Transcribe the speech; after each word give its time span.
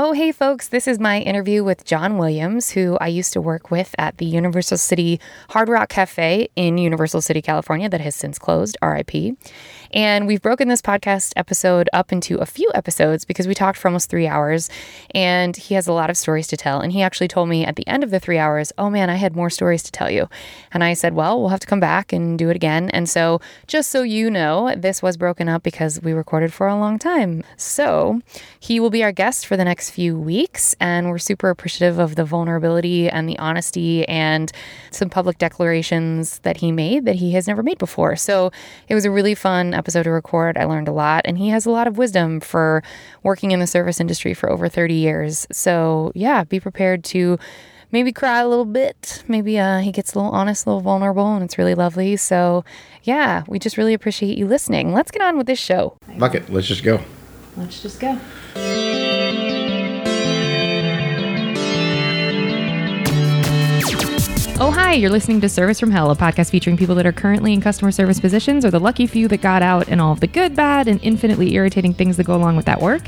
Oh, 0.00 0.12
hey, 0.12 0.30
folks. 0.30 0.68
This 0.68 0.86
is 0.86 1.00
my 1.00 1.18
interview 1.18 1.64
with 1.64 1.84
John 1.84 2.18
Williams, 2.18 2.70
who 2.70 2.96
I 3.00 3.08
used 3.08 3.32
to 3.32 3.40
work 3.40 3.72
with 3.72 3.96
at 3.98 4.18
the 4.18 4.26
Universal 4.26 4.78
City 4.78 5.18
Hard 5.50 5.68
Rock 5.68 5.88
Cafe 5.88 6.48
in 6.54 6.78
Universal 6.78 7.22
City, 7.22 7.42
California, 7.42 7.88
that 7.88 8.00
has 8.00 8.14
since 8.14 8.38
closed, 8.38 8.78
RIP. 8.80 9.36
And 9.92 10.26
we've 10.26 10.42
broken 10.42 10.68
this 10.68 10.82
podcast 10.82 11.32
episode 11.36 11.88
up 11.92 12.12
into 12.12 12.38
a 12.38 12.46
few 12.46 12.70
episodes 12.74 13.24
because 13.24 13.48
we 13.48 13.54
talked 13.54 13.78
for 13.78 13.88
almost 13.88 14.10
three 14.10 14.26
hours 14.26 14.68
and 15.14 15.56
he 15.56 15.74
has 15.74 15.86
a 15.86 15.92
lot 15.92 16.10
of 16.10 16.16
stories 16.16 16.46
to 16.48 16.56
tell. 16.56 16.80
And 16.80 16.92
he 16.92 17.02
actually 17.02 17.28
told 17.28 17.48
me 17.48 17.64
at 17.64 17.76
the 17.76 17.86
end 17.86 18.04
of 18.04 18.10
the 18.10 18.20
three 18.20 18.38
hours, 18.38 18.72
Oh 18.76 18.90
man, 18.90 19.08
I 19.08 19.14
had 19.14 19.34
more 19.34 19.50
stories 19.50 19.82
to 19.84 19.92
tell 19.92 20.10
you. 20.10 20.28
And 20.72 20.84
I 20.84 20.92
said, 20.94 21.14
Well, 21.14 21.40
we'll 21.40 21.48
have 21.48 21.60
to 21.60 21.66
come 21.66 21.80
back 21.80 22.12
and 22.12 22.38
do 22.38 22.50
it 22.50 22.56
again. 22.56 22.90
And 22.90 23.08
so, 23.08 23.40
just 23.66 23.90
so 23.90 24.02
you 24.02 24.30
know, 24.30 24.74
this 24.76 25.02
was 25.02 25.16
broken 25.16 25.48
up 25.48 25.62
because 25.62 26.00
we 26.02 26.12
recorded 26.12 26.52
for 26.52 26.66
a 26.66 26.78
long 26.78 26.98
time. 26.98 27.42
So, 27.56 28.20
he 28.60 28.80
will 28.80 28.90
be 28.90 29.02
our 29.02 29.12
guest 29.12 29.46
for 29.46 29.56
the 29.56 29.64
next 29.64 29.90
few 29.90 30.18
weeks. 30.18 30.74
And 30.80 31.08
we're 31.08 31.18
super 31.18 31.48
appreciative 31.48 31.98
of 31.98 32.16
the 32.16 32.24
vulnerability 32.24 33.08
and 33.08 33.28
the 33.28 33.38
honesty 33.38 34.06
and 34.06 34.52
some 34.90 35.08
public 35.08 35.38
declarations 35.38 36.40
that 36.40 36.58
he 36.58 36.72
made 36.72 37.04
that 37.06 37.16
he 37.16 37.32
has 37.32 37.48
never 37.48 37.62
made 37.62 37.78
before. 37.78 38.16
So, 38.16 38.52
it 38.88 38.94
was 38.94 39.04
a 39.04 39.10
really 39.10 39.34
fun 39.34 39.74
episode 39.78 40.02
to 40.02 40.10
record. 40.10 40.58
I 40.58 40.64
learned 40.64 40.88
a 40.88 40.92
lot, 40.92 41.22
and 41.24 41.38
he 41.38 41.48
has 41.48 41.64
a 41.66 41.70
lot 41.70 41.86
of 41.86 41.96
wisdom 41.96 42.40
for 42.40 42.82
working 43.22 43.52
in 43.52 43.60
the 43.60 43.66
service 43.66 44.00
industry 44.00 44.34
for 44.34 44.50
over 44.50 44.68
30 44.68 44.94
years. 44.94 45.46
So, 45.50 46.12
yeah, 46.14 46.44
be 46.44 46.60
prepared 46.60 47.04
to 47.04 47.38
maybe 47.92 48.12
cry 48.12 48.40
a 48.40 48.48
little 48.48 48.64
bit. 48.64 49.22
Maybe 49.28 49.58
uh, 49.58 49.78
he 49.78 49.92
gets 49.92 50.14
a 50.14 50.18
little 50.18 50.32
honest, 50.32 50.66
a 50.66 50.70
little 50.70 50.82
vulnerable, 50.82 51.34
and 51.34 51.44
it's 51.44 51.58
really 51.58 51.74
lovely. 51.74 52.16
So, 52.16 52.64
yeah, 53.04 53.44
we 53.48 53.58
just 53.58 53.76
really 53.76 53.94
appreciate 53.94 54.36
you 54.36 54.46
listening. 54.46 54.92
Let's 54.92 55.10
get 55.10 55.22
on 55.22 55.38
with 55.38 55.46
this 55.46 55.58
show. 55.58 55.96
Fuck 56.18 56.34
it, 56.34 56.50
let's 56.50 56.66
just 56.66 56.84
go. 56.84 57.00
Let's 57.56 57.82
just 57.82 58.00
go. 58.00 58.18
Oh, 64.60 64.72
hi, 64.72 64.94
you're 64.94 65.08
listening 65.08 65.40
to 65.42 65.48
Service 65.48 65.78
from 65.78 65.92
Hell, 65.92 66.10
a 66.10 66.16
podcast 66.16 66.50
featuring 66.50 66.76
people 66.76 66.96
that 66.96 67.06
are 67.06 67.12
currently 67.12 67.52
in 67.52 67.60
customer 67.60 67.92
service 67.92 68.18
positions 68.18 68.64
or 68.64 68.72
the 68.72 68.80
lucky 68.80 69.06
few 69.06 69.28
that 69.28 69.40
got 69.40 69.62
out 69.62 69.86
and 69.86 70.00
all 70.00 70.10
of 70.10 70.18
the 70.18 70.26
good, 70.26 70.56
bad, 70.56 70.88
and 70.88 70.98
infinitely 71.04 71.54
irritating 71.54 71.94
things 71.94 72.16
that 72.16 72.24
go 72.24 72.34
along 72.34 72.56
with 72.56 72.66
that 72.66 72.80
work. 72.82 73.02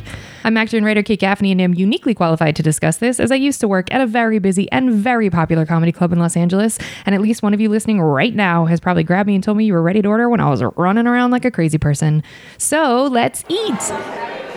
I'm 0.45 0.57
actor 0.57 0.77
and 0.77 0.87
writer 0.87 1.03
Kate 1.03 1.19
Gaffney, 1.19 1.51
and 1.51 1.61
I'm 1.61 1.75
uniquely 1.75 2.15
qualified 2.15 2.55
to 2.55 2.63
discuss 2.63 2.99
this 2.99 3.19
as 3.19 3.33
I 3.33 3.35
used 3.35 3.61
to 3.63 3.69
work 3.69 3.93
at 3.93 4.01
a 4.01 4.07
very 4.07 4.39
busy 4.39 4.71
and 4.71 4.93
very 4.93 5.29
popular 5.29 5.67
comedy 5.67 5.91
club 5.91 6.13
in 6.13 6.21
Los 6.21 6.37
Angeles. 6.37 6.79
And 7.05 7.17
at 7.17 7.21
least 7.21 7.43
one 7.43 7.53
of 7.53 7.61
you 7.61 7.69
listening 7.69 8.01
right 8.01 8.33
now 8.35 8.67
has 8.67 8.79
probably 8.79 9.03
grabbed 9.03 9.27
me 9.27 9.35
and 9.35 9.43
told 9.43 9.57
me 9.57 9.65
you 9.65 9.73
were 9.73 9.83
ready 9.83 10.03
to 10.03 10.09
order 10.09 10.29
when 10.29 10.39
I 10.39 10.49
was 10.49 10.63
running 10.77 11.09
around 11.09 11.33
like 11.33 11.45
a 11.45 11.51
crazy 11.51 11.79
person. 11.79 12.23
So 12.59 13.07
let's 13.07 13.45
eat. 13.49 14.50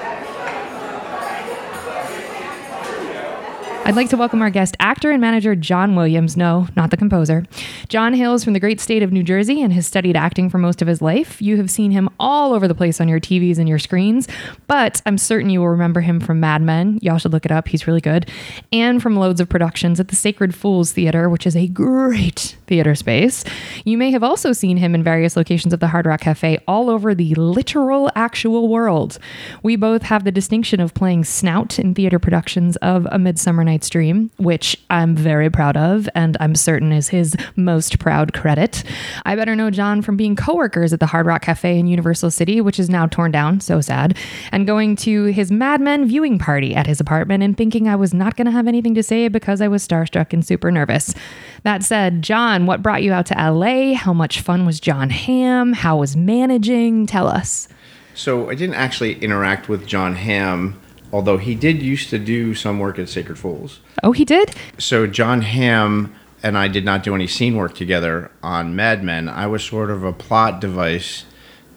I'd 3.86 3.98
like 3.98 4.10
to 4.12 4.18
welcome 4.18 4.42
our 4.42 4.50
guest, 4.50 4.78
actor 4.80 5.12
and 5.12 5.20
manager 5.20 5.56
John 5.56 5.94
Williams. 5.94 6.38
No, 6.38 6.70
not 6.74 6.90
the 6.90 6.96
composer. 6.96 7.44
John 7.90 8.14
hails 8.14 8.42
from 8.42 8.54
the 8.54 8.60
great 8.62 8.80
state 8.80 9.04
of 9.04 9.12
New 9.12 9.24
Jersey 9.24 9.62
and 9.62 9.74
has 9.74 9.86
studied 9.86 10.16
acting 10.16 10.50
for 10.50 10.58
most 10.58 10.82
of 10.82 10.88
his 10.88 11.02
life. 11.02 11.42
You 11.42 11.58
have 11.58 11.70
seen 11.70 11.92
him 11.92 12.08
all 12.18 12.54
over 12.54 12.66
the 12.66 12.76
place 12.76 13.02
on 13.02 13.10
your 13.10 13.20
TVs 13.20 13.58
and 13.58 13.68
your 13.68 13.80
screens, 13.80 14.30
but 14.68 15.02
I'm 15.06 15.18
certain 15.18 15.50
you 15.50 15.60
will 15.60 15.68
remember 15.68 16.00
him 16.00 16.22
from 16.22 16.40
Mad 16.40 16.62
Men. 16.62 16.98
Y'all 17.02 17.18
should 17.18 17.34
look 17.34 17.44
it 17.44 17.52
up, 17.52 17.68
he's 17.68 17.86
really 17.86 18.00
good. 18.00 18.30
And 18.72 19.04
from 19.04 19.18
loads 19.18 19.42
of 19.42 19.50
productions 19.50 20.00
at 20.00 20.08
the 20.08 20.16
Sacred 20.16 20.56
Fools 20.56 20.94
Theater, 20.94 21.28
which 21.28 21.46
is 21.46 21.58
a 21.58 21.68
great 21.68 22.56
theater 22.68 22.96
space. 22.96 23.44
You 23.84 23.98
may 23.98 24.12
have 24.12 24.24
also 24.24 24.54
seen 24.54 24.78
him 24.78 24.96
in 24.96 25.04
various 25.04 25.36
locations 25.36 25.74
of 25.74 25.82
the 25.82 25.90
Hard 25.90 26.06
Rock 26.06 26.22
Cafe 26.22 26.58
all 26.70 26.90
over 26.90 27.14
the 27.14 27.36
literal 27.36 28.10
actual 28.16 28.70
world. 28.70 29.20
We 29.62 29.76
both 29.76 30.04
have 30.04 30.24
the 30.24 30.32
distinction 30.32 30.80
of 30.80 30.94
playing 30.94 31.26
Snout 31.26 31.78
in 31.78 31.94
theater 31.94 32.18
productions 32.18 32.78
of 32.78 33.06
A 33.12 33.20
Midsummer 33.20 33.66
Night's 33.74 33.90
Dream, 33.90 34.30
which 34.38 34.78
I'm 34.92 35.16
very 35.16 35.50
proud 35.50 35.76
of, 35.76 36.08
and 36.14 36.38
I'm 36.40 36.54
certain 36.54 36.92
is 36.92 37.10
his 37.10 37.36
most 37.56 37.98
proud 37.98 38.32
credit. 38.32 38.84
I 39.26 39.36
better 39.36 39.56
know 39.56 39.72
John 39.72 40.04
from 40.04 40.16
being 40.16 40.36
coworkers 40.36 40.94
at 40.94 41.00
the 41.00 41.08
Hard 41.08 41.26
Rock 41.26 41.42
Cafe 41.42 41.80
in 41.80 41.88
Universal 41.88 42.30
City, 42.30 42.62
which 42.62 42.80
is 42.80 42.88
now 42.88 43.08
torn 43.08 43.32
down, 43.32 43.62
so 43.62 43.82
sad, 43.82 44.16
and 44.52 44.68
going 44.68 44.96
to 44.98 45.24
his 45.26 45.52
Mad 45.52 45.82
Men 45.82 46.08
viewing 46.08 46.38
party 46.38 46.76
at 46.76 46.86
his 46.86 47.00
apartment 47.00 47.42
and 47.42 47.58
thinking 47.58 47.88
I 47.88 47.96
was 47.96 48.14
not 48.14 48.36
going 48.36 48.46
to 48.46 48.52
have 48.52 48.68
anything 48.68 48.94
to 48.94 49.02
say 49.02 49.28
because 49.28 49.60
I 49.60 49.68
was 49.68 49.88
starstruck 49.88 50.34
and 50.34 50.46
super 50.46 50.70
nervous. 50.70 51.16
That 51.64 51.82
said, 51.82 52.22
John, 52.22 52.68
what 52.68 52.84
brought 52.84 53.02
you 53.02 53.12
out 53.12 53.26
to 53.26 53.52
LA? 53.52 53.96
How 53.96 54.14
much 54.14 54.42
fun 54.42 54.68
was 54.68 54.80
John 54.80 55.10
Hamm? 55.10 55.74
How 55.74 55.98
was 55.98 56.16
managing? 56.16 57.08
Tell 57.08 57.26
us. 57.26 57.68
So 58.14 58.52
I 58.52 58.54
didn't 58.54 58.76
actually 58.76 59.16
interact 59.16 59.68
with 59.68 59.88
John 59.88 60.14
Hamm, 60.14 60.80
although 61.14 61.38
he 61.38 61.54
did 61.54 61.82
used 61.82 62.10
to 62.10 62.18
do 62.18 62.56
some 62.56 62.80
work 62.80 62.98
at 62.98 63.08
Sacred 63.08 63.38
Fools. 63.38 63.80
Oh, 64.02 64.12
he 64.12 64.26
did? 64.26 64.54
So 64.80 65.06
John 65.06 65.44
Hamm 65.44 66.14
and 66.42 66.58
I 66.58 66.68
did 66.68 66.84
not 66.84 67.04
do 67.04 67.16
any 67.16 67.28
scene 67.28 67.56
work 67.56 67.76
together 67.76 68.32
on 68.42 68.76
Mad 68.76 69.04
Men. 69.04 69.30
I 69.30 69.48
was 69.48 69.64
sort 69.64 69.92
of 69.92 70.04
a 70.04 70.12
plot 70.12 70.60
device 70.60 71.24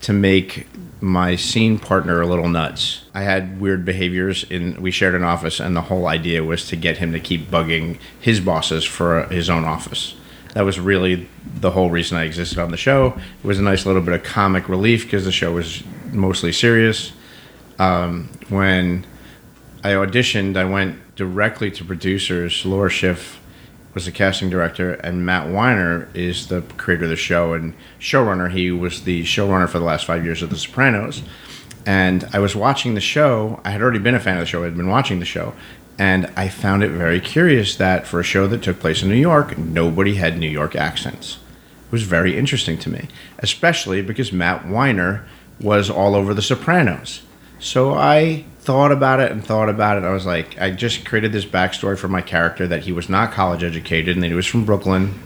to 0.00 0.12
make 0.12 0.66
my 1.00 1.36
scene 1.36 1.78
partner 1.78 2.20
a 2.20 2.26
little 2.26 2.48
nuts. 2.48 3.04
I 3.14 3.22
had 3.22 3.60
weird 3.60 3.84
behaviors 3.84 4.42
in 4.44 4.80
we 4.80 4.90
shared 4.90 5.14
an 5.14 5.22
office 5.22 5.60
and 5.60 5.76
the 5.76 5.82
whole 5.82 6.06
idea 6.06 6.42
was 6.42 6.66
to 6.68 6.76
get 6.76 6.98
him 6.98 7.12
to 7.12 7.20
keep 7.20 7.50
bugging 7.50 7.98
his 8.18 8.40
bosses 8.40 8.84
for 8.84 9.24
his 9.24 9.50
own 9.50 9.64
office. 9.64 10.16
That 10.54 10.64
was 10.64 10.80
really 10.80 11.28
the 11.44 11.72
whole 11.72 11.90
reason 11.90 12.16
I 12.16 12.24
existed 12.24 12.58
on 12.58 12.70
the 12.70 12.78
show. 12.78 13.08
It 13.42 13.46
was 13.46 13.58
a 13.58 13.62
nice 13.62 13.84
little 13.84 14.00
bit 14.00 14.14
of 14.14 14.22
comic 14.22 14.70
relief 14.70 15.04
because 15.04 15.26
the 15.26 15.32
show 15.32 15.52
was 15.52 15.84
mostly 16.12 16.52
serious. 16.52 17.12
Um, 17.78 18.30
when 18.48 19.04
I 19.86 19.90
auditioned, 19.90 20.56
I 20.56 20.64
went 20.64 21.14
directly 21.14 21.70
to 21.70 21.84
producers. 21.84 22.66
Laura 22.66 22.90
Schiff 22.90 23.40
was 23.94 24.04
the 24.04 24.10
casting 24.10 24.50
director, 24.50 24.94
and 24.94 25.24
Matt 25.24 25.48
Weiner 25.48 26.08
is 26.12 26.48
the 26.48 26.62
creator 26.76 27.04
of 27.04 27.10
the 27.10 27.14
show 27.14 27.52
and 27.52 27.72
showrunner. 28.00 28.50
He 28.50 28.72
was 28.72 29.04
the 29.04 29.22
showrunner 29.22 29.68
for 29.68 29.78
the 29.78 29.84
last 29.84 30.04
five 30.04 30.24
years 30.24 30.42
of 30.42 30.50
The 30.50 30.56
Sopranos. 30.56 31.22
And 31.86 32.28
I 32.32 32.40
was 32.40 32.56
watching 32.56 32.94
the 32.94 33.00
show. 33.00 33.60
I 33.64 33.70
had 33.70 33.80
already 33.80 34.00
been 34.00 34.16
a 34.16 34.18
fan 34.18 34.38
of 34.38 34.40
the 34.40 34.46
show. 34.46 34.62
I 34.62 34.64
had 34.64 34.76
been 34.76 34.88
watching 34.88 35.20
the 35.20 35.24
show, 35.24 35.54
and 36.00 36.32
I 36.36 36.48
found 36.48 36.82
it 36.82 36.90
very 36.90 37.20
curious 37.20 37.76
that 37.76 38.08
for 38.08 38.18
a 38.18 38.24
show 38.24 38.48
that 38.48 38.64
took 38.64 38.80
place 38.80 39.04
in 39.04 39.08
New 39.08 39.14
York, 39.14 39.56
nobody 39.56 40.16
had 40.16 40.36
New 40.36 40.50
York 40.50 40.74
accents. 40.74 41.38
It 41.86 41.92
was 41.92 42.02
very 42.02 42.36
interesting 42.36 42.76
to 42.78 42.90
me, 42.90 43.06
especially 43.38 44.02
because 44.02 44.32
Matt 44.32 44.66
Weiner 44.66 45.24
was 45.60 45.88
all 45.88 46.16
over 46.16 46.34
The 46.34 46.42
Sopranos. 46.42 47.22
So 47.60 47.94
I 47.94 48.46
thought 48.66 48.90
about 48.90 49.20
it 49.20 49.30
and 49.30 49.44
thought 49.44 49.68
about 49.68 49.96
it. 49.96 50.04
I 50.04 50.10
was 50.10 50.26
like, 50.26 50.60
I 50.60 50.72
just 50.72 51.06
created 51.06 51.30
this 51.32 51.46
backstory 51.46 51.96
for 51.96 52.08
my 52.08 52.20
character 52.20 52.66
that 52.66 52.82
he 52.82 52.90
was 52.90 53.08
not 53.08 53.30
college 53.30 53.62
educated 53.62 54.16
and 54.16 54.22
that 54.24 54.28
he 54.28 54.34
was 54.34 54.46
from 54.46 54.64
Brooklyn 54.64 55.18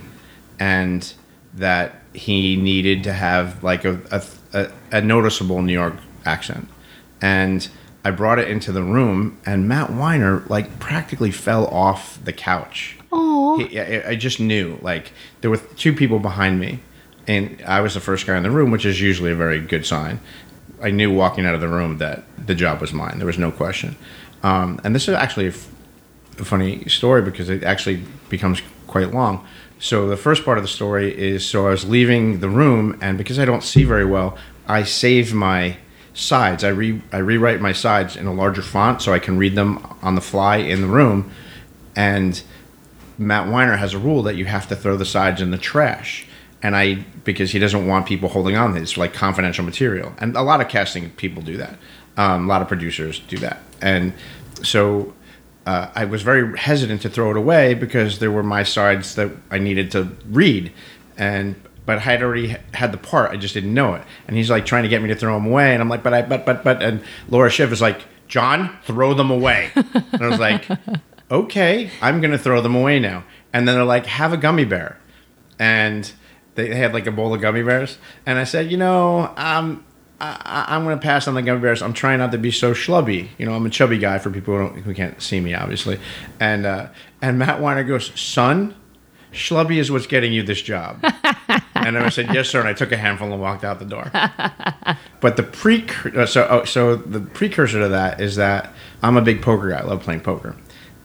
and 0.58 1.12
that 1.54 2.02
he 2.12 2.56
needed 2.56 3.02
to 3.04 3.14
have 3.14 3.64
like 3.64 3.86
a, 3.86 3.98
a, 4.10 4.22
a, 4.52 4.72
a 4.98 5.00
noticeable 5.00 5.62
New 5.62 5.72
York 5.72 5.94
accent. 6.26 6.68
And 7.22 7.66
I 8.04 8.10
brought 8.10 8.38
it 8.38 8.48
into 8.48 8.72
the 8.72 8.82
room, 8.82 9.38
and 9.44 9.68
Matt 9.68 9.90
Weiner 9.90 10.42
like 10.48 10.78
practically 10.78 11.30
fell 11.30 11.66
off 11.66 12.22
the 12.24 12.32
couch. 12.32 12.98
Oh. 13.10 13.60
I, 13.60 14.02
I 14.08 14.16
just 14.16 14.38
knew 14.38 14.78
like 14.82 15.12
there 15.40 15.50
were 15.50 15.58
two 15.58 15.94
people 15.94 16.18
behind 16.18 16.60
me, 16.60 16.80
and 17.26 17.62
I 17.66 17.80
was 17.80 17.94
the 17.94 18.00
first 18.00 18.26
guy 18.26 18.36
in 18.36 18.42
the 18.42 18.50
room, 18.50 18.70
which 18.70 18.84
is 18.84 19.00
usually 19.00 19.32
a 19.32 19.36
very 19.36 19.60
good 19.60 19.84
sign. 19.86 20.20
I 20.82 20.90
knew 20.90 21.12
walking 21.12 21.46
out 21.46 21.54
of 21.54 21.60
the 21.60 21.68
room 21.68 21.98
that 21.98 22.24
the 22.44 22.54
job 22.54 22.80
was 22.80 22.92
mine. 22.92 23.18
There 23.18 23.26
was 23.26 23.38
no 23.38 23.50
question. 23.50 23.96
Um, 24.42 24.80
and 24.84 24.94
this 24.94 25.08
is 25.08 25.14
actually 25.14 25.46
a, 25.46 25.50
f- 25.50 25.68
a 26.38 26.44
funny 26.44 26.88
story 26.88 27.22
because 27.22 27.50
it 27.50 27.62
actually 27.62 28.02
becomes 28.28 28.62
quite 28.86 29.12
long. 29.12 29.46
So 29.78 30.08
the 30.08 30.16
first 30.16 30.44
part 30.44 30.58
of 30.58 30.64
the 30.64 30.68
story 30.68 31.16
is 31.16 31.46
so 31.46 31.66
I 31.66 31.70
was 31.70 31.88
leaving 31.88 32.40
the 32.40 32.48
room, 32.48 32.98
and 33.00 33.16
because 33.16 33.38
I 33.38 33.44
don't 33.44 33.62
see 33.62 33.84
very 33.84 34.04
well, 34.04 34.36
I 34.66 34.82
save 34.82 35.32
my 35.32 35.78
sides. 36.12 36.64
I 36.64 36.68
re 36.68 37.00
I 37.12 37.18
rewrite 37.18 37.60
my 37.60 37.72
sides 37.72 38.16
in 38.16 38.26
a 38.26 38.32
larger 38.32 38.62
font 38.62 39.00
so 39.00 39.12
I 39.12 39.18
can 39.18 39.38
read 39.38 39.54
them 39.54 39.78
on 40.02 40.14
the 40.14 40.20
fly 40.20 40.56
in 40.56 40.82
the 40.82 40.86
room. 40.86 41.30
And 41.96 42.42
Matt 43.16 43.48
Weiner 43.48 43.76
has 43.76 43.94
a 43.94 43.98
rule 43.98 44.22
that 44.24 44.36
you 44.36 44.44
have 44.44 44.68
to 44.68 44.76
throw 44.76 44.96
the 44.96 45.04
sides 45.04 45.40
in 45.40 45.50
the 45.50 45.58
trash. 45.58 46.26
And 46.62 46.76
I 46.76 47.04
because 47.30 47.52
he 47.52 47.58
doesn't 47.58 47.86
want 47.86 48.06
people 48.06 48.28
holding 48.28 48.56
on 48.56 48.74
to 48.74 48.80
this 48.80 48.96
like 48.96 49.12
confidential 49.12 49.64
material. 49.64 50.12
And 50.18 50.36
a 50.36 50.42
lot 50.42 50.60
of 50.60 50.68
casting 50.68 51.10
people 51.10 51.42
do 51.42 51.56
that. 51.56 51.78
Um, 52.16 52.44
a 52.44 52.48
lot 52.48 52.62
of 52.62 52.68
producers 52.68 53.20
do 53.20 53.38
that. 53.38 53.60
And 53.80 54.12
so 54.62 55.14
uh, 55.66 55.90
I 55.94 56.04
was 56.04 56.22
very 56.22 56.58
hesitant 56.58 57.02
to 57.02 57.08
throw 57.08 57.30
it 57.30 57.36
away 57.36 57.74
because 57.74 58.18
there 58.18 58.30
were 58.30 58.42
my 58.42 58.62
sides 58.62 59.14
that 59.14 59.30
I 59.50 59.58
needed 59.58 59.90
to 59.92 60.10
read. 60.28 60.72
And 61.16 61.54
but 61.86 61.96
I 61.98 62.00
had 62.00 62.22
already 62.22 62.56
had 62.74 62.92
the 62.92 62.98
part. 62.98 63.30
I 63.30 63.36
just 63.36 63.54
didn't 63.54 63.74
know 63.74 63.94
it. 63.94 64.02
And 64.28 64.36
he's 64.36 64.50
like 64.50 64.66
trying 64.66 64.84
to 64.84 64.88
get 64.88 65.02
me 65.02 65.08
to 65.08 65.16
throw 65.16 65.34
them 65.34 65.46
away. 65.46 65.72
And 65.72 65.82
I'm 65.82 65.88
like, 65.88 66.02
but 66.02 66.14
I, 66.14 66.22
but, 66.22 66.46
but, 66.46 66.62
but. 66.62 66.82
And 66.82 67.02
Laura 67.28 67.50
Schiff 67.50 67.72
is 67.72 67.80
like, 67.80 68.02
John, 68.28 68.78
throw 68.84 69.12
them 69.14 69.30
away. 69.30 69.70
and 69.74 70.22
I 70.22 70.28
was 70.28 70.38
like, 70.38 70.68
okay, 71.30 71.90
I'm 72.00 72.20
to 72.22 72.38
throw 72.38 72.60
them 72.60 72.76
away 72.76 73.00
now. 73.00 73.24
And 73.52 73.66
then 73.66 73.74
they're 73.74 73.84
like, 73.84 74.06
have 74.06 74.32
a 74.32 74.36
gummy 74.36 74.64
bear. 74.64 74.98
And 75.58 76.10
they 76.68 76.74
had 76.74 76.92
like 76.92 77.06
a 77.06 77.12
bowl 77.12 77.34
of 77.34 77.40
gummy 77.40 77.62
bears. 77.62 77.98
And 78.26 78.38
I 78.38 78.44
said, 78.44 78.70
you 78.70 78.76
know, 78.76 79.32
um, 79.36 79.84
I, 80.20 80.66
I'm 80.68 80.84
going 80.84 80.98
to 80.98 81.02
pass 81.02 81.26
on 81.26 81.34
the 81.34 81.42
gummy 81.42 81.60
bears. 81.60 81.82
I'm 81.82 81.92
trying 81.92 82.18
not 82.18 82.32
to 82.32 82.38
be 82.38 82.50
so 82.50 82.72
schlubby. 82.72 83.28
You 83.38 83.46
know, 83.46 83.54
I'm 83.54 83.64
a 83.64 83.70
chubby 83.70 83.98
guy 83.98 84.18
for 84.18 84.30
people 84.30 84.56
who, 84.56 84.60
don't, 84.64 84.82
who 84.82 84.94
can't 84.94 85.20
see 85.20 85.40
me, 85.40 85.54
obviously. 85.54 85.98
And 86.38 86.66
uh, 86.66 86.88
and 87.22 87.38
Matt 87.38 87.60
Weiner 87.60 87.84
goes, 87.84 88.18
son, 88.18 88.74
schlubby 89.32 89.78
is 89.78 89.90
what's 89.90 90.06
getting 90.06 90.32
you 90.32 90.42
this 90.42 90.60
job. 90.60 91.02
and 91.74 91.96
I 91.96 92.08
said, 92.10 92.34
yes, 92.34 92.48
sir. 92.48 92.60
And 92.60 92.68
I 92.68 92.74
took 92.74 92.92
a 92.92 92.96
handful 92.96 93.32
and 93.32 93.40
walked 93.40 93.64
out 93.64 93.78
the 93.78 93.84
door. 93.86 94.10
but 95.20 95.36
the 95.36 95.42
pre 95.42 95.86
uh, 96.14 96.26
so 96.26 96.46
oh, 96.50 96.64
so 96.64 96.96
the 96.96 97.20
precursor 97.20 97.80
to 97.80 97.88
that 97.88 98.20
is 98.20 98.36
that 98.36 98.72
I'm 99.02 99.16
a 99.16 99.22
big 99.22 99.40
poker 99.42 99.70
guy. 99.70 99.78
I 99.78 99.84
love 99.84 100.02
playing 100.02 100.20
poker, 100.20 100.54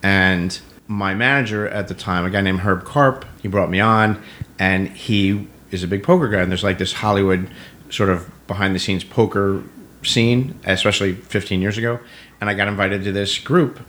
and 0.03 0.59
my 0.87 1.13
manager 1.13 1.67
at 1.67 1.87
the 1.87 1.95
time, 1.95 2.25
a 2.25 2.29
guy 2.29 2.41
named 2.41 2.61
Herb 2.61 2.83
Karp, 2.83 3.25
he 3.41 3.47
brought 3.47 3.69
me 3.69 3.79
on, 3.79 4.21
and 4.59 4.89
he 4.89 5.47
is 5.71 5.83
a 5.83 5.87
big 5.87 6.03
poker 6.03 6.27
guy. 6.27 6.41
And 6.41 6.51
there's 6.51 6.63
like 6.63 6.77
this 6.77 6.93
Hollywood 6.93 7.49
sort 7.89 8.09
of 8.09 8.29
behind 8.47 8.75
the 8.75 8.79
scenes 8.79 9.03
poker 9.03 9.63
scene, 10.03 10.59
especially 10.65 11.13
15 11.13 11.61
years 11.61 11.77
ago. 11.77 11.99
And 12.39 12.49
I 12.49 12.53
got 12.53 12.67
invited 12.67 13.03
to 13.05 13.11
this 13.11 13.39
group 13.39 13.79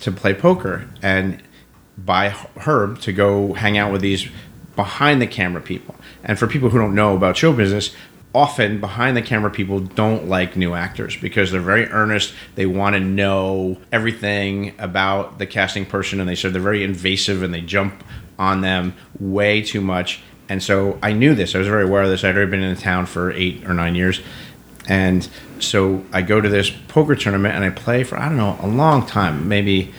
to 0.00 0.12
play 0.12 0.34
poker 0.34 0.88
and 1.02 1.42
by 1.96 2.28
Herb 2.28 3.00
to 3.00 3.12
go 3.12 3.54
hang 3.54 3.76
out 3.76 3.92
with 3.92 4.00
these 4.00 4.28
behind 4.76 5.20
the 5.20 5.26
camera 5.26 5.60
people. 5.60 5.96
And 6.22 6.38
for 6.38 6.46
people 6.46 6.68
who 6.68 6.78
don't 6.78 6.94
know 6.94 7.16
about 7.16 7.36
show 7.36 7.52
business, 7.52 7.94
often 8.38 8.78
behind 8.78 9.16
the 9.16 9.22
camera 9.22 9.50
people 9.50 9.80
don't 9.80 10.28
like 10.28 10.56
new 10.56 10.72
actors 10.72 11.16
because 11.16 11.50
they're 11.50 11.60
very 11.60 11.86
earnest. 11.86 12.32
They 12.54 12.66
want 12.66 12.94
to 12.94 13.00
know 13.00 13.78
everything 13.90 14.76
about 14.78 15.40
the 15.40 15.46
casting 15.46 15.84
person 15.84 16.20
and 16.20 16.28
they 16.28 16.36
said 16.36 16.52
they're 16.52 16.62
very 16.62 16.84
invasive 16.84 17.42
and 17.42 17.52
they 17.52 17.62
jump 17.62 18.04
on 18.38 18.60
them 18.60 18.94
way 19.18 19.60
too 19.60 19.80
much. 19.80 20.20
And 20.48 20.62
so 20.62 21.00
I 21.02 21.14
knew 21.14 21.34
this. 21.34 21.56
I 21.56 21.58
was 21.58 21.66
very 21.66 21.82
aware 21.82 22.04
of 22.04 22.10
this. 22.10 22.22
I'd 22.22 22.36
already 22.36 22.52
been 22.52 22.62
in 22.62 22.76
the 22.76 22.80
town 22.80 23.06
for 23.06 23.32
eight 23.32 23.64
or 23.64 23.74
nine 23.74 23.96
years. 23.96 24.20
And 24.86 25.28
so 25.58 26.04
I 26.12 26.22
go 26.22 26.40
to 26.40 26.48
this 26.48 26.70
poker 26.70 27.16
tournament 27.16 27.56
and 27.56 27.64
I 27.64 27.70
play 27.70 28.04
for, 28.04 28.16
I 28.20 28.28
don't 28.28 28.36
know, 28.36 28.56
a 28.62 28.68
long 28.68 29.04
time, 29.04 29.48
maybe 29.48 29.92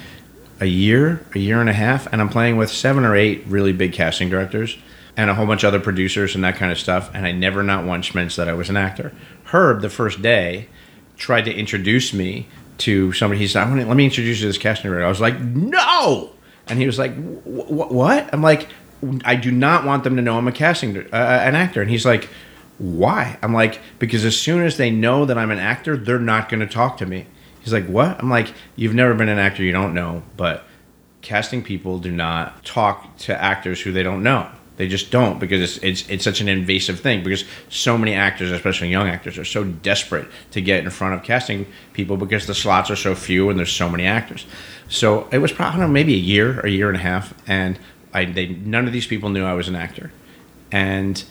a 0.62 0.66
year, 0.66 1.26
a 1.36 1.40
year 1.40 1.60
and 1.60 1.70
a 1.70 1.74
half. 1.74 2.08
And 2.14 2.22
I'm 2.22 2.30
playing 2.30 2.56
with 2.56 2.72
seven 2.72 3.04
or 3.04 3.18
eight 3.18 3.44
really 3.48 3.74
big 3.74 3.92
casting 3.92 4.30
directors 4.30 4.78
and 5.20 5.30
a 5.30 5.34
whole 5.36 5.46
bunch 5.46 5.66
of 5.66 5.68
other 5.68 5.82
producers 5.82 6.34
and 6.34 6.46
that 6.46 6.56
kind 6.56 6.72
of 6.72 6.80
stuff. 6.80 7.12
And 7.14 7.26
I 7.26 7.34
never 7.34 7.62
not 7.62 7.84
once 7.84 8.16
mentioned 8.16 8.42
that 8.42 8.50
I 8.50 8.54
was 8.54 8.70
an 8.70 8.78
actor. 8.78 9.12
Herb, 9.44 9.82
the 9.82 9.90
first 9.90 10.22
day, 10.22 10.70
tried 11.18 11.44
to 11.44 11.54
introduce 11.54 12.14
me 12.14 12.48
to 12.80 13.12
somebody. 13.12 13.42
He 13.42 13.48
said, 13.48 13.64
I 13.64 13.70
want 13.70 13.82
to, 13.82 13.86
"Let 13.86 13.98
me 13.98 14.06
introduce 14.06 14.38
you 14.38 14.44
to 14.44 14.48
this 14.48 14.58
casting 14.58 14.90
director." 14.90 15.06
I 15.06 15.10
was 15.10 15.20
like, 15.20 15.38
"No!" 15.42 16.30
And 16.70 16.80
he 16.80 16.86
was 16.86 16.98
like, 16.98 17.14
"What?" 17.44 18.30
I'm 18.32 18.42
like, 18.42 18.70
"I 19.26 19.36
do 19.36 19.52
not 19.52 19.84
want 19.84 20.06
them 20.06 20.16
to 20.16 20.22
know 20.22 20.38
I'm 20.38 20.48
a 20.48 20.54
casting 20.54 20.96
uh, 20.98 21.08
an 21.12 21.54
actor." 21.54 21.82
And 21.82 21.92
he's 21.92 22.06
like, 22.06 22.30
"Why?" 22.78 23.38
I'm 23.44 23.54
like, 23.54 23.82
"Because 24.00 24.24
as 24.24 24.38
soon 24.38 24.64
as 24.64 24.78
they 24.78 24.90
know 24.90 25.26
that 25.26 25.38
I'm 25.38 25.52
an 25.52 25.60
actor, 25.60 25.98
they're 25.98 26.20
not 26.20 26.48
going 26.48 26.62
to 26.62 26.68
talk 26.68 26.98
to 27.00 27.06
me." 27.06 27.26
He's 27.60 27.74
like, 27.74 27.88
"What?" 27.88 28.18
I'm 28.20 28.30
like, 28.30 28.54
"You've 28.78 28.96
never 28.96 29.14
been 29.14 29.28
an 29.28 29.40
actor, 29.40 29.64
you 29.64 29.74
don't 29.74 29.94
know, 29.94 30.24
but." 30.38 30.64
Casting 31.22 31.62
people 31.64 32.00
do 32.00 32.12
not 32.12 32.64
talk 32.64 33.18
to 33.18 33.44
actors 33.44 33.82
who 33.82 33.92
they 33.92 34.04
don't 34.04 34.24
know. 34.24 34.50
They 34.80 34.88
just 34.88 35.12
don't 35.12 35.40
because 35.40 35.62
it's, 35.62 35.84
it's 35.84 36.10
it's 36.10 36.24
such 36.24 36.40
an 36.40 36.48
invasive 36.48 37.02
thing 37.02 37.22
because 37.22 37.44
so 37.68 37.98
many 37.98 38.14
actors, 38.14 38.50
especially 38.50 38.88
young 38.88 39.10
actors, 39.10 39.38
are 39.38 39.44
so 39.44 39.66
desperate 39.66 40.26
to 40.52 40.62
get 40.62 40.86
in 40.86 40.90
front 40.90 41.16
of 41.16 41.22
casting 41.22 41.66
people 41.92 42.16
because 42.16 42.48
the 42.48 42.56
slots 42.56 42.90
are 42.90 42.96
so 42.96 43.14
few 43.14 43.50
and 43.50 43.60
there's 43.60 43.74
so 43.74 43.90
many 43.90 44.06
actors. 44.06 44.46
So 44.88 45.28
it 45.34 45.40
was 45.40 45.52
probably 45.52 45.82
know, 45.82 45.90
maybe 45.90 46.14
a 46.14 46.18
year, 46.18 46.62
a 46.62 46.70
year 46.70 46.88
and 46.88 46.96
a 46.96 47.02
half, 47.02 47.34
and 47.46 47.78
I 48.14 48.24
they 48.24 48.48
none 48.48 48.88
of 48.88 48.94
these 48.94 49.06
people 49.06 49.28
knew 49.28 49.44
I 49.44 49.52
was 49.52 49.68
an 49.68 49.76
actor, 49.76 50.14
and 50.72 51.22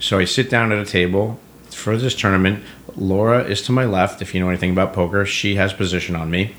so 0.00 0.18
I 0.18 0.24
sit 0.24 0.50
down 0.50 0.72
at 0.72 0.78
a 0.78 0.84
table 0.84 1.38
for 1.70 1.96
this 1.96 2.16
tournament. 2.16 2.64
Laura 2.96 3.44
is 3.44 3.62
to 3.62 3.72
my 3.72 3.84
left. 3.84 4.20
If 4.20 4.34
you 4.34 4.40
know 4.40 4.48
anything 4.48 4.72
about 4.72 4.92
poker, 4.92 5.24
she 5.24 5.54
has 5.54 5.72
position 5.72 6.16
on 6.16 6.28
me, 6.28 6.56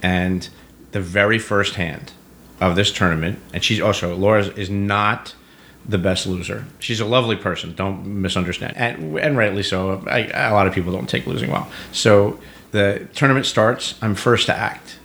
and 0.00 0.48
the 0.92 1.00
very 1.00 1.40
first 1.40 1.74
hand 1.74 2.12
of 2.60 2.76
this 2.76 2.92
tournament, 2.92 3.40
and 3.52 3.64
she's 3.64 3.80
also 3.80 4.14
Laura 4.14 4.44
is 4.44 4.70
not 4.70 5.34
the 5.88 5.98
best 5.98 6.26
loser. 6.26 6.66
She's 6.78 7.00
a 7.00 7.06
lovely 7.06 7.36
person. 7.36 7.74
Don't 7.74 8.06
misunderstand, 8.06 8.76
and, 8.76 9.18
and 9.18 9.36
rightly 9.38 9.62
so. 9.62 10.04
I, 10.06 10.26
a 10.26 10.52
lot 10.52 10.66
of 10.66 10.74
people 10.74 10.92
don't 10.92 11.08
take 11.08 11.26
losing 11.26 11.50
well. 11.50 11.68
So 11.92 12.38
the 12.72 13.08
tournament 13.14 13.46
starts. 13.46 13.94
I'm 14.02 14.14
first 14.14 14.46
to 14.46 14.54
act. 14.54 14.98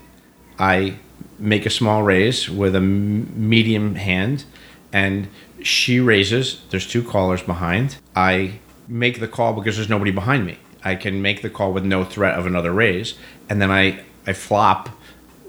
I 0.60 0.98
make 1.40 1.66
a 1.66 1.70
small 1.70 2.04
raise 2.04 2.50
with 2.50 2.76
a 2.76 2.82
medium 2.82 3.96
hand, 3.96 4.44
and 4.92 5.30
she 5.62 6.00
raises. 6.00 6.62
There's 6.70 6.88
two 6.88 7.04
callers 7.04 7.42
behind. 7.42 7.98
I 8.16 8.60
make 8.88 9.22
the 9.22 9.28
call 9.28 9.54
because 9.54 9.78
there's 9.78 9.90
nobody 9.90 10.12
behind 10.12 10.46
me. 10.46 10.60
I 10.84 10.96
can 10.96 11.22
make 11.22 11.42
the 11.42 11.50
call 11.50 11.72
with 11.72 11.86
no 11.86 12.04
threat 12.04 12.38
of 12.38 12.46
another 12.46 12.74
raise, 12.74 13.16
and 13.50 13.62
then 13.62 13.72
I 13.72 14.02
I 14.28 14.34
flop 14.34 14.90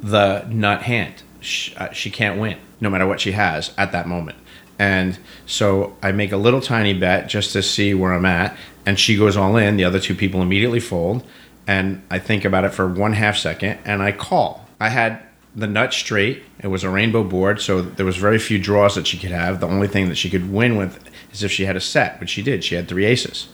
the 0.01 0.45
nut 0.49 0.83
hand. 0.83 1.23
She, 1.41 1.75
uh, 1.77 1.93
she 1.93 2.11
can't 2.11 2.41
win 2.41 2.59
no 2.81 2.89
matter 2.89 3.07
what 3.07 3.21
she 3.21 3.33
has 3.33 3.73
at 3.77 3.93
that 3.93 4.07
moment. 4.07 4.39
And 4.79 5.19
so 5.47 5.97
I 6.03 6.13
make 6.13 6.33
a 6.33 6.37
little 6.37 6.61
tiny 6.61 6.95
bet 6.95 7.29
just 7.29 7.53
to 7.53 7.63
see 7.63 7.95
where 7.95 8.13
I'm 8.13 8.25
at. 8.25 8.57
And 8.87 8.99
she 8.99 9.17
goes 9.17 9.37
all 9.37 9.57
in. 9.57 9.77
The 9.77 9.85
other 9.85 10.01
two 10.01 10.15
people 10.15 10.43
immediately 10.43 10.81
fold. 10.81 11.25
And 11.67 12.03
I 12.11 12.19
think 12.19 12.45
about 12.45 12.65
it 12.65 12.75
for 12.75 12.87
one 12.87 13.15
half 13.15 13.37
second 13.37 13.79
and 13.85 14.03
I 14.03 14.13
call. 14.13 14.69
I 14.81 14.89
had 14.89 15.23
the 15.57 15.67
nut 15.67 15.93
straight. 15.93 16.43
It 16.61 16.67
was 16.69 16.85
a 16.85 16.91
rainbow 16.91 17.23
board, 17.23 17.61
so 17.61 17.81
there 17.81 18.05
was 18.05 18.17
very 18.17 18.39
few 18.39 18.59
draws 18.59 18.95
that 18.97 19.07
she 19.07 19.19
could 19.19 19.31
have. 19.31 19.61
The 19.61 19.69
only 19.69 19.87
thing 19.87 20.09
that 20.09 20.17
she 20.17 20.29
could 20.29 20.53
win 20.53 20.77
with 20.77 20.99
is 21.33 21.43
if 21.43 21.53
she 21.53 21.65
had 21.65 21.77
a 21.77 21.81
set, 21.81 22.19
which 22.21 22.31
she 22.31 22.43
did. 22.43 22.65
She 22.65 22.75
had 22.75 22.89
three 22.89 23.05
aces. 23.05 23.49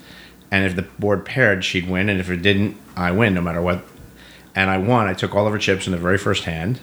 And 0.50 0.64
if 0.64 0.76
the 0.76 0.82
board 0.82 1.24
paired, 1.24 1.64
she'd 1.64 1.88
win. 1.88 2.08
And 2.08 2.18
if 2.18 2.30
it 2.30 2.42
didn't, 2.42 2.76
I 2.96 3.12
win 3.12 3.34
no 3.34 3.40
matter 3.40 3.62
what. 3.62 3.84
And 4.54 4.70
I 4.70 4.78
won. 4.78 5.06
I 5.06 5.14
took 5.14 5.34
all 5.34 5.46
of 5.46 5.52
her 5.52 5.58
chips 5.58 5.86
in 5.86 5.92
the 5.92 5.98
very 5.98 6.18
first 6.18 6.44
hand. 6.44 6.80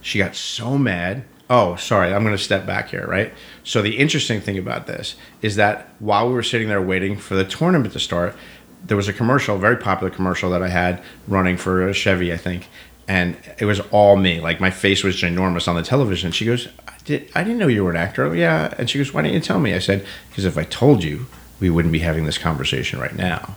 She 0.00 0.18
got 0.18 0.36
so 0.36 0.78
mad 0.78 1.24
Oh, 1.50 1.76
sorry, 1.76 2.12
I'm 2.12 2.22
going 2.22 2.36
to 2.36 2.42
step 2.42 2.64
back 2.66 2.88
here, 2.88 3.06
right? 3.06 3.32
So, 3.64 3.82
the 3.82 3.98
interesting 3.98 4.40
thing 4.40 4.56
about 4.58 4.86
this 4.86 5.16
is 5.42 5.56
that 5.56 5.88
while 5.98 6.26
we 6.28 6.34
were 6.34 6.42
sitting 6.42 6.68
there 6.68 6.80
waiting 6.80 7.16
for 7.18 7.34
the 7.34 7.44
tournament 7.44 7.92
to 7.92 8.00
start, 8.00 8.34
there 8.82 8.96
was 8.96 9.08
a 9.08 9.12
commercial, 9.12 9.56
a 9.56 9.58
very 9.58 9.76
popular 9.76 10.10
commercial 10.10 10.50
that 10.50 10.62
I 10.62 10.68
had 10.68 11.02
running 11.28 11.56
for 11.56 11.86
a 11.86 11.92
Chevy, 11.92 12.32
I 12.32 12.36
think. 12.36 12.68
And 13.06 13.36
it 13.58 13.66
was 13.66 13.80
all 13.90 14.16
me. 14.16 14.40
Like, 14.40 14.60
my 14.60 14.70
face 14.70 15.04
was 15.04 15.16
ginormous 15.16 15.68
on 15.68 15.76
the 15.76 15.82
television. 15.82 16.32
She 16.32 16.46
goes, 16.46 16.68
I, 16.88 16.94
did, 17.04 17.30
I 17.34 17.44
didn't 17.44 17.58
know 17.58 17.66
you 17.66 17.84
were 17.84 17.90
an 17.90 17.96
actor. 17.96 18.24
Oh, 18.24 18.32
yeah. 18.32 18.72
And 18.78 18.88
she 18.88 18.98
goes, 18.98 19.12
Why 19.12 19.20
didn't 19.20 19.34
you 19.34 19.40
tell 19.40 19.60
me? 19.60 19.74
I 19.74 19.78
said, 19.80 20.06
Because 20.30 20.46
if 20.46 20.56
I 20.56 20.64
told 20.64 21.04
you, 21.04 21.26
we 21.60 21.68
wouldn't 21.68 21.92
be 21.92 22.00
having 22.00 22.24
this 22.24 22.38
conversation 22.38 22.98
right 22.98 23.14
now. 23.14 23.56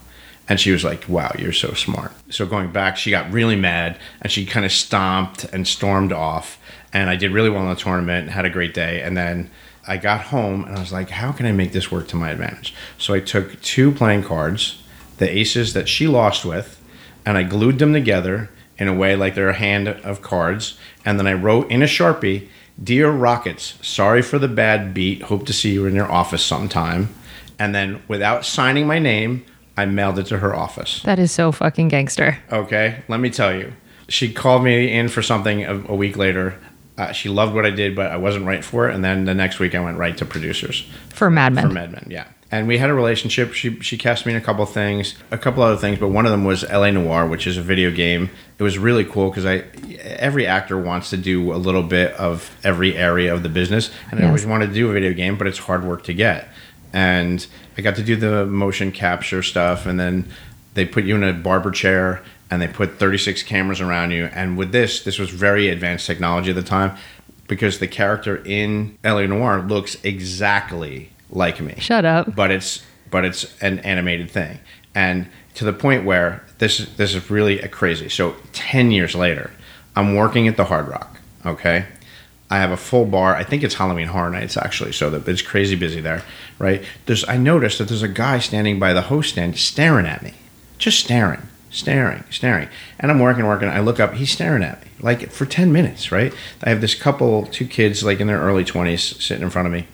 And 0.49 0.59
she 0.59 0.71
was 0.71 0.83
like, 0.83 1.07
wow, 1.09 1.31
you're 1.37 1.51
so 1.51 1.73
smart. 1.73 2.13
So 2.29 2.45
going 2.45 2.71
back, 2.71 2.95
she 2.95 3.11
got 3.11 3.31
really 3.31 3.57
mad 3.57 3.97
and 4.21 4.31
she 4.31 4.45
kind 4.45 4.65
of 4.65 4.71
stomped 4.71 5.43
and 5.45 5.67
stormed 5.67 6.13
off 6.13 6.57
and 6.93 7.09
I 7.09 7.15
did 7.15 7.31
really 7.31 7.49
well 7.49 7.63
in 7.63 7.69
the 7.69 7.75
tournament, 7.75 8.29
had 8.29 8.45
a 8.45 8.49
great 8.49 8.73
day, 8.73 9.01
and 9.01 9.15
then 9.15 9.49
I 9.87 9.97
got 9.97 10.21
home 10.21 10.65
and 10.65 10.75
I 10.75 10.79
was 10.79 10.91
like, 10.91 11.09
how 11.09 11.31
can 11.31 11.45
I 11.45 11.51
make 11.51 11.71
this 11.71 11.91
work 11.91 12.07
to 12.09 12.15
my 12.15 12.31
advantage? 12.31 12.73
So 12.97 13.13
I 13.13 13.21
took 13.21 13.61
two 13.61 13.91
playing 13.91 14.23
cards, 14.23 14.83
the 15.17 15.29
aces 15.29 15.73
that 15.73 15.87
she 15.87 16.07
lost 16.07 16.43
with, 16.43 16.81
and 17.25 17.37
I 17.37 17.43
glued 17.43 17.79
them 17.79 17.93
together 17.93 18.49
in 18.77 18.87
a 18.87 18.93
way 18.93 19.15
like 19.15 19.33
they're 19.33 19.49
a 19.49 19.53
hand 19.53 19.87
of 19.87 20.21
cards, 20.21 20.77
and 21.05 21.17
then 21.17 21.25
I 21.25 21.33
wrote 21.33 21.71
in 21.71 21.81
a 21.81 21.87
sharpie, 21.87 22.47
"Dear 22.81 23.09
Rockets, 23.09 23.75
sorry 23.81 24.21
for 24.21 24.37
the 24.37 24.47
bad 24.47 24.93
beat. 24.93 25.23
Hope 25.23 25.45
to 25.47 25.53
see 25.53 25.71
you 25.73 25.85
in 25.85 25.95
your 25.95 26.11
office 26.11 26.43
sometime." 26.43 27.09
And 27.57 27.73
then 27.73 28.01
without 28.07 28.45
signing 28.45 28.85
my 28.85 28.99
name, 28.99 29.43
I 29.75 29.85
mailed 29.85 30.19
it 30.19 30.27
to 30.27 30.39
her 30.39 30.55
office. 30.55 31.01
That 31.03 31.17
is 31.17 31.31
so 31.31 31.51
fucking 31.51 31.87
gangster. 31.87 32.37
Okay, 32.51 33.03
let 33.07 33.19
me 33.19 33.29
tell 33.29 33.55
you. 33.55 33.73
She 34.09 34.31
called 34.31 34.63
me 34.63 34.93
in 34.93 35.07
for 35.09 35.21
something 35.21 35.65
a, 35.65 35.73
a 35.87 35.95
week 35.95 36.17
later 36.17 36.55
uh, 36.97 37.11
she 37.11 37.29
loved 37.29 37.53
what 37.53 37.65
I 37.65 37.69
did, 37.69 37.95
but 37.95 38.11
I 38.11 38.17
wasn't 38.17 38.45
right 38.45 38.63
for 38.63 38.89
it. 38.89 38.95
And 38.95 39.03
then 39.03 39.25
the 39.25 39.33
next 39.33 39.59
week, 39.59 39.75
I 39.75 39.79
went 39.79 39.97
right 39.97 40.17
to 40.17 40.25
producers 40.25 40.87
for 41.09 41.29
Mad 41.29 41.53
Men. 41.53 41.67
For 41.67 41.73
Mad 41.73 41.91
Men, 41.91 42.07
yeah. 42.09 42.27
And 42.49 42.67
we 42.67 42.77
had 42.77 42.89
a 42.89 42.93
relationship. 42.93 43.53
She 43.53 43.79
she 43.81 43.97
cast 43.97 44.25
me 44.25 44.31
in 44.31 44.37
a 44.37 44.41
couple 44.41 44.65
things, 44.65 45.15
a 45.31 45.37
couple 45.37 45.61
other 45.63 45.75
things, 45.75 45.99
but 45.99 46.07
one 46.07 46.25
of 46.25 46.31
them 46.31 46.45
was 46.45 46.63
L.A. 46.63 46.91
Noire, 46.91 47.27
which 47.27 47.45
is 47.45 47.57
a 47.57 47.61
video 47.61 47.91
game. 47.91 48.29
It 48.57 48.63
was 48.63 48.77
really 48.77 49.03
cool 49.03 49.29
because 49.29 49.45
I 49.45 49.65
every 49.99 50.47
actor 50.47 50.77
wants 50.77 51.09
to 51.09 51.17
do 51.17 51.53
a 51.53 51.57
little 51.57 51.83
bit 51.83 52.13
of 52.13 52.55
every 52.63 52.95
area 52.95 53.33
of 53.33 53.43
the 53.43 53.49
business, 53.49 53.91
and 54.09 54.19
yes. 54.19 54.25
I 54.25 54.27
always 54.27 54.45
wanted 54.45 54.67
to 54.67 54.73
do 54.73 54.89
a 54.89 54.93
video 54.93 55.13
game, 55.13 55.37
but 55.37 55.45
it's 55.45 55.59
hard 55.59 55.83
work 55.83 56.03
to 56.05 56.13
get. 56.13 56.47
And 56.93 57.45
I 57.77 57.81
got 57.81 57.97
to 57.97 58.03
do 58.03 58.15
the 58.15 58.45
motion 58.45 58.93
capture 58.93 59.43
stuff, 59.43 59.85
and 59.85 59.99
then 59.99 60.31
they 60.73 60.85
put 60.85 61.03
you 61.03 61.15
in 61.15 61.23
a 61.23 61.33
barber 61.33 61.71
chair 61.71 62.23
and 62.49 62.61
they 62.61 62.67
put 62.67 62.99
36 62.99 63.43
cameras 63.43 63.81
around 63.81 64.11
you. 64.11 64.25
And 64.25 64.57
with 64.57 64.71
this, 64.71 65.03
this 65.03 65.19
was 65.19 65.29
very 65.29 65.69
advanced 65.69 66.05
technology 66.05 66.49
at 66.49 66.55
the 66.55 66.63
time 66.63 66.97
because 67.47 67.79
the 67.79 67.87
character 67.87 68.37
in 68.45 68.97
LA 69.03 69.25
Noire 69.25 69.61
looks 69.61 69.97
exactly 70.03 71.11
like 71.29 71.59
me. 71.59 71.75
Shut 71.79 72.05
up. 72.05 72.35
But 72.35 72.51
it's 72.51 72.83
but 73.09 73.23
it's 73.23 73.57
an 73.61 73.79
animated 73.79 74.29
thing, 74.29 74.59
and 74.93 75.27
to 75.55 75.63
the 75.63 75.73
point 75.73 76.05
where 76.05 76.45
this 76.57 76.77
this 76.97 77.15
is 77.15 77.29
really 77.29 77.57
crazy. 77.69 78.09
So 78.09 78.35
10 78.53 78.91
years 78.91 79.15
later, 79.15 79.51
I'm 79.95 80.15
working 80.15 80.47
at 80.47 80.57
the 80.57 80.65
Hard 80.65 80.87
Rock. 80.87 81.19
Okay. 81.45 81.85
I 82.49 82.59
have 82.59 82.71
a 82.71 82.77
full 82.77 83.05
bar. 83.05 83.35
I 83.35 83.43
think 83.43 83.61
it's 83.63 83.75
Halloween 83.75 84.07
Horror 84.07 84.29
Nights 84.29 84.55
actually, 84.55 84.93
so 84.93 85.09
that 85.09 85.27
it's 85.27 85.41
crazy 85.41 85.75
busy 85.75 85.99
there, 85.99 86.23
right? 86.59 86.81
There's 87.05 87.27
I 87.27 87.35
noticed 87.37 87.77
that 87.79 87.89
there's 87.89 88.03
a 88.03 88.07
guy 88.07 88.39
standing 88.39 88.79
by 88.79 88.93
the 88.93 89.01
host 89.03 89.31
stand 89.31 89.57
staring 89.57 90.05
at 90.05 90.23
me 90.23 90.33
just 90.77 90.99
staring, 90.99 91.41
staring, 91.77 92.23
staring. 92.29 92.67
And 92.99 93.11
I'm 93.11 93.19
working, 93.19 93.45
working. 93.45 93.69
I 93.69 93.79
look 93.79 93.99
up, 93.99 94.13
he's 94.13 94.31
staring 94.31 94.63
at 94.63 94.83
me 94.83 94.91
like 94.99 95.29
for 95.29 95.45
10 95.45 95.71
minutes, 95.71 96.11
right? 96.11 96.33
I 96.63 96.69
have 96.69 96.81
this 96.81 96.95
couple, 96.95 97.45
two 97.47 97.67
kids 97.67 98.03
like 98.03 98.19
in 98.19 98.27
their 98.27 98.39
early 98.39 98.63
20s 98.63 99.21
sitting 99.21 99.43
in 99.43 99.49
front 99.49 99.67
of 99.67 99.71
me. 99.71 99.87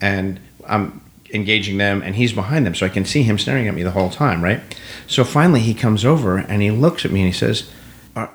And 0.00 0.40
I'm 0.66 1.02
engaging 1.32 1.78
them 1.78 2.02
and 2.02 2.14
he's 2.14 2.32
behind 2.32 2.66
them 2.66 2.74
so 2.74 2.86
I 2.86 2.88
can 2.88 3.04
see 3.04 3.22
him 3.22 3.38
staring 3.38 3.66
at 3.68 3.74
me 3.74 3.82
the 3.82 3.90
whole 3.90 4.10
time, 4.10 4.42
right? 4.42 4.60
So 5.06 5.24
finally 5.24 5.60
he 5.60 5.74
comes 5.74 6.04
over 6.04 6.38
and 6.38 6.62
he 6.62 6.70
looks 6.70 7.04
at 7.04 7.10
me 7.10 7.20
and 7.20 7.26
he 7.26 7.32
says, 7.32 7.70
"Are, 8.14 8.30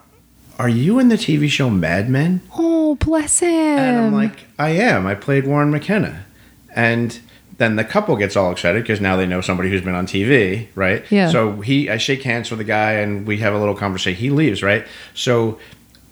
are 0.59 0.69
you 0.69 0.99
in 0.99 1.09
the 1.09 1.15
TV 1.15 1.49
show 1.49 1.69
Mad 1.69 2.09
Men?" 2.09 2.41
Oh, 2.57 2.95
bless 2.95 3.39
him. 3.39 3.49
And 3.49 4.05
I'm 4.05 4.13
like, 4.13 4.45
"I 4.59 4.71
am. 4.71 5.07
I 5.07 5.15
played 5.15 5.47
Warren 5.47 5.71
McKenna." 5.71 6.25
And 6.75 7.19
then 7.61 7.75
the 7.75 7.83
couple 7.83 8.15
gets 8.15 8.35
all 8.35 8.51
excited 8.51 8.81
because 8.81 8.99
now 8.99 9.15
they 9.15 9.25
know 9.27 9.39
somebody 9.39 9.69
who's 9.69 9.81
been 9.81 9.93
on 9.93 10.07
TV, 10.07 10.67
right? 10.73 11.05
Yeah. 11.11 11.29
So 11.29 11.61
he, 11.61 11.89
I 11.89 11.97
shake 11.97 12.23
hands 12.23 12.49
with 12.49 12.57
the 12.57 12.65
guy 12.65 12.93
and 12.93 13.27
we 13.27 13.37
have 13.37 13.53
a 13.53 13.59
little 13.59 13.75
conversation. 13.75 14.19
He 14.19 14.29
leaves, 14.29 14.63
right? 14.63 14.85
So 15.13 15.59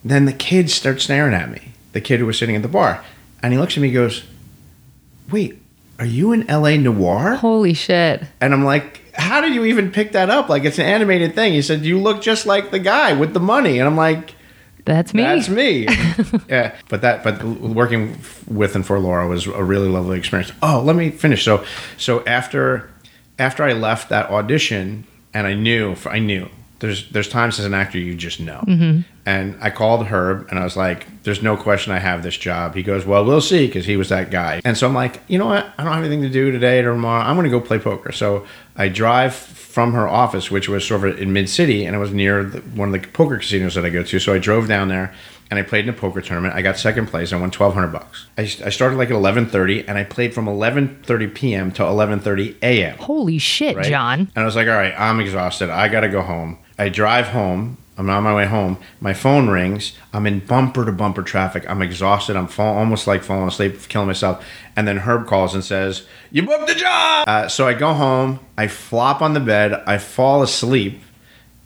then 0.04 0.26
the 0.26 0.34
kid 0.34 0.70
starts 0.70 1.04
staring 1.04 1.34
at 1.34 1.50
me, 1.50 1.74
the 1.94 2.02
kid 2.02 2.20
who 2.20 2.26
was 2.26 2.38
sitting 2.38 2.56
at 2.56 2.62
the 2.62 2.68
bar, 2.68 3.04
and 3.42 3.52
he 3.52 3.60
looks 3.60 3.76
at 3.76 3.82
me 3.82 3.88
and 3.88 3.96
goes, 3.96 4.24
"Wait, 5.32 5.62
are 5.98 6.06
you 6.06 6.32
in 6.32 6.50
L.A. 6.50 6.78
Noire?" 6.78 7.36
Holy 7.36 7.74
shit. 7.74 8.24
And 8.40 8.54
I'm 8.54 8.64
like, 8.64 9.02
"How 9.16 9.42
did 9.42 9.54
you 9.56 9.66
even 9.66 9.92
pick 9.92 10.12
that 10.14 10.30
up? 10.30 10.50
Like 10.50 10.64
it's 10.66 10.80
an 10.80 10.86
animated 10.86 11.36
thing." 11.36 11.54
He 11.54 11.62
said, 11.62 11.84
"You 11.84 12.00
look 12.00 12.22
just 12.22 12.46
like 12.46 12.72
the 12.72 12.80
guy 12.80 13.14
with 13.14 13.34
the 13.34 13.40
money," 13.40 13.80
and 13.80 13.88
I'm 13.88 13.98
like. 13.98 14.36
That's 14.90 15.14
me. 15.14 15.22
That's 15.22 15.50
me. 15.50 15.86
yeah, 16.50 16.76
but 16.88 17.02
that 17.02 17.24
but 17.24 17.44
working 17.44 18.20
with 18.48 18.74
and 18.74 18.84
for 18.84 18.98
Laura 18.98 19.28
was 19.28 19.46
a 19.46 19.64
really 19.64 19.88
lovely 19.88 20.18
experience. 20.18 20.52
Oh, 20.64 20.82
let 20.84 20.96
me 20.96 21.12
finish. 21.12 21.44
So 21.44 21.64
so 21.98 22.26
after 22.26 22.90
after 23.38 23.64
I 23.64 23.74
left 23.74 24.10
that 24.10 24.32
audition 24.32 25.06
and 25.32 25.46
I 25.46 25.54
knew 25.54 25.96
I 26.08 26.18
knew 26.18 26.50
there's 26.80 27.08
there's 27.12 27.30
times 27.30 27.60
as 27.60 27.66
an 27.66 27.76
actor 27.76 28.00
you 28.00 28.16
just 28.16 28.40
know. 28.40 28.64
Mm-hmm. 28.66 29.02
And 29.28 29.58
I 29.62 29.70
called 29.70 30.08
Herb 30.08 30.48
and 30.50 30.58
I 30.58 30.64
was 30.64 30.76
like, 30.76 31.06
"There's 31.22 31.44
no 31.44 31.56
question 31.56 31.94
I 31.94 32.00
have 32.00 32.24
this 32.24 32.36
job." 32.36 32.74
He 32.74 32.82
goes, 32.82 33.06
"Well, 33.06 33.24
we'll 33.24 33.42
see," 33.42 33.68
because 33.68 33.86
he 33.86 33.96
was 33.96 34.10
that 34.10 34.32
guy. 34.32 34.60
And 34.66 34.76
so 34.76 34.88
I'm 34.88 34.96
like, 34.96 35.22
you 35.28 35.38
know 35.38 35.46
what? 35.46 35.68
I 35.78 35.84
don't 35.84 35.94
have 35.94 36.04
anything 36.04 36.24
to 36.24 36.30
do 36.30 36.50
today 36.50 36.80
or 36.80 36.94
tomorrow. 36.94 37.24
I'm 37.24 37.36
going 37.36 37.44
to 37.44 37.52
go 37.52 37.62
play 37.62 37.78
poker. 37.78 38.12
So 38.12 38.48
I 38.76 38.90
drive 38.90 39.36
from 39.80 39.94
her 39.94 40.10
office, 40.10 40.52
which 40.52 40.68
was 40.68 40.86
sort 40.86 41.08
of 41.08 41.18
in 41.20 41.32
mid 41.32 41.50
city, 41.50 41.86
and 41.86 41.96
it 41.96 42.00
was 42.00 42.12
near 42.12 42.44
the, 42.44 42.60
one 42.60 42.94
of 42.94 43.02
the 43.02 43.08
poker 43.08 43.38
casinos 43.38 43.76
that 43.76 43.86
I 43.86 43.90
go 43.90 44.04
to. 44.04 44.20
So 44.20 44.34
I 44.34 44.38
drove 44.38 44.68
down 44.68 44.90
there 44.90 45.14
and 45.50 45.58
I 45.58 45.64
played 45.64 45.86
in 45.86 45.90
a 45.90 45.98
poker 45.98 46.20
tournament. 46.20 46.54
I 46.54 46.62
got 46.62 46.78
second 46.78 47.08
place. 47.08 47.32
I 47.32 47.38
won 47.38 47.50
twelve 47.50 47.76
hundred 47.76 47.94
bucks. 47.94 48.28
I, 48.38 48.42
I 48.42 48.72
started 48.72 48.98
like 48.98 49.10
at 49.10 49.16
eleven 49.16 49.46
thirty, 49.46 49.88
and 49.88 49.98
I 49.98 50.04
played 50.04 50.34
from 50.34 50.50
eleven 50.50 51.02
thirty 51.04 51.28
p.m. 51.28 51.72
to 51.72 51.86
eleven 51.86 52.20
thirty 52.20 52.58
a.m. 52.62 52.98
Holy 52.98 53.38
shit, 53.38 53.78
right? 53.78 53.86
John. 53.86 54.20
And 54.20 54.38
I 54.38 54.44
was 54.44 54.58
like, 54.58 54.68
all 54.68 54.74
right, 54.74 54.94
I'm 54.98 55.22
exhausted. 55.22 55.70
I 55.70 55.88
got 55.88 56.02
to 56.02 56.10
go 56.10 56.24
home. 56.24 56.58
I 56.78 56.90
drive 56.90 57.28
home. 57.28 57.78
I'm 58.00 58.10
on 58.10 58.24
my 58.24 58.34
way 58.34 58.46
home. 58.46 58.78
My 59.02 59.14
phone 59.14 59.50
rings. 59.50 59.92
I'm 60.14 60.26
in 60.26 60.40
bumper 60.40 60.86
to 60.86 60.92
bumper 60.94 61.22
traffic. 61.22 61.70
I'm 61.70 61.82
exhausted. 61.82 62.38
I'm 62.38 62.48
fall- 62.48 62.78
almost 62.78 63.08
like 63.08 63.24
falling 63.24 63.50
asleep, 63.50 63.78
killing 63.90 64.08
myself. 64.08 64.44
And 64.78 64.88
then 64.88 65.00
Herb 65.00 65.28
calls 65.28 65.54
and 65.54 65.64
says, 65.64 66.04
"You 66.32 66.44
booked 66.44 66.68
the 66.68 66.76
job." 66.76 67.28
Uh, 67.28 67.48
so 67.50 67.68
I 67.68 67.74
go 67.74 67.94
home. 67.94 68.40
I 68.58 68.68
flop 68.68 69.22
on 69.22 69.34
the 69.34 69.42
bed. 69.42 69.84
I 69.86 69.98
fall 69.98 70.42
asleep, 70.42 71.02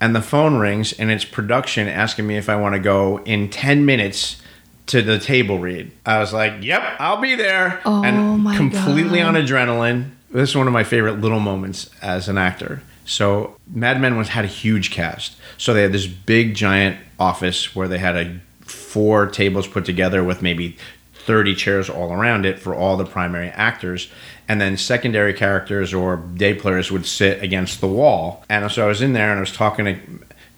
and 0.01 0.15
the 0.15 0.23
phone 0.23 0.55
rings, 0.57 0.91
and 0.93 1.11
it's 1.11 1.23
production 1.23 1.87
asking 1.87 2.25
me 2.25 2.35
if 2.35 2.49
I 2.49 2.55
want 2.55 2.73
to 2.73 2.79
go 2.79 3.19
in 3.25 3.49
ten 3.49 3.85
minutes 3.85 4.41
to 4.87 5.03
the 5.03 5.19
table 5.19 5.59
read. 5.59 5.91
I 6.03 6.17
was 6.17 6.33
like, 6.33 6.55
"Yep, 6.63 6.81
I'll 6.99 7.21
be 7.21 7.35
there." 7.35 7.79
Oh 7.85 8.03
and 8.03 8.39
my 8.43 8.57
completely 8.57 9.19
God. 9.19 9.35
on 9.35 9.41
adrenaline. 9.45 10.09
This 10.31 10.49
is 10.49 10.55
one 10.55 10.65
of 10.65 10.73
my 10.73 10.83
favorite 10.83 11.21
little 11.21 11.39
moments 11.39 11.91
as 12.01 12.27
an 12.27 12.39
actor. 12.39 12.81
So 13.05 13.57
Mad 13.71 14.01
Men 14.01 14.17
was 14.17 14.29
had 14.29 14.45
a 14.45 14.47
huge 14.47 14.89
cast. 14.89 15.35
So 15.57 15.73
they 15.73 15.83
had 15.83 15.91
this 15.91 16.07
big 16.07 16.55
giant 16.55 16.97
office 17.19 17.75
where 17.75 17.87
they 17.87 17.99
had 17.99 18.15
a 18.15 18.39
four 18.61 19.27
tables 19.27 19.67
put 19.67 19.85
together 19.85 20.23
with 20.23 20.41
maybe 20.41 20.77
30 21.13 21.55
chairs 21.55 21.89
all 21.89 22.11
around 22.11 22.45
it 22.45 22.59
for 22.59 22.75
all 22.75 22.97
the 22.97 23.05
primary 23.05 23.49
actors. 23.49 24.09
And 24.47 24.59
then 24.59 24.77
secondary 24.77 25.33
characters 25.33 25.93
or 25.93 26.17
day 26.17 26.53
players 26.53 26.91
would 26.91 27.05
sit 27.05 27.41
against 27.41 27.81
the 27.81 27.87
wall. 27.87 28.43
And 28.49 28.69
so 28.71 28.83
i 28.83 28.87
was 28.87 29.01
in 29.01 29.13
there 29.13 29.29
and 29.29 29.37
i 29.37 29.39
was 29.39 29.53
talking 29.53 29.85
to, 29.85 29.99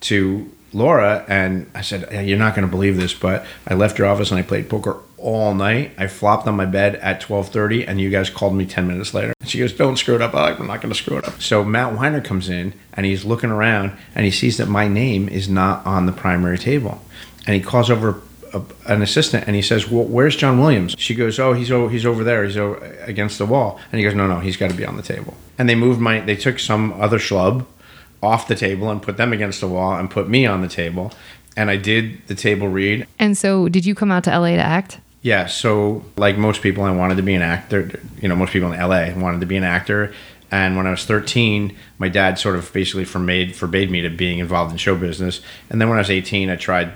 to 0.02 0.55
laura 0.76 1.24
and 1.28 1.70
i 1.74 1.82
said 1.82 2.08
"Yeah, 2.12 2.22
you're 2.22 2.38
not 2.38 2.54
going 2.56 2.68
to 2.68 2.72
believe 2.72 2.98
this 2.98 3.14
but 3.14 3.46
i 3.68 3.74
left 3.74 3.98
your 3.98 4.08
office 4.08 4.30
and 4.30 4.38
i 4.40 4.44
played 4.44 4.70
poker 4.70 4.98
all 5.18 5.54
night 5.56 5.92
i 5.98 6.06
flopped 6.08 6.46
on 6.48 6.56
my 6.56 6.66
bed 6.66 6.96
at 6.98 7.22
12.30 7.22 7.88
and 7.88 8.00
you 8.02 8.10
guys 8.10 8.30
called 8.30 8.54
me 8.54 8.66
10 8.66 8.86
minutes 8.88 9.14
later 9.14 9.34
she 9.46 9.58
goes 9.60 9.72
don't 9.74 9.98
screw 9.98 10.16
it 10.16 10.22
up 10.22 10.36
I'm 10.36 10.42
like, 10.52 10.60
i'm 10.60 10.68
not 10.68 10.82
going 10.82 10.94
to 10.94 11.00
screw 11.02 11.18
it 11.18 11.26
up 11.28 11.42
so 11.42 11.64
matt 11.64 11.94
weiner 11.96 12.20
comes 12.22 12.50
in 12.50 12.74
and 12.94 13.06
he's 13.06 13.24
looking 13.26 13.50
around 13.50 13.94
and 14.14 14.26
he 14.26 14.32
sees 14.32 14.58
that 14.58 14.68
my 14.68 14.88
name 14.88 15.30
is 15.30 15.48
not 15.48 15.86
on 15.86 16.06
the 16.06 16.12
primary 16.12 16.58
table 16.58 17.02
and 17.48 17.56
he 17.56 17.62
calls 17.62 17.90
over 17.90 18.22
an 18.88 19.02
assistant 19.02 19.44
and 19.48 19.56
he 19.58 19.62
says, 19.62 19.90
"Well, 19.92 20.06
where's 20.06 20.34
John 20.38 20.62
Williams?" 20.62 20.96
She 20.98 21.14
goes, 21.14 21.38
"Oh, 21.40 21.52
he's 21.52 21.70
o- 21.74 21.90
he's 21.90 22.06
over 22.06 22.24
there. 22.24 22.46
He's 22.46 22.56
o- 22.56 22.82
against 23.02 23.38
the 23.38 23.46
wall." 23.46 23.78
And 23.92 24.00
he 24.00 24.06
goes, 24.06 24.16
"No, 24.16 24.28
no, 24.28 24.40
he's 24.40 24.56
got 24.56 24.70
to 24.70 24.76
be 24.78 24.86
on 24.86 24.96
the 24.96 25.04
table." 25.04 25.34
And 25.58 25.68
they 25.68 25.76
moved 25.76 26.00
my 26.00 26.22
they 26.22 26.38
took 26.38 26.58
some 26.60 26.94
other 26.94 27.20
schlub 27.20 27.66
off 28.22 28.48
the 28.48 28.56
table 28.56 28.90
and 28.90 29.02
put 29.02 29.18
them 29.18 29.34
against 29.34 29.62
the 29.62 29.68
wall 29.68 29.98
and 29.98 30.10
put 30.10 30.28
me 30.28 30.46
on 30.46 30.62
the 30.62 30.68
table. 30.68 31.12
And 31.58 31.70
I 31.70 31.78
did 31.78 32.26
the 32.28 32.36
table 32.36 32.68
read. 32.68 33.08
And 33.18 33.38
so, 33.38 33.70
did 33.70 33.86
you 33.86 33.96
come 33.96 34.12
out 34.12 34.26
to 34.26 34.38
LA 34.38 34.52
to 34.52 34.58
act? 34.58 35.00
Yeah, 35.22 35.48
so 35.48 36.04
like 36.18 36.38
most 36.38 36.62
people, 36.62 36.84
I 36.84 36.92
wanted 36.92 37.16
to 37.16 37.24
be 37.24 37.34
an 37.34 37.42
actor. 37.42 38.00
You 38.22 38.28
know, 38.28 38.36
most 38.36 38.54
people 38.54 38.72
in 38.72 38.80
LA 38.80 39.12
wanted 39.16 39.40
to 39.40 39.48
be 39.48 39.58
an 39.58 39.64
actor. 39.64 40.14
And 40.52 40.78
when 40.78 40.86
I 40.86 40.92
was 40.92 41.06
13, 41.06 41.76
my 41.98 42.10
dad 42.10 42.38
sort 42.38 42.56
of 42.56 42.72
basically 42.72 43.06
forbade 43.06 43.56
forbade 43.56 43.90
me 43.90 44.02
to 44.02 44.10
being 44.10 44.40
involved 44.40 44.72
in 44.72 44.78
show 44.78 44.96
business. 44.96 45.42
And 45.70 45.82
then 45.82 45.90
when 45.90 45.98
I 45.98 46.02
was 46.02 46.12
18, 46.12 46.50
I 46.50 46.56
tried 46.56 46.94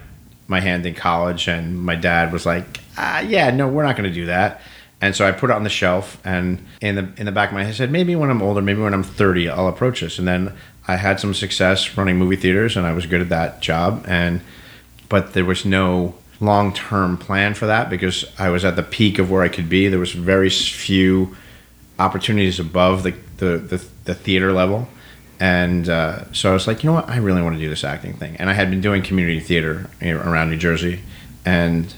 my 0.47 0.59
hand 0.59 0.85
in 0.85 0.93
college, 0.93 1.47
and 1.47 1.79
my 1.79 1.95
dad 1.95 2.31
was 2.31 2.45
like, 2.45 2.79
ah, 2.97 3.19
"Yeah, 3.21 3.51
no, 3.51 3.67
we're 3.67 3.83
not 3.83 3.95
going 3.95 4.09
to 4.09 4.13
do 4.13 4.27
that." 4.27 4.61
And 5.01 5.15
so 5.15 5.25
I 5.25 5.31
put 5.31 5.49
it 5.49 5.53
on 5.53 5.63
the 5.63 5.69
shelf, 5.69 6.19
and 6.23 6.63
in 6.81 6.95
the 6.95 7.09
in 7.17 7.25
the 7.25 7.31
back 7.31 7.49
of 7.49 7.55
my 7.55 7.63
head, 7.63 7.73
I 7.73 7.75
said, 7.75 7.91
"Maybe 7.91 8.15
when 8.15 8.29
I'm 8.29 8.41
older, 8.41 8.61
maybe 8.61 8.81
when 8.81 8.93
I'm 8.93 9.03
30, 9.03 9.49
I'll 9.49 9.67
approach 9.67 10.01
this." 10.01 10.19
And 10.19 10.27
then 10.27 10.53
I 10.89 10.95
had 10.95 11.19
some 11.19 11.35
success 11.35 11.95
running 11.95 12.17
movie 12.17 12.35
theaters, 12.35 12.75
and 12.75 12.83
I 12.83 12.93
was 12.93 13.05
good 13.05 13.21
at 13.21 13.29
that 13.29 13.61
job. 13.61 14.05
And 14.07 14.41
but 15.07 15.33
there 15.33 15.45
was 15.45 15.63
no 15.63 16.15
long 16.39 16.73
term 16.73 17.15
plan 17.15 17.53
for 17.53 17.67
that 17.67 17.91
because 17.91 18.25
I 18.39 18.49
was 18.49 18.65
at 18.65 18.75
the 18.75 18.81
peak 18.81 19.19
of 19.19 19.29
where 19.29 19.43
I 19.43 19.49
could 19.49 19.69
be. 19.69 19.87
There 19.87 19.99
was 19.99 20.13
very 20.13 20.49
few 20.49 21.37
opportunities 21.99 22.59
above 22.59 23.03
the 23.03 23.13
the, 23.37 23.59
the, 23.59 23.85
the 24.05 24.15
theater 24.15 24.51
level. 24.51 24.87
And 25.39 25.87
uh, 25.87 26.33
so 26.33 26.49
I 26.49 26.53
was 26.53 26.65
like, 26.65 26.83
you 26.83 26.89
know 26.89 26.95
what? 26.95 27.07
I 27.07 27.17
really 27.17 27.43
want 27.43 27.55
to 27.55 27.61
do 27.61 27.69
this 27.69 27.83
acting 27.83 28.13
thing. 28.13 28.35
And 28.37 28.49
I 28.49 28.53
had 28.53 28.71
been 28.71 28.81
doing 28.81 29.03
community 29.03 29.39
theater 29.39 29.91
around 30.01 30.49
New 30.49 30.57
Jersey. 30.57 31.01
And 31.45 31.93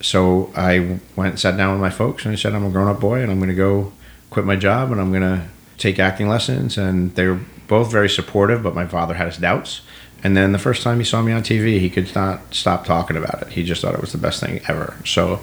so 0.00 0.52
I 0.56 0.98
went 1.14 1.30
and 1.30 1.40
sat 1.40 1.56
down 1.56 1.72
with 1.72 1.80
my 1.80 1.88
folks 1.88 2.24
and 2.24 2.32
I 2.32 2.36
said, 2.36 2.52
I'm 2.52 2.66
a 2.66 2.70
grown 2.70 2.88
up 2.88 3.00
boy 3.00 3.22
and 3.22 3.30
I'm 3.30 3.38
going 3.38 3.48
to 3.48 3.54
go 3.54 3.92
quit 4.28 4.44
my 4.44 4.56
job 4.56 4.90
and 4.90 5.00
I'm 5.00 5.10
going 5.12 5.22
to 5.22 5.46
take 5.78 5.98
acting 6.00 6.28
lessons. 6.28 6.76
And 6.76 7.14
they 7.14 7.28
were 7.28 7.40
both 7.68 7.90
very 7.92 8.08
supportive, 8.08 8.62
but 8.62 8.74
my 8.74 8.86
father 8.86 9.14
had 9.14 9.26
his 9.28 9.36
doubts. 9.38 9.82
And 10.24 10.36
then 10.36 10.50
the 10.50 10.58
first 10.58 10.82
time 10.82 10.98
he 10.98 11.04
saw 11.04 11.22
me 11.22 11.30
on 11.32 11.42
TV, 11.42 11.78
he 11.78 11.88
could 11.88 12.12
not 12.14 12.52
stop 12.52 12.84
talking 12.84 13.16
about 13.16 13.40
it. 13.42 13.48
He 13.50 13.62
just 13.62 13.82
thought 13.82 13.94
it 13.94 14.00
was 14.00 14.10
the 14.12 14.18
best 14.18 14.40
thing 14.40 14.60
ever. 14.66 14.96
So 15.04 15.40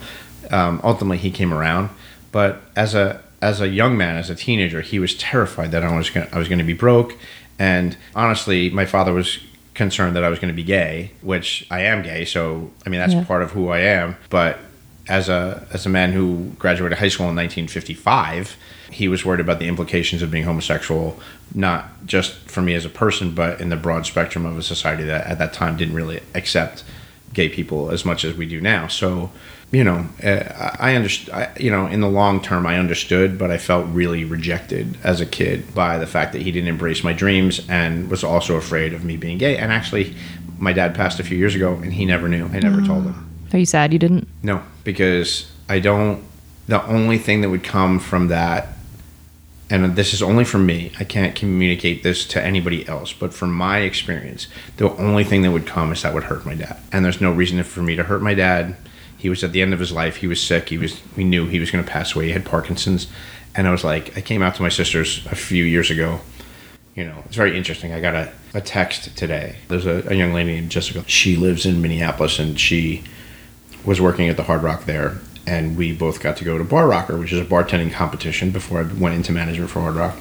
um, 0.52 0.82
ultimately, 0.84 1.18
he 1.18 1.32
came 1.32 1.54
around. 1.54 1.90
But 2.34 2.62
as 2.76 2.94
a 2.94 3.22
as 3.42 3.62
a 3.62 3.68
young 3.70 3.96
man, 3.96 4.18
as 4.18 4.30
a 4.30 4.36
teenager, 4.36 4.82
he 4.82 5.00
was 5.00 5.16
terrified 5.16 5.72
that 5.72 5.84
I 5.84 5.96
was 5.96 6.10
gonna, 6.10 6.28
I 6.34 6.38
was 6.40 6.50
going 6.50 6.60
to 6.60 6.66
be 6.66 6.74
broke. 6.74 7.16
And 7.58 7.96
honestly, 8.16 8.70
my 8.70 8.86
father 8.86 9.14
was 9.14 9.40
concerned 9.76 10.16
that 10.16 10.24
I 10.24 10.30
was 10.30 10.40
going 10.40 10.50
to 10.50 10.56
be 10.56 10.64
gay, 10.64 11.12
which 11.22 11.66
I 11.72 11.82
am 11.82 12.02
gay. 12.02 12.26
So 12.26 12.72
I 12.86 12.90
mean, 12.90 13.00
that's 13.00 13.14
Yeah. 13.14 13.24
part 13.24 13.44
of 13.44 13.52
who 13.52 13.70
I 13.70 13.80
am. 13.80 14.18
But 14.30 14.60
as 15.08 15.30
a 15.30 15.66
as 15.72 15.86
a 15.86 15.90
man 15.90 16.12
who 16.12 16.52
graduated 16.60 16.98
high 16.98 17.08
school 17.08 17.30
in 17.30 17.36
1955, 17.36 18.58
he 18.96 19.10
was 19.10 19.26
worried 19.26 19.42
about 19.42 19.60
the 19.60 19.68
implications 19.68 20.22
of 20.22 20.32
being 20.32 20.46
homosexual, 20.46 21.20
not 21.54 22.06
just 22.06 22.34
for 22.50 22.62
me 22.62 22.74
as 22.74 22.86
a 22.86 22.90
person, 22.90 23.36
but 23.36 23.60
in 23.60 23.68
the 23.68 23.76
broad 23.76 24.06
spectrum 24.06 24.46
of 24.46 24.58
a 24.58 24.64
society 24.64 25.04
that 25.04 25.28
at 25.28 25.38
that 25.38 25.52
time 25.52 25.76
didn't 25.76 25.96
really 25.96 26.22
accept 26.34 26.84
gay 27.34 27.50
people 27.50 27.92
as 27.92 28.06
much 28.06 28.24
as 28.24 28.34
we 28.36 28.46
do 28.46 28.62
now. 28.62 28.88
So, 28.88 29.32
you 29.70 29.84
know, 29.84 30.08
uh, 30.24 30.78
I 30.80 30.96
understand. 30.96 31.60
You 31.60 31.72
know, 31.72 31.88
in 31.88 32.00
the 32.00 32.08
long 32.08 32.42
term, 32.42 32.66
I 32.66 32.78
understood, 32.80 33.38
but 33.38 33.52
I 33.52 33.58
felt 33.58 33.86
really 33.90 34.24
rejected 34.24 34.98
as 35.04 35.20
a 35.20 35.26
kid 35.26 35.76
by 35.76 35.98
the 35.98 36.08
fact 36.08 36.32
that 36.32 36.42
he 36.42 36.52
didn't 36.52 36.70
embrace 36.70 37.04
my 37.04 37.12
dreams 37.12 37.62
and 37.68 38.10
was 38.10 38.24
also 38.24 38.56
afraid 38.56 38.94
of 38.94 39.04
me 39.04 39.18
being 39.18 39.38
gay. 39.38 39.58
And 39.58 39.74
actually, 39.74 40.16
my 40.58 40.72
dad 40.72 40.96
passed 40.96 41.20
a 41.20 41.24
few 41.24 41.38
years 41.38 41.54
ago, 41.54 41.74
and 41.74 41.92
he 41.92 42.06
never 42.06 42.30
knew. 42.30 42.46
I 42.46 42.60
never 42.60 42.82
told 42.82 43.04
him. 43.04 43.30
Are 43.52 43.60
you 43.60 43.66
sad 43.66 43.92
you 43.92 44.00
didn't? 44.00 44.30
No, 44.42 44.64
because 44.86 45.52
I 45.68 45.80
don't. 45.80 46.24
The 46.68 46.84
only 46.88 47.18
thing 47.18 47.42
that 47.42 47.50
would 47.50 47.64
come 47.64 48.00
from 48.00 48.30
that, 48.30 48.70
and 49.84 49.96
this 49.96 50.14
is 50.14 50.22
only 50.22 50.46
from 50.46 50.66
me, 50.66 50.92
I 51.00 51.04
can't 51.04 51.36
communicate 51.36 52.04
this 52.04 52.26
to 52.28 52.44
anybody 52.44 52.88
else, 52.88 53.12
but 53.14 53.34
from 53.34 53.54
my 53.54 53.80
experience, 53.80 54.48
the 54.78 54.90
only 54.98 55.24
thing 55.24 55.42
that 55.42 55.52
would 55.52 55.66
come 55.66 55.92
is 55.92 56.04
that 56.04 56.14
would 56.14 56.26
hurt 56.26 56.46
my 56.46 56.56
dad. 56.56 56.78
And 56.92 57.04
there's 57.04 57.22
no 57.22 57.32
reason 57.32 57.62
for 57.64 57.82
me 57.82 57.96
to 57.96 58.04
hurt 58.04 58.22
my 58.22 58.34
dad. 58.34 58.76
He 59.18 59.30
was 59.30 59.44
at 59.44 59.52
the 59.52 59.62
end 59.62 59.74
of 59.74 59.80
his 59.80 59.92
life. 59.92 60.18
He 60.18 60.28
was 60.28 60.42
sick. 60.42 60.70
He 60.70 60.78
was. 60.78 61.02
We 61.18 61.24
knew 61.24 61.48
he 61.48 61.60
was 61.60 61.72
going 61.72 61.84
to 61.84 61.90
pass 61.90 62.16
away. 62.16 62.28
He 62.28 62.32
had 62.32 62.46
Parkinson's, 62.46 63.08
and 63.56 63.68
I 63.68 63.72
was 63.72 63.84
like, 63.84 64.16
I 64.18 64.22
came 64.22 64.42
out 64.42 64.56
to 64.56 64.62
my 64.62 64.70
sisters 64.70 65.26
a 65.32 65.36
few 65.36 65.64
years 65.64 65.90
ago, 65.90 66.20
you 66.96 67.04
know, 67.04 67.24
it's 67.26 67.36
very 67.36 67.58
interesting. 67.58 67.94
I 67.94 68.00
got 68.00 68.16
a, 68.16 68.32
a 68.54 68.62
text 68.62 69.18
today. 69.18 69.58
There's 69.68 69.86
a, 69.86 70.04
a 70.08 70.14
young 70.14 70.34
lady 70.34 70.54
named 70.54 70.72
Jessica. 70.72 71.04
She 71.08 71.36
lives 71.36 71.66
in 71.66 71.82
Minneapolis 71.82 72.40
and 72.40 72.60
she 72.60 73.04
was 73.84 74.00
working 74.00 74.30
at 74.30 74.38
the 74.38 74.44
Hard 74.44 74.64
Rock 74.64 74.86
there. 74.86 75.18
And 75.48 75.78
we 75.78 75.94
both 75.94 76.20
got 76.20 76.38
to 76.38 76.44
go 76.44 76.58
to 76.58 76.64
Bar 76.64 76.88
Rocker, 76.88 77.18
which 77.18 77.32
is 77.32 77.40
a 77.40 77.46
bartending 77.46 77.92
competition 77.92 78.52
before 78.52 78.80
I 78.80 78.84
went 78.84 79.16
into 79.16 79.32
management 79.32 79.70
for 79.70 79.82
Hard 79.82 79.96
Rock. 79.96 80.18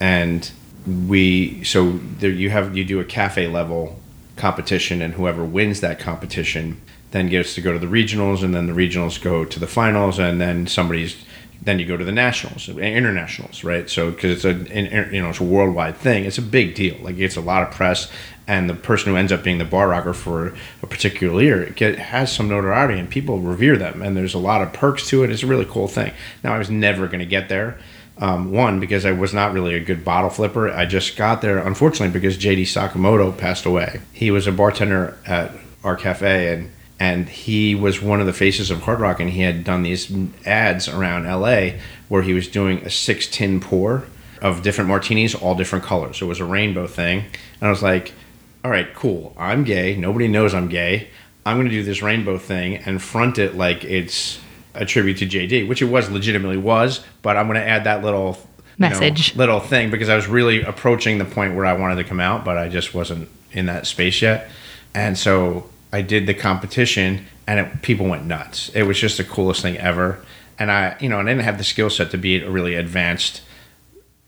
And 0.00 0.50
we, 0.86 1.62
so 1.64 1.98
there 2.18 2.30
you 2.30 2.50
have, 2.50 2.76
you 2.76 2.84
do 2.84 3.00
a 3.00 3.04
cafe 3.04 3.48
level 3.48 4.00
competition, 4.36 5.02
and 5.02 5.14
whoever 5.14 5.44
wins 5.44 5.80
that 5.80 5.98
competition 5.98 6.80
then 7.10 7.28
gets 7.28 7.54
to 7.54 7.60
go 7.60 7.72
to 7.72 7.78
the 7.78 7.86
regionals, 7.86 8.42
and 8.42 8.54
then 8.54 8.66
the 8.66 8.72
regionals 8.72 9.20
go 9.22 9.44
to 9.44 9.58
the 9.58 9.66
finals, 9.66 10.18
and 10.18 10.40
then 10.40 10.66
somebody's 10.66 11.24
then 11.62 11.78
you 11.78 11.86
go 11.86 11.96
to 11.96 12.04
the 12.04 12.12
nationals, 12.12 12.68
internationals, 12.68 13.64
right? 13.64 13.88
So 13.88 14.10
because 14.10 14.44
it's 14.44 14.44
a 14.44 15.12
you 15.12 15.20
know 15.20 15.30
it's 15.30 15.40
a 15.40 15.44
worldwide 15.44 15.96
thing, 15.96 16.24
it's 16.24 16.38
a 16.38 16.42
big 16.42 16.74
deal. 16.74 16.96
Like 17.00 17.18
it's 17.18 17.36
a 17.36 17.40
lot 17.40 17.62
of 17.62 17.70
press, 17.70 18.10
and 18.46 18.70
the 18.70 18.74
person 18.74 19.12
who 19.12 19.18
ends 19.18 19.32
up 19.32 19.42
being 19.42 19.58
the 19.58 19.64
bar 19.64 19.88
rocker 19.88 20.12
for 20.12 20.54
a 20.82 20.86
particular 20.86 21.42
year 21.42 21.62
it 21.62 21.76
get, 21.76 21.98
has 21.98 22.32
some 22.32 22.48
notoriety, 22.48 22.98
and 22.98 23.10
people 23.10 23.40
revere 23.40 23.76
them, 23.76 24.02
and 24.02 24.16
there's 24.16 24.34
a 24.34 24.38
lot 24.38 24.62
of 24.62 24.72
perks 24.72 25.08
to 25.08 25.24
it. 25.24 25.30
It's 25.30 25.42
a 25.42 25.46
really 25.46 25.66
cool 25.66 25.88
thing. 25.88 26.12
Now 26.44 26.54
I 26.54 26.58
was 26.58 26.70
never 26.70 27.06
going 27.06 27.20
to 27.20 27.26
get 27.26 27.48
there. 27.48 27.78
Um, 28.18 28.50
one 28.50 28.80
because 28.80 29.04
I 29.04 29.12
was 29.12 29.34
not 29.34 29.52
really 29.52 29.74
a 29.74 29.80
good 29.80 30.02
bottle 30.02 30.30
flipper. 30.30 30.70
I 30.70 30.86
just 30.86 31.18
got 31.18 31.42
there 31.42 31.58
unfortunately 31.58 32.18
because 32.18 32.38
JD 32.38 32.62
Sakamoto 32.62 33.36
passed 33.36 33.66
away. 33.66 34.00
He 34.14 34.30
was 34.30 34.46
a 34.46 34.52
bartender 34.52 35.18
at 35.26 35.52
our 35.84 35.96
cafe 35.96 36.54
and 36.54 36.70
and 36.98 37.28
he 37.28 37.74
was 37.74 38.00
one 38.00 38.20
of 38.20 38.26
the 38.26 38.32
faces 38.32 38.70
of 38.70 38.82
Hard 38.82 39.00
Rock, 39.00 39.20
and 39.20 39.30
he 39.30 39.42
had 39.42 39.64
done 39.64 39.82
these 39.82 40.10
ads 40.46 40.88
around 40.88 41.26
LA 41.26 41.72
where 42.08 42.22
he 42.22 42.32
was 42.32 42.48
doing 42.48 42.78
a 42.78 42.90
six 42.90 43.26
tin 43.26 43.60
pour 43.60 44.04
of 44.40 44.62
different 44.62 44.88
martinis, 44.88 45.34
all 45.34 45.54
different 45.54 45.84
colors. 45.84 46.22
It 46.22 46.24
was 46.26 46.40
a 46.40 46.44
rainbow 46.44 46.86
thing, 46.86 47.24
and 47.60 47.68
I 47.68 47.70
was 47.70 47.82
like, 47.82 48.12
"All 48.64 48.70
right, 48.70 48.92
cool. 48.94 49.34
I'm 49.38 49.64
gay. 49.64 49.96
Nobody 49.96 50.28
knows 50.28 50.54
I'm 50.54 50.68
gay. 50.68 51.08
I'm 51.44 51.56
going 51.56 51.68
to 51.68 51.72
do 51.72 51.82
this 51.82 52.02
rainbow 52.02 52.38
thing 52.38 52.76
and 52.76 53.00
front 53.00 53.38
it 53.38 53.56
like 53.56 53.84
it's 53.84 54.40
a 54.74 54.84
tribute 54.84 55.18
to 55.18 55.26
JD, 55.26 55.68
which 55.68 55.80
it 55.80 55.86
was 55.86 56.10
legitimately 56.10 56.58
was. 56.58 57.04
But 57.22 57.36
I'm 57.36 57.46
going 57.46 57.60
to 57.60 57.66
add 57.66 57.84
that 57.84 58.02
little." 58.02 58.38
Message, 58.78 59.34
know, 59.34 59.38
little 59.38 59.60
thing, 59.60 59.90
because 59.90 60.10
I 60.10 60.16
was 60.16 60.26
really 60.26 60.60
approaching 60.60 61.16
the 61.16 61.24
point 61.24 61.54
where 61.54 61.64
I 61.64 61.72
wanted 61.72 61.96
to 61.96 62.04
come 62.04 62.20
out, 62.20 62.44
but 62.44 62.58
I 62.58 62.68
just 62.68 62.92
wasn't 62.92 63.30
in 63.52 63.64
that 63.66 63.86
space 63.86 64.20
yet. 64.20 64.50
And 64.94 65.16
so 65.16 65.70
I 65.92 66.02
did 66.02 66.26
the 66.26 66.34
competition 66.34 67.26
and 67.46 67.60
it, 67.60 67.82
people 67.82 68.06
went 68.06 68.26
nuts. 68.26 68.70
It 68.70 68.82
was 68.84 68.98
just 68.98 69.18
the 69.18 69.24
coolest 69.24 69.62
thing 69.62 69.76
ever. 69.78 70.24
And 70.58 70.70
I, 70.70 70.96
you 71.00 71.08
know, 71.08 71.20
I 71.20 71.22
didn't 71.22 71.40
have 71.40 71.58
the 71.58 71.64
skill 71.64 71.90
set 71.90 72.10
to 72.10 72.18
be 72.18 72.42
a 72.42 72.50
really 72.50 72.74
advanced 72.74 73.42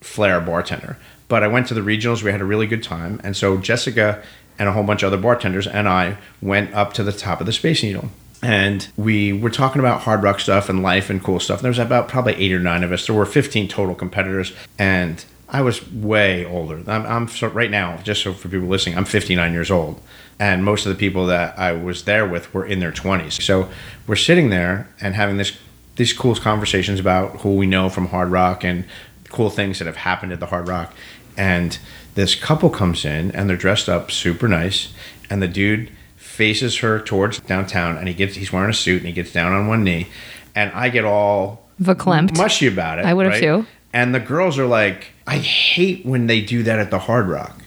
flair 0.00 0.40
bartender. 0.40 0.96
But 1.26 1.42
I 1.42 1.48
went 1.48 1.66
to 1.68 1.74
the 1.74 1.80
regionals. 1.80 2.22
We 2.22 2.30
had 2.30 2.40
a 2.40 2.46
really 2.46 2.66
good 2.66 2.82
time. 2.82 3.20
And 3.24 3.36
so 3.36 3.58
Jessica 3.58 4.22
and 4.58 4.68
a 4.68 4.72
whole 4.72 4.84
bunch 4.84 5.02
of 5.02 5.12
other 5.12 5.20
bartenders 5.20 5.66
and 5.66 5.88
I 5.88 6.16
went 6.40 6.74
up 6.74 6.92
to 6.94 7.04
the 7.04 7.12
top 7.12 7.40
of 7.40 7.46
the 7.46 7.52
Space 7.52 7.82
Needle. 7.82 8.10
And 8.40 8.88
we 8.96 9.32
were 9.32 9.50
talking 9.50 9.80
about 9.80 10.02
hard 10.02 10.22
rock 10.22 10.38
stuff 10.38 10.68
and 10.68 10.82
life 10.82 11.10
and 11.10 11.22
cool 11.22 11.40
stuff. 11.40 11.58
And 11.58 11.64
there 11.64 11.70
was 11.70 11.78
about 11.78 12.08
probably 12.08 12.34
eight 12.34 12.52
or 12.52 12.60
nine 12.60 12.84
of 12.84 12.92
us. 12.92 13.06
There 13.06 13.16
were 13.16 13.26
15 13.26 13.66
total 13.68 13.96
competitors. 13.96 14.52
And 14.78 15.24
I 15.48 15.62
was 15.62 15.90
way 15.90 16.44
older. 16.44 16.82
I'm, 16.86 17.04
I'm 17.04 17.28
so 17.28 17.48
right 17.48 17.70
now, 17.70 17.96
just 17.98 18.22
so 18.22 18.32
for 18.32 18.48
people 18.48 18.68
listening, 18.68 18.96
I'm 18.96 19.04
59 19.04 19.52
years 19.52 19.70
old 19.70 20.00
and 20.38 20.64
most 20.64 20.86
of 20.86 20.92
the 20.92 20.98
people 20.98 21.26
that 21.26 21.58
I 21.58 21.72
was 21.72 22.04
there 22.04 22.26
with 22.26 22.52
were 22.54 22.64
in 22.64 22.80
their 22.80 22.92
20s. 22.92 23.42
So 23.42 23.68
we're 24.06 24.16
sitting 24.16 24.50
there 24.50 24.88
and 25.00 25.14
having 25.14 25.36
this 25.36 25.56
these 25.96 26.12
cool 26.12 26.36
conversations 26.36 27.00
about 27.00 27.40
who 27.40 27.56
we 27.56 27.66
know 27.66 27.88
from 27.88 28.06
Hard 28.06 28.30
Rock 28.30 28.62
and 28.62 28.84
cool 29.30 29.50
things 29.50 29.80
that 29.80 29.86
have 29.86 29.96
happened 29.96 30.32
at 30.32 30.38
the 30.38 30.46
Hard 30.46 30.68
Rock. 30.68 30.94
And 31.36 31.76
this 32.14 32.36
couple 32.36 32.70
comes 32.70 33.04
in 33.04 33.32
and 33.32 33.50
they're 33.50 33.56
dressed 33.56 33.88
up 33.88 34.10
super 34.10 34.48
nice, 34.48 34.92
and 35.28 35.42
the 35.42 35.48
dude 35.48 35.90
faces 36.16 36.78
her 36.78 37.00
towards 37.00 37.40
downtown, 37.40 37.96
and 37.96 38.06
he 38.06 38.14
gets 38.14 38.36
he's 38.36 38.52
wearing 38.52 38.70
a 38.70 38.74
suit 38.74 38.98
and 38.98 39.06
he 39.06 39.12
gets 39.12 39.32
down 39.32 39.52
on 39.52 39.66
one 39.66 39.82
knee, 39.82 40.08
and 40.54 40.70
I 40.72 40.88
get 40.88 41.04
all 41.04 41.68
verklempt 41.82 42.36
mushy 42.36 42.66
about 42.68 43.00
it. 43.00 43.04
I 43.04 43.14
would 43.14 43.26
have 43.26 43.34
right? 43.34 43.40
too. 43.40 43.66
And 43.92 44.14
the 44.14 44.20
girls 44.20 44.58
are 44.58 44.66
like, 44.66 45.12
I 45.26 45.38
hate 45.38 46.04
when 46.04 46.26
they 46.26 46.40
do 46.40 46.62
that 46.64 46.78
at 46.78 46.90
the 46.90 46.98
Hard 46.98 47.26
Rock. 47.26 47.62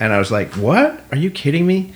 And 0.00 0.12
I 0.12 0.18
was 0.18 0.30
like, 0.30 0.54
What? 0.54 1.02
Are 1.10 1.16
you 1.16 1.30
kidding 1.30 1.66
me? 1.66 1.92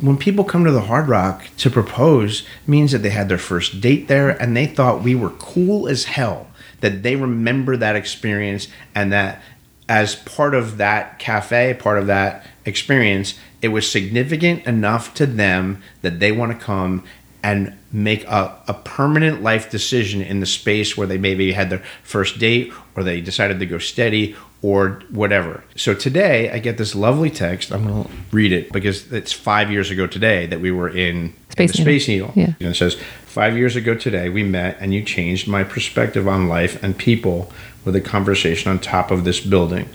When 0.00 0.16
people 0.16 0.44
come 0.44 0.64
to 0.64 0.70
the 0.70 0.82
Hard 0.82 1.08
Rock 1.08 1.48
to 1.58 1.70
propose, 1.70 2.46
means 2.66 2.92
that 2.92 2.98
they 2.98 3.10
had 3.10 3.28
their 3.28 3.38
first 3.38 3.80
date 3.80 4.08
there 4.08 4.30
and 4.30 4.56
they 4.56 4.66
thought 4.66 5.02
we 5.02 5.14
were 5.14 5.30
cool 5.30 5.88
as 5.88 6.04
hell. 6.04 6.48
That 6.80 7.02
they 7.02 7.16
remember 7.16 7.76
that 7.76 7.96
experience 7.96 8.68
and 8.94 9.12
that 9.12 9.42
as 9.88 10.16
part 10.16 10.54
of 10.54 10.78
that 10.78 11.18
cafe, 11.18 11.74
part 11.74 11.98
of 11.98 12.06
that 12.06 12.46
experience, 12.64 13.38
it 13.62 13.68
was 13.68 13.90
significant 13.90 14.66
enough 14.66 15.14
to 15.14 15.26
them 15.26 15.82
that 16.02 16.20
they 16.20 16.32
want 16.32 16.52
to 16.52 16.64
come 16.64 17.04
and 17.42 17.76
make 17.92 18.24
a, 18.24 18.58
a 18.66 18.74
permanent 18.74 19.42
life 19.42 19.70
decision 19.70 20.22
in 20.22 20.40
the 20.40 20.46
space 20.46 20.96
where 20.96 21.06
they 21.06 21.18
maybe 21.18 21.52
had 21.52 21.68
their 21.68 21.82
first 22.02 22.38
date 22.38 22.72
or 22.96 23.02
they 23.02 23.20
decided 23.20 23.58
to 23.58 23.66
go 23.66 23.78
steady 23.78 24.34
or 24.64 25.02
whatever. 25.10 25.62
So 25.76 25.92
today 25.92 26.50
I 26.50 26.58
get 26.58 26.78
this 26.78 26.94
lovely 26.94 27.28
text. 27.28 27.70
I'm 27.70 27.86
going 27.86 28.04
to 28.04 28.10
read 28.32 28.50
it 28.50 28.72
because 28.72 29.12
it's 29.12 29.30
five 29.30 29.70
years 29.70 29.90
ago 29.90 30.06
today 30.06 30.46
that 30.46 30.58
we 30.58 30.72
were 30.72 30.88
in 30.88 31.34
Space, 31.50 31.78
in 31.78 31.84
Needle. 31.84 31.84
Space 31.84 32.08
Needle. 32.08 32.32
Yeah. 32.34 32.54
And 32.60 32.68
it 32.70 32.74
says, 32.74 32.96
Five 33.26 33.58
years 33.58 33.76
ago 33.76 33.94
today 33.94 34.30
we 34.30 34.42
met 34.42 34.78
and 34.80 34.94
you 34.94 35.02
changed 35.02 35.48
my 35.48 35.64
perspective 35.64 36.26
on 36.26 36.48
life 36.48 36.82
and 36.82 36.96
people 36.96 37.52
with 37.84 37.94
a 37.94 38.00
conversation 38.00 38.70
on 38.70 38.78
top 38.78 39.10
of 39.10 39.24
this 39.24 39.38
building. 39.38 39.86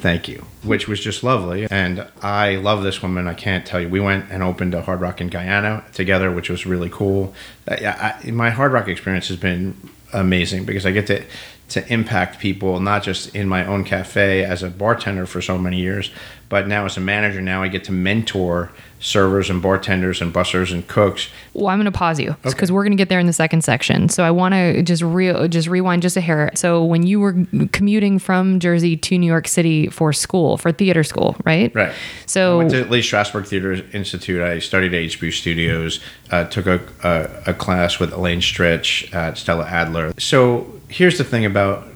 Thank 0.00 0.28
you. 0.28 0.44
Which 0.62 0.88
was 0.88 1.00
just 1.00 1.24
lovely. 1.24 1.66
And 1.70 2.06
I 2.20 2.56
love 2.56 2.82
this 2.82 3.00
woman. 3.00 3.28
I 3.28 3.34
can't 3.34 3.64
tell 3.64 3.80
you. 3.80 3.88
We 3.88 4.00
went 4.00 4.30
and 4.30 4.42
opened 4.42 4.74
a 4.74 4.82
Hard 4.82 5.00
Rock 5.00 5.22
in 5.22 5.28
Guyana 5.28 5.84
together, 5.94 6.30
which 6.30 6.50
was 6.50 6.66
really 6.66 6.90
cool. 6.90 7.34
I, 7.66 8.18
I, 8.26 8.30
my 8.30 8.50
Hard 8.50 8.72
Rock 8.72 8.88
experience 8.88 9.28
has 9.28 9.38
been 9.38 9.74
amazing 10.12 10.64
because 10.64 10.84
I 10.84 10.90
get 10.90 11.06
to 11.06 11.24
to 11.68 11.92
impact 11.92 12.38
people, 12.38 12.80
not 12.80 13.02
just 13.02 13.34
in 13.34 13.46
my 13.48 13.64
own 13.64 13.84
cafe 13.84 14.44
as 14.44 14.62
a 14.62 14.70
bartender 14.70 15.26
for 15.26 15.42
so 15.42 15.58
many 15.58 15.78
years, 15.78 16.10
but 16.48 16.66
now 16.66 16.86
as 16.86 16.96
a 16.96 17.00
manager, 17.00 17.42
now 17.42 17.62
I 17.62 17.68
get 17.68 17.84
to 17.84 17.92
mentor 17.92 18.70
servers 19.00 19.48
and 19.48 19.62
bartenders 19.62 20.20
and 20.20 20.32
bussers 20.32 20.72
and 20.72 20.86
cooks. 20.88 21.28
Well, 21.52 21.68
I'm 21.68 21.78
going 21.78 21.84
to 21.84 21.96
pause 21.96 22.18
you 22.18 22.36
because 22.42 22.54
okay. 22.54 22.72
we're 22.72 22.82
going 22.82 22.92
to 22.92 22.96
get 22.96 23.08
there 23.08 23.20
in 23.20 23.26
the 23.26 23.32
second 23.32 23.62
section. 23.62 24.08
So 24.08 24.24
I 24.24 24.30
want 24.30 24.54
to 24.54 24.82
just 24.82 25.02
re- 25.02 25.46
just 25.48 25.68
rewind 25.68 26.02
just 26.02 26.16
a 26.16 26.20
hair. 26.20 26.50
So 26.54 26.84
when 26.84 27.06
you 27.06 27.20
were 27.20 27.36
commuting 27.72 28.18
from 28.18 28.60
Jersey 28.60 28.96
to 28.96 29.18
New 29.18 29.26
York 29.26 29.46
City 29.46 29.88
for 29.88 30.12
school, 30.12 30.56
for 30.56 30.72
theater 30.72 31.04
school, 31.04 31.36
right? 31.44 31.72
Right. 31.74 31.94
So 32.26 32.54
I 32.54 32.56
went 32.58 32.70
to 32.70 32.84
Lee 32.86 33.00
Strasberg 33.00 33.46
Theater 33.46 33.74
Institute. 33.92 34.40
I 34.40 34.58
studied 34.58 34.94
at 34.94 35.02
HBO 35.02 35.32
Studios. 35.32 36.00
Uh, 36.30 36.44
took 36.44 36.66
a, 36.66 36.80
a, 37.04 37.50
a 37.52 37.54
class 37.54 38.00
with 38.00 38.12
Elaine 38.12 38.40
Stritch 38.40 39.14
at 39.14 39.38
Stella 39.38 39.66
Adler. 39.66 40.12
So 40.18 40.77
here's 40.88 41.18
the 41.18 41.24
thing 41.24 41.44
about 41.44 41.86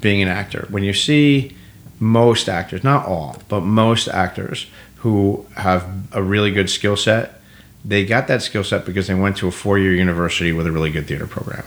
being 0.00 0.22
an 0.22 0.28
actor. 0.28 0.66
When 0.70 0.82
you 0.82 0.92
see 0.92 1.56
most 2.00 2.48
actors, 2.48 2.84
not 2.84 3.06
all, 3.06 3.36
but 3.48 3.60
most 3.60 4.08
actors 4.08 4.66
who 4.98 5.46
have 5.56 5.86
a 6.12 6.22
really 6.22 6.50
good 6.50 6.70
skill 6.70 6.96
set, 6.96 7.40
they 7.84 8.04
got 8.04 8.26
that 8.28 8.42
skill 8.42 8.64
set 8.64 8.84
because 8.84 9.06
they 9.06 9.14
went 9.14 9.36
to 9.38 9.48
a 9.48 9.50
four 9.50 9.78
year 9.78 9.94
university 9.94 10.52
with 10.52 10.66
a 10.66 10.72
really 10.72 10.90
good 10.90 11.06
theater 11.06 11.26
program. 11.26 11.64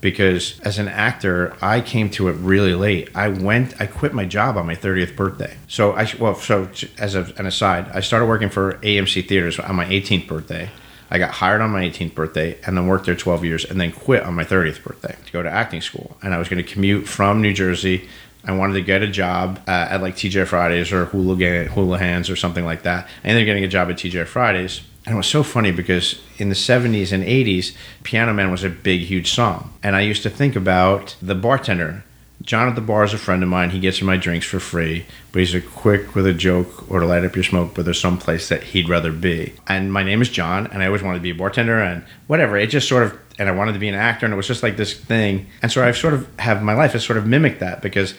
Because 0.00 0.58
as 0.60 0.78
an 0.78 0.88
actor, 0.88 1.54
I 1.60 1.82
came 1.82 2.08
to 2.10 2.28
it 2.28 2.32
really 2.32 2.74
late. 2.74 3.10
I 3.14 3.28
went, 3.28 3.78
I 3.78 3.86
quit 3.86 4.14
my 4.14 4.24
job 4.24 4.56
on 4.56 4.66
my 4.66 4.74
30th 4.74 5.14
birthday. 5.14 5.58
So 5.68 5.92
I, 5.92 6.10
well, 6.18 6.34
so 6.34 6.70
as 6.96 7.14
an 7.14 7.44
aside, 7.44 7.90
I 7.92 8.00
started 8.00 8.24
working 8.24 8.48
for 8.48 8.74
AMC 8.78 9.28
Theaters 9.28 9.58
on 9.58 9.76
my 9.76 9.84
18th 9.84 10.26
birthday. 10.26 10.70
I 11.10 11.18
got 11.18 11.32
hired 11.32 11.60
on 11.60 11.70
my 11.70 11.82
18th 11.82 12.14
birthday 12.14 12.56
and 12.64 12.76
then 12.76 12.86
worked 12.86 13.06
there 13.06 13.16
12 13.16 13.44
years 13.44 13.64
and 13.64 13.80
then 13.80 13.90
quit 13.90 14.22
on 14.22 14.34
my 14.34 14.44
30th 14.44 14.82
birthday 14.82 15.16
to 15.26 15.32
go 15.32 15.42
to 15.42 15.50
acting 15.50 15.80
school. 15.80 16.16
And 16.22 16.32
I 16.32 16.38
was 16.38 16.48
going 16.48 16.64
to 16.64 16.72
commute 16.72 17.08
from 17.08 17.42
New 17.42 17.52
Jersey. 17.52 18.08
I 18.44 18.52
wanted 18.52 18.74
to 18.74 18.82
get 18.82 19.02
a 19.02 19.08
job 19.08 19.60
uh, 19.66 19.88
at 19.90 20.02
like 20.02 20.14
TGI 20.14 20.46
Fridays 20.46 20.92
or 20.92 21.06
Hula, 21.06 21.36
Houlihan's 21.68 22.30
or 22.30 22.36
something 22.36 22.64
like 22.64 22.82
that. 22.84 23.08
I 23.24 23.28
ended 23.28 23.42
up 23.42 23.46
getting 23.46 23.64
a 23.64 23.68
job 23.68 23.90
at 23.90 23.96
TGI 23.96 24.26
Fridays. 24.26 24.82
And 25.06 25.14
it 25.14 25.16
was 25.16 25.26
so 25.26 25.42
funny 25.42 25.72
because 25.72 26.20
in 26.38 26.50
the 26.50 26.54
70s 26.54 27.10
and 27.10 27.24
80s, 27.24 27.74
Piano 28.04 28.32
Man 28.32 28.50
was 28.50 28.62
a 28.62 28.70
big, 28.70 29.00
huge 29.00 29.32
song. 29.32 29.72
And 29.82 29.96
I 29.96 30.02
used 30.02 30.22
to 30.22 30.30
think 30.30 30.54
about 30.54 31.16
the 31.20 31.34
bartender 31.34 32.04
John 32.42 32.68
at 32.68 32.74
the 32.74 32.80
bar 32.80 33.04
is 33.04 33.12
a 33.12 33.18
friend 33.18 33.42
of 33.42 33.48
mine. 33.48 33.70
He 33.70 33.80
gets 33.80 34.00
my 34.00 34.16
drinks 34.16 34.46
for 34.46 34.60
free, 34.60 35.04
but 35.30 35.40
he's 35.40 35.54
a 35.54 35.60
quick 35.60 36.14
with 36.14 36.26
a 36.26 36.32
joke 36.32 36.90
or 36.90 37.00
to 37.00 37.06
light 37.06 37.24
up 37.24 37.34
your 37.34 37.44
smoke, 37.44 37.74
but 37.74 37.84
there's 37.84 38.00
some 38.00 38.18
place 38.18 38.48
that 38.48 38.62
he'd 38.62 38.88
rather 38.88 39.12
be. 39.12 39.52
And 39.66 39.92
my 39.92 40.02
name 40.02 40.22
is 40.22 40.30
John, 40.30 40.66
and 40.68 40.82
I 40.82 40.86
always 40.86 41.02
wanted 41.02 41.18
to 41.18 41.22
be 41.22 41.30
a 41.30 41.34
bartender 41.34 41.78
and 41.78 42.02
whatever. 42.28 42.56
It 42.56 42.68
just 42.68 42.88
sort 42.88 43.02
of, 43.02 43.18
and 43.38 43.48
I 43.48 43.52
wanted 43.52 43.74
to 43.74 43.78
be 43.78 43.88
an 43.88 43.94
actor, 43.94 44.24
and 44.24 44.32
it 44.32 44.36
was 44.36 44.46
just 44.46 44.62
like 44.62 44.78
this 44.78 44.94
thing. 44.94 45.46
And 45.62 45.70
so 45.70 45.84
I've 45.84 45.98
sort 45.98 46.14
of 46.14 46.28
have 46.38 46.62
my 46.62 46.74
life 46.74 46.92
has 46.92 47.04
sort 47.04 47.18
of 47.18 47.26
mimicked 47.26 47.60
that 47.60 47.82
because 47.82 48.14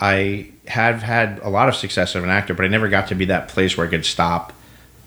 I 0.00 0.50
have 0.66 1.02
had 1.02 1.38
a 1.40 1.48
lot 1.48 1.68
of 1.68 1.76
success 1.76 2.16
as 2.16 2.24
an 2.24 2.30
actor, 2.30 2.54
but 2.54 2.64
I 2.64 2.68
never 2.68 2.88
got 2.88 3.08
to 3.08 3.14
be 3.14 3.26
that 3.26 3.48
place 3.48 3.76
where 3.76 3.86
I 3.86 3.90
could 3.90 4.04
stop 4.04 4.52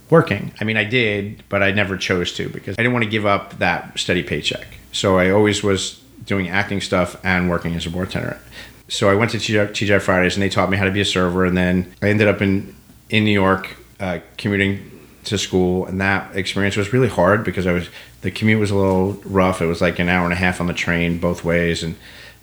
working. 0.10 0.54
I 0.62 0.64
mean, 0.64 0.78
I 0.78 0.84
did, 0.84 1.44
but 1.50 1.64
I 1.64 1.72
never 1.72 1.98
chose 1.98 2.34
to 2.34 2.48
because 2.48 2.76
I 2.78 2.84
didn't 2.84 2.94
want 2.94 3.04
to 3.04 3.10
give 3.10 3.26
up 3.26 3.58
that 3.60 3.98
steady 4.00 4.24
paycheck. 4.24 4.68
So 4.92 5.18
I 5.18 5.32
always 5.32 5.64
was 5.64 6.03
doing 6.26 6.50
acting 6.50 6.82
stuff 6.82 7.16
and 7.24 7.50
working 7.50 7.76
as 7.76 7.86
a 7.86 7.90
bartender. 7.90 8.40
so 8.88 9.10
I 9.10 9.16
went 9.16 9.32
to 9.32 9.38
TGI 9.38 10.02
Fridays 10.02 10.36
and 10.36 10.44
they 10.44 10.50
taught 10.50 10.70
me 10.70 10.78
how 10.78 10.86
to 10.86 10.92
be 10.92 11.02
a 11.02 11.06
server. 11.06 11.46
And 11.46 11.58
then 11.58 11.94
I 12.02 12.10
ended 12.10 12.28
up 12.28 12.42
in, 12.42 12.76
in 13.10 13.24
New 13.24 13.32
York 13.32 13.76
uh, 14.00 14.20
commuting 14.38 14.90
to 15.26 15.38
school. 15.38 15.86
And 15.86 16.00
that 16.02 16.36
experience 16.36 16.76
was 16.76 16.94
really 16.94 17.08
hard 17.08 17.44
because 17.44 17.66
I 17.66 17.74
was, 17.74 17.90
the 18.22 18.32
commute 18.32 18.60
was 18.60 18.72
a 18.72 18.76
little 18.76 19.14
rough. 19.26 19.62
It 19.62 19.66
was 19.66 19.82
like 19.82 20.00
an 20.00 20.10
hour 20.10 20.26
and 20.26 20.34
a 20.34 20.38
half 20.38 20.62
on 20.62 20.68
the 20.68 20.74
train 20.74 21.18
both 21.18 21.44
ways. 21.44 21.84
And, 21.84 21.96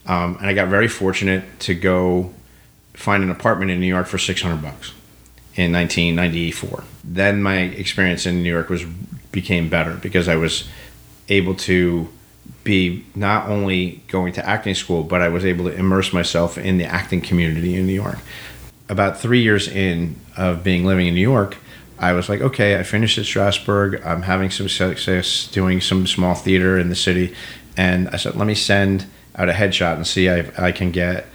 um, 0.06 0.36
and 0.38 0.46
I 0.46 0.54
got 0.54 0.68
very 0.68 0.88
fortunate 0.88 1.44
to 1.60 1.74
go 1.74 2.32
find 2.94 3.22
an 3.22 3.30
apartment 3.30 3.70
in 3.70 3.80
New 3.80 3.86
York 3.86 4.06
for 4.06 4.18
600 4.18 4.60
bucks 4.62 4.92
in 5.54 5.72
1994. 5.72 6.84
Then 7.04 7.42
my 7.42 7.58
experience 7.58 8.26
in 8.26 8.42
New 8.42 8.50
York 8.50 8.68
was 8.68 8.84
became 9.32 9.68
better 9.68 9.94
because 9.94 10.26
I 10.28 10.36
was 10.36 10.68
able 11.28 11.54
to 11.54 12.08
be 12.64 13.04
not 13.14 13.48
only 13.48 14.02
going 14.08 14.32
to 14.34 14.46
acting 14.46 14.74
school, 14.74 15.02
but 15.02 15.22
I 15.22 15.28
was 15.28 15.44
able 15.44 15.64
to 15.66 15.74
immerse 15.74 16.12
myself 16.12 16.58
in 16.58 16.78
the 16.78 16.84
acting 16.84 17.20
community 17.20 17.76
in 17.76 17.86
New 17.86 17.94
York. 17.94 18.18
About 18.88 19.18
three 19.18 19.42
years 19.42 19.68
in 19.68 20.16
of 20.36 20.64
being 20.64 20.84
living 20.84 21.06
in 21.06 21.14
New 21.14 21.20
York, 21.20 21.56
I 21.98 22.12
was 22.12 22.28
like, 22.28 22.40
okay, 22.40 22.78
I 22.78 22.82
finished 22.82 23.18
at 23.18 23.24
Strasberg. 23.24 24.04
I'm 24.04 24.22
having 24.22 24.50
some 24.50 24.68
success 24.68 25.46
doing 25.46 25.80
some 25.80 26.06
small 26.06 26.34
theater 26.34 26.78
in 26.78 26.88
the 26.88 26.96
city, 26.96 27.34
and 27.76 28.08
I 28.08 28.16
said, 28.16 28.36
let 28.36 28.46
me 28.46 28.54
send 28.54 29.06
out 29.36 29.48
a 29.48 29.52
headshot 29.52 29.96
and 29.96 30.06
see 30.06 30.26
if 30.26 30.58
I 30.58 30.72
can 30.72 30.90
get 30.90 31.26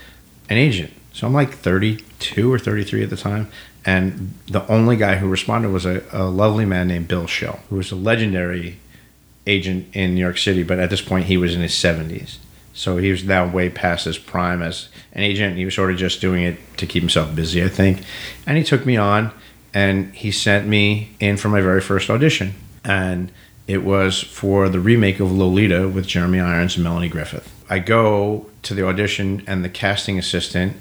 an 0.49 0.57
agent. 0.57 0.91
So 1.13 1.27
I'm 1.27 1.33
like 1.33 1.53
32 1.53 2.51
or 2.51 2.59
33 2.59 3.03
at 3.03 3.09
the 3.09 3.15
time, 3.15 3.47
and 3.85 4.33
the 4.47 4.67
only 4.67 4.97
guy 4.97 5.15
who 5.15 5.29
responded 5.29 5.69
was 5.69 5.85
a, 5.85 6.03
a 6.11 6.25
lovely 6.25 6.65
man 6.65 6.87
named 6.87 7.07
Bill 7.07 7.27
Schill, 7.27 7.59
who 7.69 7.77
was 7.77 7.91
a 7.91 7.95
legendary 7.95 8.79
agent 9.47 9.87
in 9.93 10.15
New 10.15 10.21
York 10.21 10.37
City, 10.37 10.63
but 10.63 10.79
at 10.79 10.89
this 10.89 11.01
point 11.01 11.25
he 11.25 11.37
was 11.37 11.53
in 11.55 11.61
his 11.61 11.73
70s. 11.73 12.37
So 12.73 12.97
he 12.97 13.09
was 13.09 13.23
now 13.23 13.47
way 13.47 13.69
past 13.69 14.05
his 14.05 14.17
prime 14.17 14.61
as 14.61 14.89
an 15.13 15.23
agent. 15.23 15.55
He 15.55 15.63
was 15.63 15.73
sort 15.73 15.91
of 15.91 15.97
just 15.97 16.19
doing 16.19 16.43
it 16.43 16.57
to 16.77 16.85
keep 16.85 17.01
himself 17.01 17.33
busy, 17.33 17.63
I 17.63 17.69
think. 17.69 18.01
And 18.45 18.57
he 18.57 18.63
took 18.63 18.85
me 18.85 18.97
on 18.97 19.31
and 19.73 20.13
he 20.13 20.31
sent 20.31 20.67
me 20.67 21.15
in 21.19 21.37
for 21.37 21.47
my 21.47 21.61
very 21.61 21.79
first 21.79 22.09
audition. 22.09 22.53
And 22.83 23.31
it 23.65 23.83
was 23.83 24.21
for 24.21 24.67
the 24.67 24.79
remake 24.79 25.19
of 25.19 25.31
Lolita 25.31 25.87
with 25.87 26.05
Jeremy 26.05 26.39
Irons 26.39 26.75
and 26.75 26.83
Melanie 26.83 27.09
Griffith. 27.09 27.51
I 27.69 27.79
go 27.79 28.47
to 28.63 28.73
the 28.73 28.85
audition 28.85 29.43
and 29.47 29.63
the 29.63 29.69
casting 29.69 30.19
assistant 30.19 30.75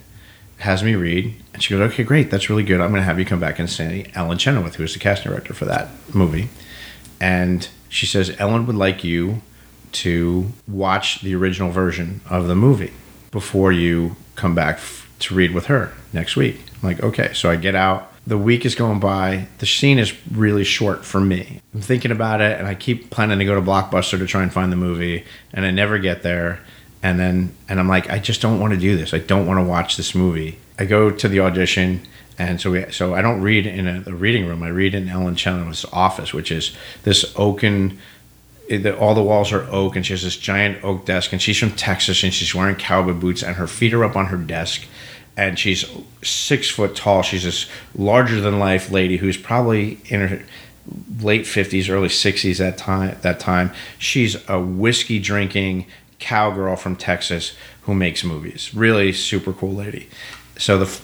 has 0.59 0.83
me 0.83 0.95
read 0.95 1.35
and 1.53 1.63
she 1.63 1.75
goes, 1.75 1.93
Okay, 1.93 2.03
great, 2.03 2.31
that's 2.31 2.51
really 2.51 2.63
good. 2.65 2.81
I'm 2.81 2.91
going 2.91 3.01
to 3.01 3.07
have 3.07 3.19
you 3.19 3.25
come 3.25 3.41
back 3.41 3.59
and 3.59 3.71
say 3.71 4.11
Ellen 4.15 4.39
Chenoweth, 4.39 4.75
who 4.75 4.83
was 4.83 4.95
the 4.95 4.99
casting 4.99 5.31
director 5.31 5.55
for 5.55 5.65
that 5.65 5.89
movie. 6.13 6.49
And 7.21 7.69
she 7.95 8.07
says 8.07 8.35
Ellen 8.41 8.67
would 8.67 8.75
like 8.75 9.05
you 9.05 9.41
to 9.93 10.51
watch 10.67 11.21
the 11.21 11.33
original 11.37 11.71
version 11.71 12.21
of 12.29 12.49
the 12.49 12.57
movie 12.57 12.93
before 13.31 13.71
you 13.71 14.17
come 14.35 14.53
back 14.53 14.79
f- 14.79 15.09
to 15.21 15.33
read 15.33 15.53
with 15.53 15.67
her 15.67 15.93
next 16.13 16.35
week. 16.35 16.61
I'm 16.83 16.89
like, 16.89 17.01
okay. 17.05 17.33
So 17.35 17.49
I 17.49 17.55
get 17.55 17.77
out. 17.77 18.13
The 18.27 18.37
week 18.37 18.67
is 18.67 18.75
going 18.75 18.99
by. 18.99 19.47
The 19.59 19.67
scene 19.67 20.01
is 20.01 20.13
really 20.33 20.65
short 20.65 21.05
for 21.05 21.21
me. 21.21 21.61
I'm 21.73 21.83
thinking 21.83 22.11
about 22.11 22.41
it, 22.41 22.59
and 22.59 22.67
I 22.67 22.75
keep 22.75 23.11
planning 23.11 23.39
to 23.39 23.45
go 23.45 23.55
to 23.55 23.63
Blockbuster 23.63 24.19
to 24.19 24.27
try 24.27 24.43
and 24.43 24.53
find 24.53 24.73
the 24.73 24.77
movie, 24.77 25.25
and 25.53 25.65
I 25.65 25.71
never 25.71 25.99
get 25.99 26.25
there. 26.25 26.59
And 27.01 27.21
then, 27.21 27.55
and 27.69 27.79
I'm 27.79 27.89
like, 27.89 28.11
I 28.11 28.19
just 28.19 28.41
don't 28.41 28.59
want 28.59 28.73
to 28.75 28.81
do 28.81 28.97
this. 28.97 29.15
I 29.15 29.19
don't 29.19 29.47
want 29.47 29.59
to 29.61 29.65
watch 29.65 29.97
this 29.97 30.17
movie. 30.17 30.59
I 30.81 30.85
go 30.87 31.13
to 31.13 31.29
the 31.29 31.41
audition 31.41 32.01
and 32.39 32.61
so 32.61 32.71
we, 32.71 32.91
so 32.91 33.15
I 33.15 33.23
don't 33.23 33.41
read 33.41 33.67
in 33.67 33.87
a, 33.87 34.03
a 34.07 34.13
reading 34.13 34.47
room. 34.47 34.63
I 34.63 34.69
read 34.69 34.95
in 34.95 35.09
Ellen 35.09 35.37
Chenoweth's 35.37 35.85
office, 35.93 36.33
which 36.33 36.51
is 36.51 36.77
this 37.03 37.33
oaken. 37.37 37.99
Eh, 38.69 38.77
it, 38.77 38.95
all 38.95 39.15
the 39.15 39.23
walls 39.23 39.53
are 39.53 39.69
oak, 39.71 39.97
and 39.97 40.05
she 40.05 40.13
has 40.13 40.23
this 40.23 40.37
giant 40.37 40.83
oak 40.83 41.05
desk. 41.05 41.33
And 41.33 41.41
she's 41.41 41.59
from 41.59 41.73
Texas, 41.73 42.23
and 42.23 42.33
she's 42.33 42.55
wearing 42.55 42.77
cowboy 42.77 43.13
boots, 43.13 43.43
and 43.43 43.57
her 43.57 43.67
feet 43.67 43.95
are 43.95 44.05
up 44.05 44.17
on 44.17 44.27
her 44.27 44.37
desk. 44.37 44.87
And 45.37 45.59
she's 45.59 45.85
six 46.23 46.71
foot 46.71 46.95
tall. 46.95 47.23
She's 47.23 47.45
this 47.45 47.69
larger 47.95 48.41
than 48.41 48.59
life 48.59 48.91
lady 48.91 49.17
who's 49.17 49.37
probably 49.37 49.99
in 50.07 50.29
her 50.29 50.43
late 51.21 51.47
fifties, 51.47 51.89
early 51.89 52.09
sixties 52.09 52.61
at 52.61 52.79
time. 52.79 53.17
That 53.23 53.41
time, 53.41 53.73
she's 53.99 54.37
a 54.49 54.61
whiskey 54.61 55.19
drinking 55.19 55.87
cowgirl 56.19 56.77
from 56.77 56.97
Texas 56.97 57.57
who 57.83 57.95
makes 57.95 58.25
movies. 58.25 58.73
Really 58.75 59.13
super 59.13 59.53
cool 59.53 59.75
lady. 59.75 60.09
So 60.57 60.79
the 60.79 61.01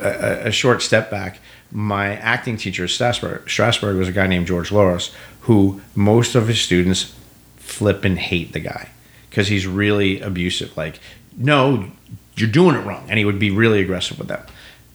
a, 0.00 0.48
a, 0.48 0.50
short 0.52 0.82
step 0.82 1.10
back, 1.10 1.38
my 1.70 2.16
acting 2.16 2.56
teacher 2.56 2.84
at 2.84 2.90
Strasberg 2.90 3.98
was 3.98 4.08
a 4.08 4.12
guy 4.12 4.26
named 4.26 4.46
George 4.46 4.70
Loros, 4.70 5.12
who 5.42 5.80
most 5.94 6.34
of 6.34 6.48
his 6.48 6.60
students 6.60 7.14
flip 7.56 8.04
and 8.04 8.18
hate 8.18 8.52
the 8.52 8.60
guy 8.60 8.90
because 9.28 9.48
he's 9.48 9.66
really 9.66 10.20
abusive. 10.20 10.76
Like, 10.76 11.00
no, 11.36 11.90
you're 12.36 12.48
doing 12.48 12.76
it 12.76 12.86
wrong, 12.86 13.06
and 13.08 13.18
he 13.18 13.24
would 13.24 13.38
be 13.38 13.50
really 13.50 13.80
aggressive 13.80 14.18
with 14.18 14.28
them. 14.28 14.44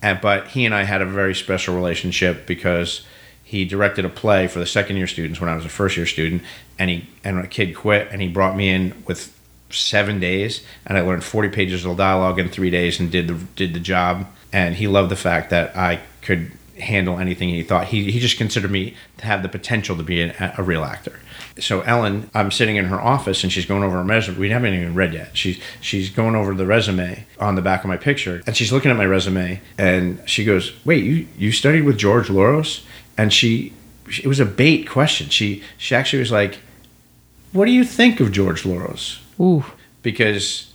And, 0.01 0.21
but 0.21 0.47
he 0.47 0.65
and 0.65 0.73
I 0.73 0.83
had 0.83 1.01
a 1.01 1.05
very 1.05 1.35
special 1.35 1.75
relationship 1.75 2.45
because 2.45 3.05
he 3.43 3.65
directed 3.65 4.05
a 4.05 4.09
play 4.09 4.47
for 4.47 4.59
the 4.59 4.65
second 4.65 4.97
year 4.97 5.07
students 5.07 5.41
when 5.41 5.49
I 5.49 5.55
was 5.55 5.65
a 5.65 5.69
first 5.69 5.97
year 5.97 6.05
student, 6.05 6.43
and 6.77 6.89
he 6.89 7.09
and 7.23 7.39
a 7.39 7.47
kid 7.47 7.75
quit, 7.75 8.07
and 8.11 8.21
he 8.21 8.27
brought 8.27 8.55
me 8.55 8.69
in 8.69 9.03
with 9.07 9.35
seven 9.69 10.19
days, 10.19 10.63
and 10.85 10.97
I 10.97 11.01
learned 11.01 11.23
forty 11.23 11.49
pages 11.49 11.83
of 11.83 11.97
dialogue 11.97 12.39
in 12.39 12.49
three 12.49 12.69
days, 12.69 12.99
and 12.99 13.11
did 13.11 13.27
the 13.27 13.33
did 13.55 13.73
the 13.73 13.79
job 13.79 14.27
and 14.51 14.75
he 14.75 14.87
loved 14.87 15.09
the 15.09 15.15
fact 15.15 15.49
that 15.49 15.75
I 15.75 16.01
could 16.21 16.51
handle 16.79 17.19
anything 17.19 17.49
he 17.49 17.63
thought. 17.63 17.87
He, 17.87 18.11
he 18.11 18.19
just 18.19 18.37
considered 18.37 18.71
me 18.71 18.95
to 19.17 19.25
have 19.25 19.43
the 19.43 19.49
potential 19.49 19.97
to 19.97 20.03
be 20.03 20.21
a, 20.21 20.53
a 20.57 20.63
real 20.63 20.83
actor. 20.83 21.19
So 21.59 21.81
Ellen, 21.81 22.29
I'm 22.33 22.51
sitting 22.51 22.77
in 22.77 22.85
her 22.85 22.99
office 22.99 23.43
and 23.43 23.51
she's 23.51 23.65
going 23.65 23.83
over 23.83 23.97
her 23.97 24.03
resume. 24.03 24.37
We 24.37 24.49
haven't 24.49 24.73
even 24.73 24.95
read 24.95 25.13
yet. 25.13 25.35
She's 25.35 25.59
she's 25.81 26.09
going 26.09 26.35
over 26.35 26.53
the 26.53 26.65
resume 26.65 27.25
on 27.39 27.55
the 27.55 27.61
back 27.61 27.83
of 27.83 27.89
my 27.89 27.97
picture, 27.97 28.41
and 28.45 28.55
she's 28.55 28.71
looking 28.71 28.91
at 28.91 28.97
my 28.97 29.05
resume, 29.05 29.61
and 29.77 30.21
she 30.25 30.45
goes, 30.45 30.73
"Wait, 30.85 31.03
you 31.03 31.27
you 31.37 31.51
studied 31.51 31.83
with 31.83 31.97
George 31.97 32.27
Loros?" 32.27 32.83
And 33.17 33.33
she, 33.33 33.73
it 34.23 34.27
was 34.27 34.39
a 34.39 34.45
bait 34.45 34.87
question. 34.87 35.27
She 35.29 35.63
she 35.77 35.95
actually 35.95 36.19
was 36.19 36.31
like, 36.31 36.59
"What 37.51 37.65
do 37.65 37.71
you 37.71 37.83
think 37.83 38.19
of 38.19 38.31
George 38.31 38.63
Loros?" 38.63 39.19
Ooh, 39.39 39.65
because 40.01 40.68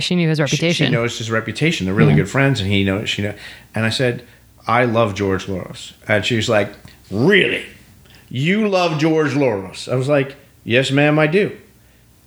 she 0.00 0.14
knew 0.14 0.28
his 0.28 0.40
reputation. 0.40 0.86
She, 0.86 0.90
she, 0.90 0.90
knows 0.90 1.18
his 1.18 1.30
reputation. 1.30 1.86
They're 1.86 1.94
really 1.94 2.10
yeah. 2.10 2.18
good 2.18 2.30
friends, 2.30 2.60
and 2.60 2.70
he 2.70 2.84
knows 2.84 3.08
she 3.08 3.22
know. 3.22 3.34
And 3.74 3.84
I 3.84 3.90
said, 3.90 4.24
I 4.66 4.84
love 4.84 5.14
George 5.14 5.46
Loros, 5.46 5.92
and 6.06 6.24
she 6.24 6.36
was 6.36 6.48
like, 6.48 6.72
Really? 7.10 7.66
You 8.28 8.68
love 8.68 8.98
George 8.98 9.32
Loros? 9.32 9.90
I 9.90 9.96
was 9.96 10.08
like, 10.08 10.36
Yes, 10.64 10.90
ma'am, 10.90 11.18
I 11.18 11.26
do. 11.26 11.56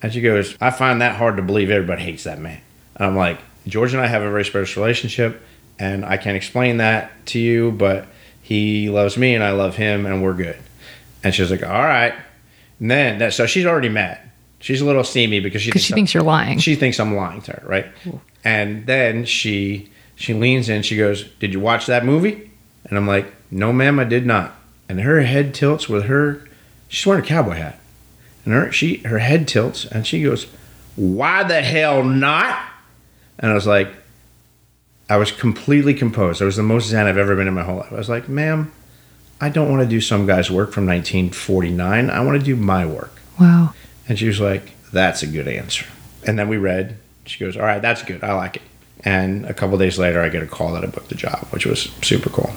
And 0.01 0.13
she 0.13 0.21
goes, 0.21 0.55
I 0.59 0.69
find 0.69 1.01
that 1.01 1.15
hard 1.15 1.37
to 1.37 1.41
believe. 1.41 1.69
Everybody 1.69 2.03
hates 2.03 2.25
that 2.25 2.39
man. 2.39 2.61
And 2.95 3.07
I'm 3.07 3.15
like, 3.15 3.39
George 3.65 3.93
and 3.93 4.01
I 4.01 4.07
have 4.07 4.21
a 4.21 4.29
very 4.29 4.45
special 4.45 4.83
relationship, 4.83 5.41
and 5.79 6.05
I 6.05 6.17
can't 6.17 6.37
explain 6.37 6.77
that 6.77 7.25
to 7.27 7.39
you, 7.39 7.71
but 7.71 8.07
he 8.41 8.89
loves 8.89 9.17
me 9.17 9.33
and 9.33 9.43
I 9.43 9.51
love 9.51 9.75
him, 9.77 10.05
and 10.05 10.21
we're 10.21 10.33
good. 10.33 10.57
And 11.23 11.33
she 11.33 11.41
was 11.41 11.51
like, 11.51 11.63
All 11.63 11.71
right. 11.71 12.13
And 12.79 12.91
then 12.91 13.19
that, 13.19 13.33
so 13.33 13.45
she's 13.45 13.65
already 13.65 13.89
mad. 13.89 14.19
She's 14.59 14.81
a 14.81 14.85
little 14.85 15.03
steamy 15.03 15.39
because 15.39 15.61
she 15.61 15.71
thinks 15.71 15.85
she 15.85 15.93
thinks 15.93 16.13
you're 16.13 16.23
lying. 16.23 16.59
She 16.59 16.75
thinks 16.75 16.99
I'm 16.99 17.15
lying 17.15 17.41
to 17.43 17.51
her, 17.51 17.63
right? 17.67 17.87
And 18.43 18.85
then 18.85 19.25
she 19.25 19.89
she 20.15 20.33
leans 20.33 20.69
in. 20.69 20.81
She 20.81 20.97
goes, 20.97 21.23
"Did 21.39 21.53
you 21.53 21.59
watch 21.59 21.85
that 21.87 22.05
movie?" 22.05 22.49
And 22.85 22.97
I'm 22.97 23.07
like, 23.07 23.33
"No, 23.51 23.73
ma'am, 23.73 23.99
I 23.99 24.05
did 24.05 24.25
not." 24.25 24.55
And 24.87 25.01
her 25.01 25.21
head 25.21 25.53
tilts 25.53 25.89
with 25.89 26.05
her. 26.05 26.41
She's 26.87 27.05
wearing 27.05 27.23
a 27.23 27.27
cowboy 27.27 27.55
hat, 27.55 27.79
and 28.45 28.53
her 28.53 28.71
she 28.71 28.97
her 28.97 29.19
head 29.19 29.47
tilts, 29.47 29.85
and 29.85 30.07
she 30.07 30.23
goes, 30.23 30.47
"Why 30.95 31.43
the 31.43 31.61
hell 31.61 32.03
not?" 32.03 32.59
And 33.37 33.51
I 33.51 33.53
was 33.53 33.67
like, 33.67 33.89
I 35.09 35.17
was 35.17 35.31
completely 35.31 35.93
composed. 35.93 36.41
I 36.41 36.45
was 36.45 36.55
the 36.55 36.63
most 36.63 36.87
zen 36.87 37.05
I've 37.05 37.17
ever 37.17 37.35
been 37.35 37.47
in 37.47 37.53
my 37.53 37.63
whole 37.63 37.77
life. 37.77 37.91
I 37.91 37.95
was 37.95 38.09
like, 38.09 38.27
"Ma'am, 38.27 38.71
I 39.39 39.49
don't 39.49 39.69
want 39.69 39.83
to 39.83 39.87
do 39.87 40.01
some 40.01 40.25
guy's 40.25 40.49
work 40.49 40.71
from 40.71 40.85
1949. 40.85 42.09
I 42.09 42.19
want 42.21 42.39
to 42.39 42.45
do 42.45 42.55
my 42.55 42.85
work." 42.85 43.11
Wow. 43.39 43.73
And 44.07 44.17
she 44.17 44.27
was 44.27 44.39
like, 44.39 44.71
That's 44.91 45.23
a 45.23 45.27
good 45.27 45.47
answer. 45.47 45.85
And 46.25 46.37
then 46.37 46.47
we 46.47 46.57
read. 46.57 46.97
She 47.25 47.43
goes, 47.43 47.57
All 47.57 47.63
right, 47.63 47.81
that's 47.81 48.03
good. 48.03 48.23
I 48.23 48.33
like 48.33 48.57
it. 48.57 48.61
And 49.03 49.45
a 49.45 49.53
couple 49.53 49.77
days 49.77 49.99
later, 49.99 50.21
I 50.21 50.29
get 50.29 50.41
a 50.41 50.47
call 50.47 50.73
that 50.73 50.83
I 50.83 50.87
booked 50.87 51.09
the 51.09 51.15
job, 51.15 51.47
which 51.51 51.65
was 51.65 51.91
super 52.01 52.29
cool. 52.29 52.53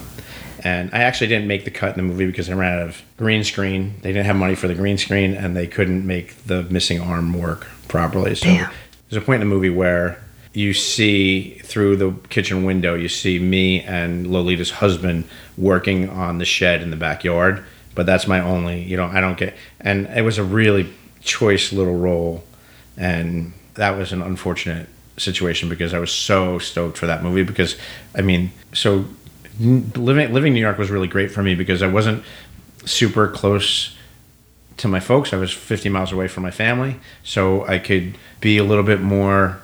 And 0.63 0.89
I 0.93 0.99
actually 0.99 1.27
didn't 1.27 1.47
make 1.47 1.63
the 1.63 1.71
cut 1.71 1.95
in 1.95 1.97
the 1.97 2.11
movie 2.11 2.25
because 2.25 2.49
I 2.49 2.53
ran 2.53 2.79
out 2.79 2.87
of 2.87 3.01
green 3.17 3.43
screen. 3.43 3.95
They 4.01 4.11
didn't 4.11 4.25
have 4.25 4.35
money 4.35 4.55
for 4.55 4.67
the 4.67 4.75
green 4.75 4.97
screen, 4.97 5.33
and 5.33 5.55
they 5.55 5.67
couldn't 5.67 6.05
make 6.05 6.35
the 6.43 6.63
missing 6.63 6.99
arm 6.99 7.33
work 7.33 7.67
properly. 7.87 8.35
So 8.35 8.47
Damn. 8.47 8.71
there's 9.09 9.21
a 9.21 9.25
point 9.25 9.41
in 9.41 9.47
the 9.47 9.53
movie 9.53 9.69
where 9.69 10.19
you 10.53 10.73
see 10.73 11.59
through 11.59 11.95
the 11.95 12.11
kitchen 12.29 12.63
window, 12.63 12.95
you 12.95 13.07
see 13.07 13.39
me 13.39 13.81
and 13.81 14.27
Lolita's 14.27 14.71
husband 14.71 15.25
working 15.57 16.09
on 16.09 16.39
the 16.39 16.45
shed 16.45 16.81
in 16.81 16.89
the 16.89 16.97
backyard. 16.97 17.63
But 17.95 18.05
that's 18.05 18.27
my 18.27 18.39
only, 18.39 18.81
you 18.81 18.97
know, 18.97 19.05
I 19.05 19.21
don't 19.21 19.37
get. 19.37 19.55
And 19.79 20.07
it 20.07 20.21
was 20.21 20.37
a 20.37 20.43
really 20.43 20.91
choice 21.21 21.71
little 21.71 21.97
role, 21.97 22.43
and 22.97 23.53
that 23.75 23.97
was 23.97 24.11
an 24.11 24.21
unfortunate 24.21 24.87
situation 25.17 25.69
because 25.69 25.93
I 25.93 25.99
was 25.99 26.11
so 26.11 26.59
stoked 26.59 26.97
for 26.97 27.05
that 27.07 27.23
movie 27.23 27.43
because 27.43 27.75
I 28.15 28.21
mean, 28.21 28.51
so 28.73 29.05
living 29.59 30.33
living 30.33 30.47
in 30.49 30.53
New 30.53 30.61
York 30.61 30.77
was 30.77 30.89
really 30.89 31.07
great 31.07 31.31
for 31.31 31.43
me 31.43 31.55
because 31.55 31.81
I 31.81 31.87
wasn't 31.87 32.23
super 32.85 33.27
close 33.27 33.95
to 34.77 34.87
my 34.87 34.99
folks. 34.99 35.33
I 35.33 35.37
was 35.37 35.51
50 35.51 35.89
miles 35.89 36.11
away 36.11 36.27
from 36.27 36.43
my 36.43 36.51
family, 36.51 36.99
so 37.23 37.65
I 37.67 37.79
could 37.79 38.17
be 38.39 38.57
a 38.57 38.63
little 38.63 38.83
bit 38.83 39.01
more 39.01 39.59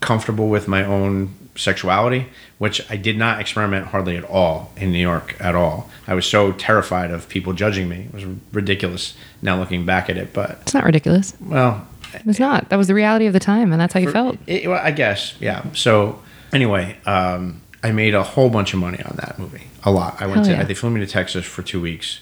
comfortable 0.00 0.48
with 0.48 0.68
my 0.68 0.84
own 0.84 1.34
sexuality, 1.56 2.26
which 2.58 2.80
I 2.90 2.96
did 2.96 3.16
not 3.18 3.40
experiment 3.40 3.86
hardly 3.88 4.16
at 4.16 4.24
all 4.24 4.72
in 4.76 4.92
New 4.92 4.98
York 4.98 5.36
at 5.40 5.54
all. 5.54 5.90
I 6.06 6.14
was 6.14 6.26
so 6.26 6.52
terrified 6.52 7.10
of 7.10 7.28
people 7.28 7.52
judging 7.52 7.88
me. 7.88 8.06
It 8.08 8.14
was 8.14 8.24
ridiculous 8.52 9.14
now 9.42 9.58
looking 9.58 9.84
back 9.84 10.08
at 10.10 10.16
it, 10.16 10.32
but 10.32 10.58
It's 10.62 10.74
not 10.74 10.84
ridiculous. 10.84 11.34
well, 11.40 11.86
it 12.14 12.24
was 12.26 12.40
not. 12.40 12.68
That 12.70 12.76
was 12.76 12.86
the 12.88 12.94
reality 12.94 13.26
of 13.26 13.32
the 13.32 13.40
time, 13.40 13.72
and 13.72 13.80
that's 13.80 13.94
how 13.94 14.00
you 14.00 14.10
felt. 14.10 14.36
it, 14.46 14.66
well, 14.68 14.80
I 14.82 14.90
guess, 14.90 15.34
yeah. 15.40 15.64
So 15.74 16.20
anyway, 16.52 16.96
um, 17.06 17.60
I 17.82 17.92
made 17.92 18.14
a 18.14 18.22
whole 18.22 18.50
bunch 18.50 18.74
of 18.74 18.80
money 18.80 19.02
on 19.02 19.16
that 19.16 19.38
movie. 19.38 19.62
A 19.84 19.90
lot. 19.90 20.20
I 20.20 20.26
went 20.26 20.38
Hell 20.38 20.44
to. 20.46 20.50
yeah. 20.52 20.64
They 20.64 20.74
flew 20.74 20.90
me 20.90 21.00
to 21.00 21.06
Texas 21.06 21.44
for 21.46 21.62
two 21.62 21.80
weeks. 21.80 22.20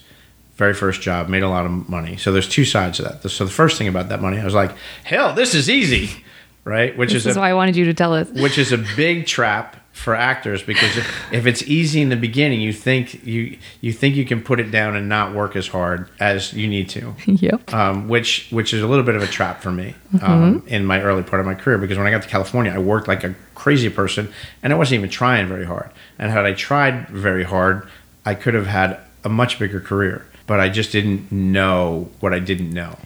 Very 0.56 0.74
first 0.74 1.00
job, 1.02 1.28
made 1.28 1.42
a 1.44 1.48
lot 1.48 1.64
of 1.66 1.88
money. 1.88 2.16
So 2.16 2.32
there's 2.32 2.48
two 2.48 2.64
sides 2.64 2.98
of 3.00 3.06
that. 3.22 3.28
So 3.30 3.44
the 3.44 3.50
first 3.50 3.78
thing 3.78 3.86
about 3.88 4.08
that 4.08 4.20
money, 4.20 4.38
I 4.40 4.44
was 4.44 4.54
like, 4.54 4.72
hell, 5.04 5.32
this 5.32 5.54
is 5.54 5.70
easy, 5.70 6.24
right? 6.68 6.96
Which 6.96 7.12
This 7.12 7.22
is 7.22 7.28
is 7.28 7.36
a, 7.36 7.40
why 7.40 7.50
I 7.50 7.54
wanted 7.54 7.76
you 7.76 7.86
to 7.86 7.94
tell 7.94 8.14
us. 8.14 8.28
which 8.30 8.58
is 8.58 8.72
a 8.72 8.78
big 8.96 9.26
trap 9.26 9.76
for 9.92 10.14
actors 10.14 10.62
because 10.62 10.96
if, 10.96 11.32
if 11.32 11.46
it's 11.46 11.62
easy 11.62 12.00
in 12.00 12.08
the 12.08 12.16
beginning, 12.16 12.60
you 12.60 12.72
think 12.72 13.26
you 13.26 13.58
you 13.80 13.92
think 13.92 14.14
you 14.14 14.24
can 14.24 14.40
put 14.40 14.60
it 14.60 14.70
down 14.70 14.94
and 14.94 15.08
not 15.08 15.34
work 15.34 15.56
as 15.56 15.66
hard 15.66 16.08
as 16.20 16.52
you 16.52 16.68
need 16.68 16.88
to 16.90 17.14
yep. 17.26 17.72
um, 17.74 18.08
which 18.08 18.48
which 18.50 18.72
is 18.72 18.80
a 18.80 18.86
little 18.86 19.04
bit 19.04 19.16
of 19.16 19.22
a 19.22 19.26
trap 19.26 19.60
for 19.60 19.72
me 19.72 19.94
um, 20.22 20.62
in 20.68 20.84
my 20.86 21.00
early 21.02 21.24
part 21.24 21.40
of 21.40 21.46
my 21.46 21.54
career 21.54 21.78
because 21.78 21.98
when 21.98 22.06
I 22.06 22.10
got 22.10 22.22
to 22.22 22.28
California, 22.28 22.70
I 22.72 22.78
worked 22.78 23.08
like 23.08 23.24
a 23.24 23.34
crazy 23.56 23.90
person 23.90 24.32
and 24.62 24.72
I 24.72 24.76
wasn't 24.76 24.98
even 25.00 25.10
trying 25.10 25.48
very 25.48 25.64
hard. 25.64 25.90
And 26.18 26.30
had 26.30 26.44
I 26.44 26.52
tried 26.52 27.08
very 27.08 27.44
hard, 27.44 27.88
I 28.24 28.34
could 28.34 28.54
have 28.54 28.66
had 28.66 29.00
a 29.24 29.28
much 29.28 29.58
bigger 29.58 29.80
career. 29.80 30.24
But 30.46 30.60
I 30.60 30.68
just 30.70 30.92
didn't 30.92 31.30
know 31.30 32.08
what 32.20 32.32
I 32.32 32.38
didn't 32.38 32.72
know 32.72 32.96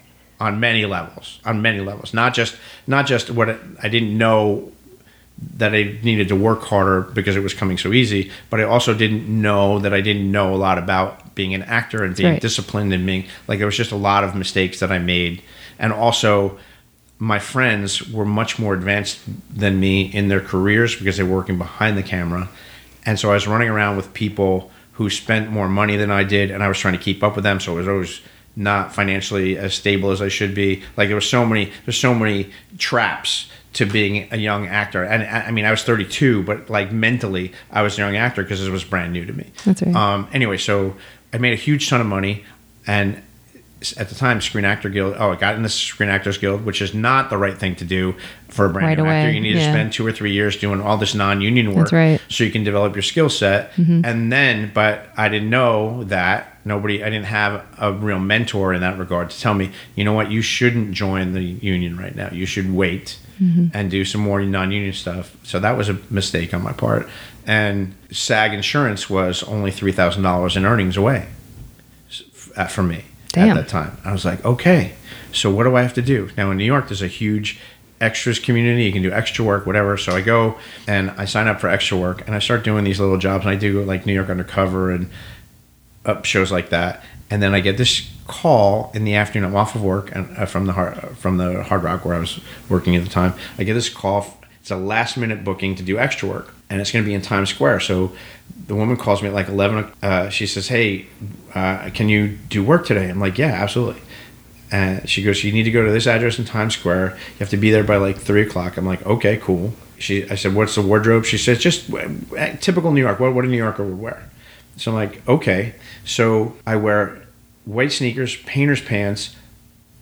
on 0.43 0.59
many 0.61 0.85
levels. 0.85 1.39
On 1.45 1.63
many 1.63 1.81
levels, 1.81 2.13
not 2.13 2.35
just 2.35 2.57
not 2.87 3.07
just 3.07 3.31
what 3.31 3.49
it, 3.49 3.59
I 3.83 3.89
didn't 3.89 4.17
know 4.19 4.71
that 5.57 5.73
I 5.75 5.99
needed 6.03 6.29
to 6.29 6.37
work 6.37 6.63
harder 6.63 7.01
because 7.03 7.37
it 7.37 7.43
was 7.43 7.55
coming 7.55 7.79
so 7.79 7.93
easy, 7.93 8.31
but 8.51 8.61
I 8.61 8.65
also 8.65 8.93
didn't 8.95 9.25
know 9.29 9.79
that 9.79 9.93
I 9.95 10.01
didn't 10.01 10.31
know 10.31 10.55
a 10.55 10.59
lot 10.67 10.79
about 10.79 11.35
being 11.35 11.55
an 11.55 11.63
actor 11.63 12.05
and 12.05 12.15
being 12.15 12.33
Right. 12.35 12.41
disciplined 12.41 12.93
and 12.93 13.07
being 13.07 13.25
like 13.49 13.59
there 13.59 13.67
was 13.67 13.77
just 13.77 13.93
a 13.93 13.97
lot 14.11 14.25
of 14.25 14.35
mistakes 14.35 14.79
that 14.81 14.91
I 14.93 14.99
made, 14.99 15.43
and 15.79 15.93
also 15.93 16.59
my 17.19 17.39
friends 17.39 18.09
were 18.11 18.25
much 18.25 18.59
more 18.59 18.75
advanced 18.75 19.21
than 19.63 19.79
me 19.79 20.03
in 20.03 20.29
their 20.29 20.41
careers 20.41 20.97
because 20.97 21.17
they 21.17 21.23
were 21.23 21.37
working 21.37 21.59
behind 21.59 21.97
the 21.97 22.03
camera, 22.03 22.49
and 23.07 23.19
so 23.19 23.31
I 23.31 23.35
was 23.35 23.47
running 23.47 23.69
around 23.69 23.97
with 23.97 24.13
people 24.13 24.71
who 24.99 25.09
spent 25.09 25.51
more 25.51 25.69
money 25.69 25.97
than 25.97 26.11
I 26.11 26.25
did, 26.25 26.51
and 26.51 26.63
I 26.63 26.69
was 26.69 26.79
trying 26.79 26.97
to 26.99 27.03
keep 27.03 27.23
up 27.23 27.35
with 27.37 27.45
them, 27.45 27.59
so 27.61 27.73
it 27.73 27.77
was 27.77 27.89
always 27.89 28.21
not 28.57 28.95
financially 28.95 29.57
as 29.57 29.75
stable 29.75 30.11
as 30.11 30.21
I 30.21 30.29
should 30.29 30.55
be. 30.55 30.83
Like 30.97 31.09
there 31.09 31.17
was 31.17 31.29
so 31.29 31.45
many, 31.47 31.73
there's 31.85 31.99
so 31.99 32.15
many 32.15 32.51
traps 32.79 33.51
to 33.75 33.87
being 33.87 34.29
a 34.31 34.37
young 34.37 34.67
actor. 34.67 35.03
And 35.03 35.23
I 35.23 35.51
mean, 35.51 35.65
I 35.65 35.71
was 35.71 35.83
32, 35.83 36.43
but 36.43 36.69
like 36.69 36.93
mentally, 36.93 37.53
I 37.71 37.83
was 37.83 37.99
a 37.99 38.03
young 38.03 38.17
actor 38.17 38.43
because 38.43 38.67
it 38.67 38.71
was 38.71 38.85
brand 38.85 39.13
new 39.13 39.25
to 39.25 39.33
me. 39.33 39.51
That's 39.65 39.83
right. 39.83 39.95
Um, 39.95 40.29
anyway, 40.33 40.59
so 40.59 40.95
I 41.33 41.39
made 41.39 41.55
a 41.55 41.57
huge 41.57 41.89
ton 41.89 42.01
of 42.01 42.07
money, 42.07 42.45
and 42.87 43.23
at 43.97 44.09
the 44.09 44.15
time, 44.15 44.41
Screen 44.41 44.65
Actor 44.65 44.91
Guild. 44.91 45.17
Oh, 45.19 45.33
I 45.33 45.37
got 45.37 45.57
in 45.57 45.63
the 45.63 45.69
Screen 45.69 46.09
Actors 46.09 46.39
Guild, 46.39 46.65
which 46.65 46.81
is 46.81 46.95
not 46.95 47.31
the 47.31 47.37
right 47.37 47.57
thing 47.57 47.75
to 47.77 47.85
do 47.85 48.15
for 48.49 48.67
a 48.67 48.71
brand 48.71 48.87
Right 48.87 48.99
new 48.99 49.07
actor. 49.07 49.33
You 49.33 49.41
need 49.41 49.55
to 49.55 49.63
spend 49.63 49.93
two 49.93 50.07
or 50.07 50.13
three 50.13 50.33
years 50.33 50.57
doing 50.57 50.81
all 50.81 50.97
this 50.97 51.15
non-union 51.15 51.75
work, 51.75 51.91
right. 51.91 52.21
so 52.29 52.45
you 52.45 52.51
can 52.51 52.65
develop 52.65 52.95
your 52.95 53.03
skill 53.03 53.29
set. 53.29 53.73
Mm-hmm. 53.73 54.05
And 54.05 54.33
then, 54.33 54.71
but 54.75 55.09
I 55.17 55.29
didn't 55.29 55.51
know 55.51 56.05
that 56.05 56.57
nobody, 56.65 57.03
I 57.03 57.11
didn't 57.11 57.27
have 57.27 57.65
a 57.79 57.93
real 57.93 58.19
mentor 58.19 58.73
in 58.73 58.81
that 58.83 58.99
regard 58.99 59.31
to 59.31 59.41
tell 59.41 59.55
me, 59.55 59.73
you 59.97 60.05
know 60.05 60.13
what, 60.13 60.31
you 60.31 60.43
shouldn't 60.43 60.93
join 60.93 61.33
the 61.33 61.43
union 61.43 61.97
right 61.97 62.15
now. 62.15 62.29
You 62.31 62.47
should 62.47 62.73
wait 62.73 63.19
mm-hmm. 63.41 63.69
and 63.75 63.91
do 63.91 64.05
some 64.05 64.21
more 64.21 64.43
non-union 64.43 64.93
stuff. 64.93 65.37
So 65.43 65.59
that 65.61 65.77
was 65.77 65.89
a 65.89 65.99
mistake 66.11 66.55
on 66.55 66.63
my 66.63 66.73
part. 66.73 67.09
And 67.47 67.95
SAG 68.11 68.53
insurance 68.53 69.11
was 69.11 69.43
only 69.43 69.71
three 69.73 69.93
thousand 69.93 70.23
dollars 70.23 70.57
in 70.57 70.65
earnings 70.65 70.97
away 70.97 71.27
uh, 72.57 72.67
for 72.67 72.83
me 72.83 73.05
Damn. 73.33 73.57
at 73.57 73.63
that 73.63 73.69
time. 73.69 73.97
I 74.05 74.13
was 74.13 74.25
like, 74.25 74.45
okay, 74.45 74.95
so 75.33 75.51
what 75.51 75.65
do 75.65 75.77
I 75.77 75.83
have 75.83 75.95
to 75.95 76.03
do 76.03 76.31
now? 76.37 76.51
In 76.51 76.59
New 76.59 76.65
York, 76.65 76.89
there's 76.89 77.03
a 77.03 77.09
huge 77.09 77.59
extras 78.01 78.39
community. 78.39 78.85
You 78.85 78.93
can 78.93 79.03
do 79.03 79.13
extra 79.13 79.45
work, 79.45 79.67
whatever. 79.67 79.97
So 79.97 80.15
I 80.15 80.21
go 80.21 80.59
and 80.87 81.11
I 81.13 81.25
sign 81.25 81.49
up 81.49 81.61
for 81.61 81.69
extra 81.69 81.97
work, 81.97 82.27
and 82.27 82.35
I 82.35 82.39
start 82.39 82.65
doing 82.65 82.85
these 82.85 83.01
little 83.01 83.19
jobs. 83.19 83.45
And 83.45 83.51
I 83.51 83.57
do 83.57 83.83
like 83.85 84.07
New 84.07 84.13
York 84.13 84.29
Undercover 84.29 84.91
and 84.91 85.11
up 86.05 86.25
shows 86.25 86.53
like 86.53 86.71
that. 86.71 87.03
And 87.31 87.43
then 87.43 87.55
I 87.55 87.61
get 87.61 87.79
this 87.79 88.11
call 88.27 88.91
in 88.95 89.05
the 89.05 89.15
afternoon. 89.15 89.51
I'm 89.51 89.57
off 89.57 89.75
of 89.75 89.83
work 89.83 90.15
and 90.15 90.37
uh, 90.37 90.47
from 90.47 90.67
the 90.67 90.73
hard, 90.73 91.17
from 91.17 91.39
the 91.39 91.63
Hard 91.63 91.83
Rock 91.83 92.05
where 92.05 92.15
I 92.15 92.19
was 92.19 92.41
working 92.69 92.95
at 92.97 93.05
the 93.05 93.11
time. 93.11 93.35
I 93.57 93.65
get 93.65 93.75
this 93.75 93.89
call. 93.89 94.39
It's 94.61 94.71
a 94.71 94.77
last 94.77 95.17
minute 95.17 95.43
booking 95.43 95.75
to 95.77 95.83
do 95.83 95.99
extra 95.99 96.29
work, 96.29 96.55
and 96.73 96.81
it's 96.81 96.91
going 96.91 97.05
to 97.05 97.07
be 97.07 97.13
in 97.13 97.21
Times 97.21 97.51
Square. 97.51 97.81
So 97.81 98.13
the 98.67 98.75
woman 98.75 98.97
calls 98.97 99.21
me 99.21 99.29
at 99.29 99.35
like 99.35 99.49
11. 99.49 99.93
Uh, 100.03 100.31
she 100.31 100.47
says, 100.47 100.69
"Hey, 100.69 101.07
uh, 101.55 101.91
can 101.93 102.09
you 102.09 102.29
do 102.49 102.65
work 102.65 102.87
today?" 102.87 103.11
I'm 103.11 103.21
like, 103.21 103.37
"Yeah, 103.37 103.53
absolutely." 103.53 104.01
And 104.71 105.07
she 105.07 105.23
goes, 105.23 105.45
"You 105.45 105.53
need 105.53 105.65
to 105.65 105.71
go 105.71 105.85
to 105.85 105.93
this 105.93 106.07
address 106.07 106.39
in 106.39 106.47
Times 106.47 106.75
Square. 106.75 107.11
You 107.11 107.39
have 107.41 107.51
to 107.51 107.59
be 107.59 107.71
there 107.71 107.85
by 107.85 107.97
like 107.97 108.17
three 108.17 108.41
o'clock." 108.41 108.79
I'm 108.79 108.87
like, 108.87 109.05
"Okay, 109.05 109.37
cool." 109.37 109.75
She, 109.99 110.29
I 110.31 110.35
said, 110.35 110.55
"What's 110.55 110.75
the 110.75 110.83
wardrobe?" 110.83 111.27
She 111.27 111.37
says, 111.37 111.59
"Just 111.59 111.91
typical 112.61 112.91
New 112.91 113.03
York. 113.03 113.21
What 113.21 113.35
what 113.35 113.45
a 113.45 113.49
New 113.49 113.59
Yorker 113.59 113.85
would 113.85 114.01
wear." 114.01 114.31
So 114.79 114.93
I'm 114.93 114.95
like, 114.97 115.29
"Okay." 115.29 115.75
So 116.07 116.57
I 116.67 116.77
wear 116.77 117.23
white 117.67 117.93
sneakers, 117.93 118.37
painter's 118.37 118.81
pants, 118.81 119.37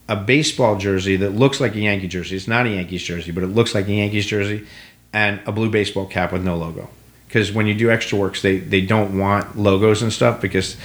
a 0.08 0.14
baseball 0.14 0.76
jersey 0.76 1.16
that 1.16 1.30
looks 1.30 1.60
like 1.60 1.74
a 1.74 1.80
Yankee 1.80 2.08
jersey. 2.08 2.36
It's 2.36 2.46
not 2.46 2.66
a 2.66 2.70
Yankees 2.70 3.02
jersey, 3.02 3.32
but 3.32 3.42
it 3.42 3.48
looks 3.48 3.74
like 3.74 3.88
a 3.88 3.92
Yankees 3.92 4.26
jersey, 4.26 4.66
and 5.12 5.40
a 5.46 5.52
blue 5.52 5.70
baseball 5.70 6.06
cap 6.06 6.32
with 6.32 6.44
no 6.44 6.56
logo. 6.56 6.88
Because 7.26 7.52
when 7.52 7.66
you 7.66 7.74
do 7.74 7.90
extra 7.90 8.18
works, 8.18 8.42
they 8.42 8.58
they 8.58 8.80
don't 8.80 9.18
want 9.18 9.56
logos 9.56 10.02
and 10.02 10.12
stuff 10.12 10.40
because 10.40 10.76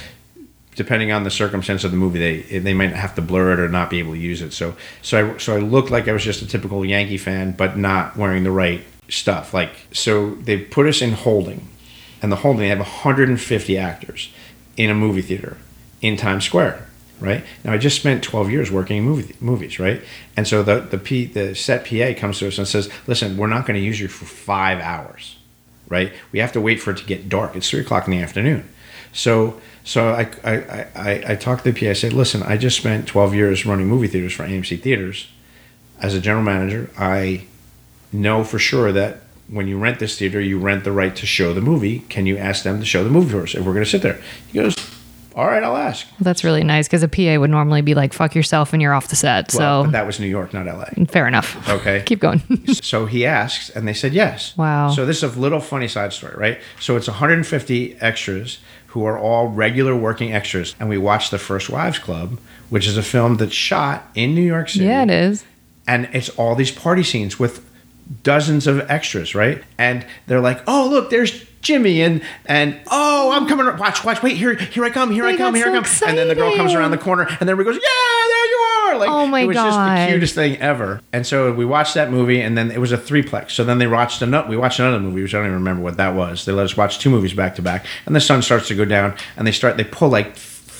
depending 0.76 1.10
on 1.10 1.24
the 1.24 1.30
circumstance 1.30 1.84
of 1.84 1.90
the 1.90 1.96
movie, 1.96 2.18
they 2.18 2.58
they 2.58 2.74
might 2.74 2.92
have 2.92 3.14
to 3.16 3.22
blur 3.22 3.54
it 3.54 3.60
or 3.60 3.68
not 3.68 3.90
be 3.90 3.98
able 3.98 4.12
to 4.12 4.18
use 4.18 4.42
it. 4.42 4.52
So 4.52 4.76
so 5.02 5.34
I 5.34 5.38
so 5.38 5.56
I 5.56 5.58
looked 5.58 5.90
like 5.90 6.06
I 6.06 6.12
was 6.12 6.22
just 6.22 6.42
a 6.42 6.46
typical 6.46 6.84
Yankee 6.84 7.18
fan, 7.18 7.52
but 7.52 7.76
not 7.76 8.16
wearing 8.16 8.44
the 8.44 8.50
right 8.50 8.82
stuff. 9.08 9.52
Like 9.54 9.72
so, 9.92 10.34
they 10.36 10.58
put 10.58 10.86
us 10.86 11.02
in 11.02 11.12
holding, 11.12 11.68
and 12.22 12.30
the 12.30 12.36
holding 12.36 12.60
they 12.60 12.68
have 12.68 12.78
150 12.78 13.78
actors 13.78 14.32
in 14.76 14.90
a 14.90 14.94
movie 14.94 15.22
theater 15.22 15.56
in 16.00 16.16
Times 16.16 16.44
Square. 16.44 16.85
Right 17.18 17.44
now, 17.64 17.72
I 17.72 17.78
just 17.78 17.96
spent 17.96 18.22
12 18.22 18.50
years 18.50 18.70
working 18.70 18.98
in 18.98 19.04
movie 19.04 19.34
movies, 19.40 19.78
right? 19.78 20.02
And 20.36 20.46
so 20.46 20.62
the 20.62 20.80
the 20.80 20.98
P, 20.98 21.24
the 21.24 21.54
set 21.54 21.86
PA 21.86 22.18
comes 22.18 22.38
to 22.40 22.48
us 22.48 22.58
and 22.58 22.68
says, 22.68 22.90
"Listen, 23.06 23.38
we're 23.38 23.46
not 23.46 23.66
going 23.66 23.78
to 23.78 23.84
use 23.84 23.98
you 23.98 24.08
for 24.08 24.26
five 24.26 24.80
hours, 24.80 25.36
right? 25.88 26.12
We 26.30 26.40
have 26.40 26.52
to 26.52 26.60
wait 26.60 26.80
for 26.80 26.90
it 26.90 26.98
to 26.98 27.04
get 27.04 27.28
dark. 27.28 27.56
It's 27.56 27.70
three 27.70 27.80
o'clock 27.80 28.06
in 28.06 28.10
the 28.10 28.20
afternoon." 28.20 28.68
So 29.14 29.58
so 29.82 30.10
I 30.10 30.28
I, 30.44 30.86
I, 30.94 31.24
I, 31.28 31.34
talked 31.36 31.64
to 31.64 31.72
the 31.72 31.80
PA. 31.80 31.90
I 31.90 31.92
said, 31.94 32.12
listen, 32.12 32.42
I 32.42 32.56
just 32.56 32.76
spent 32.76 33.06
12 33.06 33.34
years 33.34 33.64
running 33.64 33.86
movie 33.86 34.08
theaters 34.08 34.32
for 34.32 34.44
AMC 34.44 34.82
Theaters. 34.82 35.28
As 36.02 36.12
a 36.12 36.20
general 36.20 36.44
manager, 36.44 36.90
I 36.98 37.46
know 38.12 38.44
for 38.44 38.58
sure 38.58 38.92
that 38.92 39.20
when 39.48 39.68
you 39.68 39.78
rent 39.78 40.00
this 40.00 40.18
theater, 40.18 40.40
you 40.40 40.58
rent 40.58 40.84
the 40.84 40.92
right 40.92 41.14
to 41.16 41.24
show 41.24 41.54
the 41.54 41.60
movie. 41.60 42.00
Can 42.00 42.26
you 42.26 42.36
ask 42.36 42.64
them 42.64 42.80
to 42.80 42.84
show 42.84 43.04
the 43.04 43.10
movie 43.10 43.30
for 43.30 43.42
us 43.42 43.54
if 43.54 43.64
we're 43.64 43.72
going 43.72 43.84
to 43.84 43.90
sit 43.90 44.02
there? 44.02 44.20
He 44.48 44.58
goes, 44.58 44.74
all 45.36 45.46
right, 45.46 45.62
I'll 45.62 45.76
ask. 45.76 46.06
Well, 46.12 46.24
that's 46.24 46.42
really 46.44 46.64
nice 46.64 46.88
because 46.88 47.02
a 47.02 47.08
PA 47.08 47.38
would 47.38 47.50
normally 47.50 47.82
be 47.82 47.94
like, 47.94 48.14
fuck 48.14 48.34
yourself 48.34 48.72
and 48.72 48.80
you're 48.80 48.94
off 48.94 49.08
the 49.08 49.16
set. 49.16 49.52
Well, 49.54 49.82
so 49.82 49.86
but 49.86 49.92
that 49.92 50.06
was 50.06 50.18
New 50.18 50.26
York, 50.26 50.54
not 50.54 50.64
LA. 50.66 50.86
fair 51.08 51.28
enough. 51.28 51.68
Okay. 51.68 52.02
Keep 52.06 52.20
going. 52.20 52.40
so 52.72 53.04
he 53.04 53.26
asks, 53.26 53.68
and 53.68 53.86
they 53.86 53.92
said 53.92 54.14
yes. 54.14 54.56
Wow. 54.56 54.90
So 54.90 55.04
this 55.04 55.22
is 55.22 55.36
a 55.36 55.38
little 55.40 55.60
funny 55.60 55.88
side 55.88 56.14
story, 56.14 56.34
right? 56.38 56.58
So 56.80 56.96
it's 56.96 57.06
150 57.06 57.96
extras 58.00 58.58
who 58.88 59.04
are 59.04 59.18
all 59.18 59.48
regular 59.48 59.94
working 59.94 60.32
extras, 60.32 60.74
and 60.80 60.88
we 60.88 60.96
watched 60.96 61.30
The 61.30 61.38
First 61.38 61.68
Wives 61.68 61.98
Club, 61.98 62.38
which 62.70 62.86
is 62.86 62.96
a 62.96 63.02
film 63.02 63.36
that's 63.36 63.52
shot 63.52 64.08
in 64.14 64.34
New 64.34 64.40
York 64.40 64.70
City. 64.70 64.86
yeah, 64.86 65.02
it 65.02 65.10
is. 65.10 65.44
and 65.86 66.08
it's 66.14 66.30
all 66.30 66.54
these 66.54 66.70
party 66.72 67.02
scenes 67.02 67.38
with 67.38 67.62
dozens 68.22 68.66
of 68.66 68.88
extras, 68.90 69.34
right? 69.34 69.62
And 69.76 70.06
they're 70.28 70.40
like, 70.40 70.62
"Oh, 70.66 70.88
look, 70.88 71.10
there's 71.10 71.44
Jimmy," 71.66 72.00
and 72.02 72.22
and 72.46 72.78
oh, 72.90 73.32
I'm 73.32 73.46
coming. 73.48 73.66
Watch, 73.78 74.04
watch, 74.04 74.22
wait, 74.22 74.36
here, 74.36 74.54
here 74.54 74.84
I 74.84 74.90
come, 74.90 75.10
here 75.10 75.26
I 75.26 75.36
come, 75.36 75.54
here 75.54 75.66
I 75.66 75.82
so 75.82 76.00
come. 76.00 76.08
And 76.08 76.18
then 76.18 76.28
the 76.28 76.34
girl 76.34 76.54
comes 76.56 76.72
around 76.74 76.92
the 76.92 76.98
corner, 76.98 77.26
and 77.40 77.48
then 77.48 77.56
we 77.56 77.64
goes, 77.64 77.74
"Yeah, 77.74 78.28
there 78.28 78.46
you 78.46 78.56
are!" 78.56 78.98
Like, 78.98 79.10
Oh 79.10 79.26
my 79.26 79.40
it 79.40 79.46
was 79.46 79.56
just 79.56 79.78
the 79.78 80.06
cutest 80.08 80.34
thing 80.34 80.56
ever. 80.58 81.00
And 81.12 81.26
so 81.26 81.52
we 81.52 81.64
watched 81.64 81.94
that 81.94 82.10
movie, 82.10 82.40
and 82.40 82.56
then 82.56 82.70
it 82.70 82.78
was 82.78 82.92
a 82.92 82.98
threeplex. 82.98 83.50
So 83.50 83.64
then 83.64 83.78
they 83.78 83.86
watched 83.86 84.22
another. 84.22 84.48
We 84.48 84.56
watched 84.56 84.78
another 84.78 85.00
movie, 85.00 85.22
which 85.22 85.34
I 85.34 85.38
don't 85.38 85.46
even 85.46 85.58
remember 85.58 85.82
what 85.82 85.96
that 85.96 86.14
was. 86.14 86.44
They 86.44 86.52
let 86.52 86.64
us 86.64 86.76
watch 86.76 86.98
two 87.00 87.10
movies 87.10 87.34
back 87.34 87.56
to 87.56 87.62
back, 87.62 87.84
and 88.06 88.14
the 88.14 88.20
sun 88.20 88.42
starts 88.42 88.68
to 88.68 88.74
go 88.74 88.84
down, 88.84 89.16
and 89.36 89.46
they 89.46 89.52
start. 89.52 89.76
They 89.76 89.84
pull 89.84 90.08
like. 90.08 90.36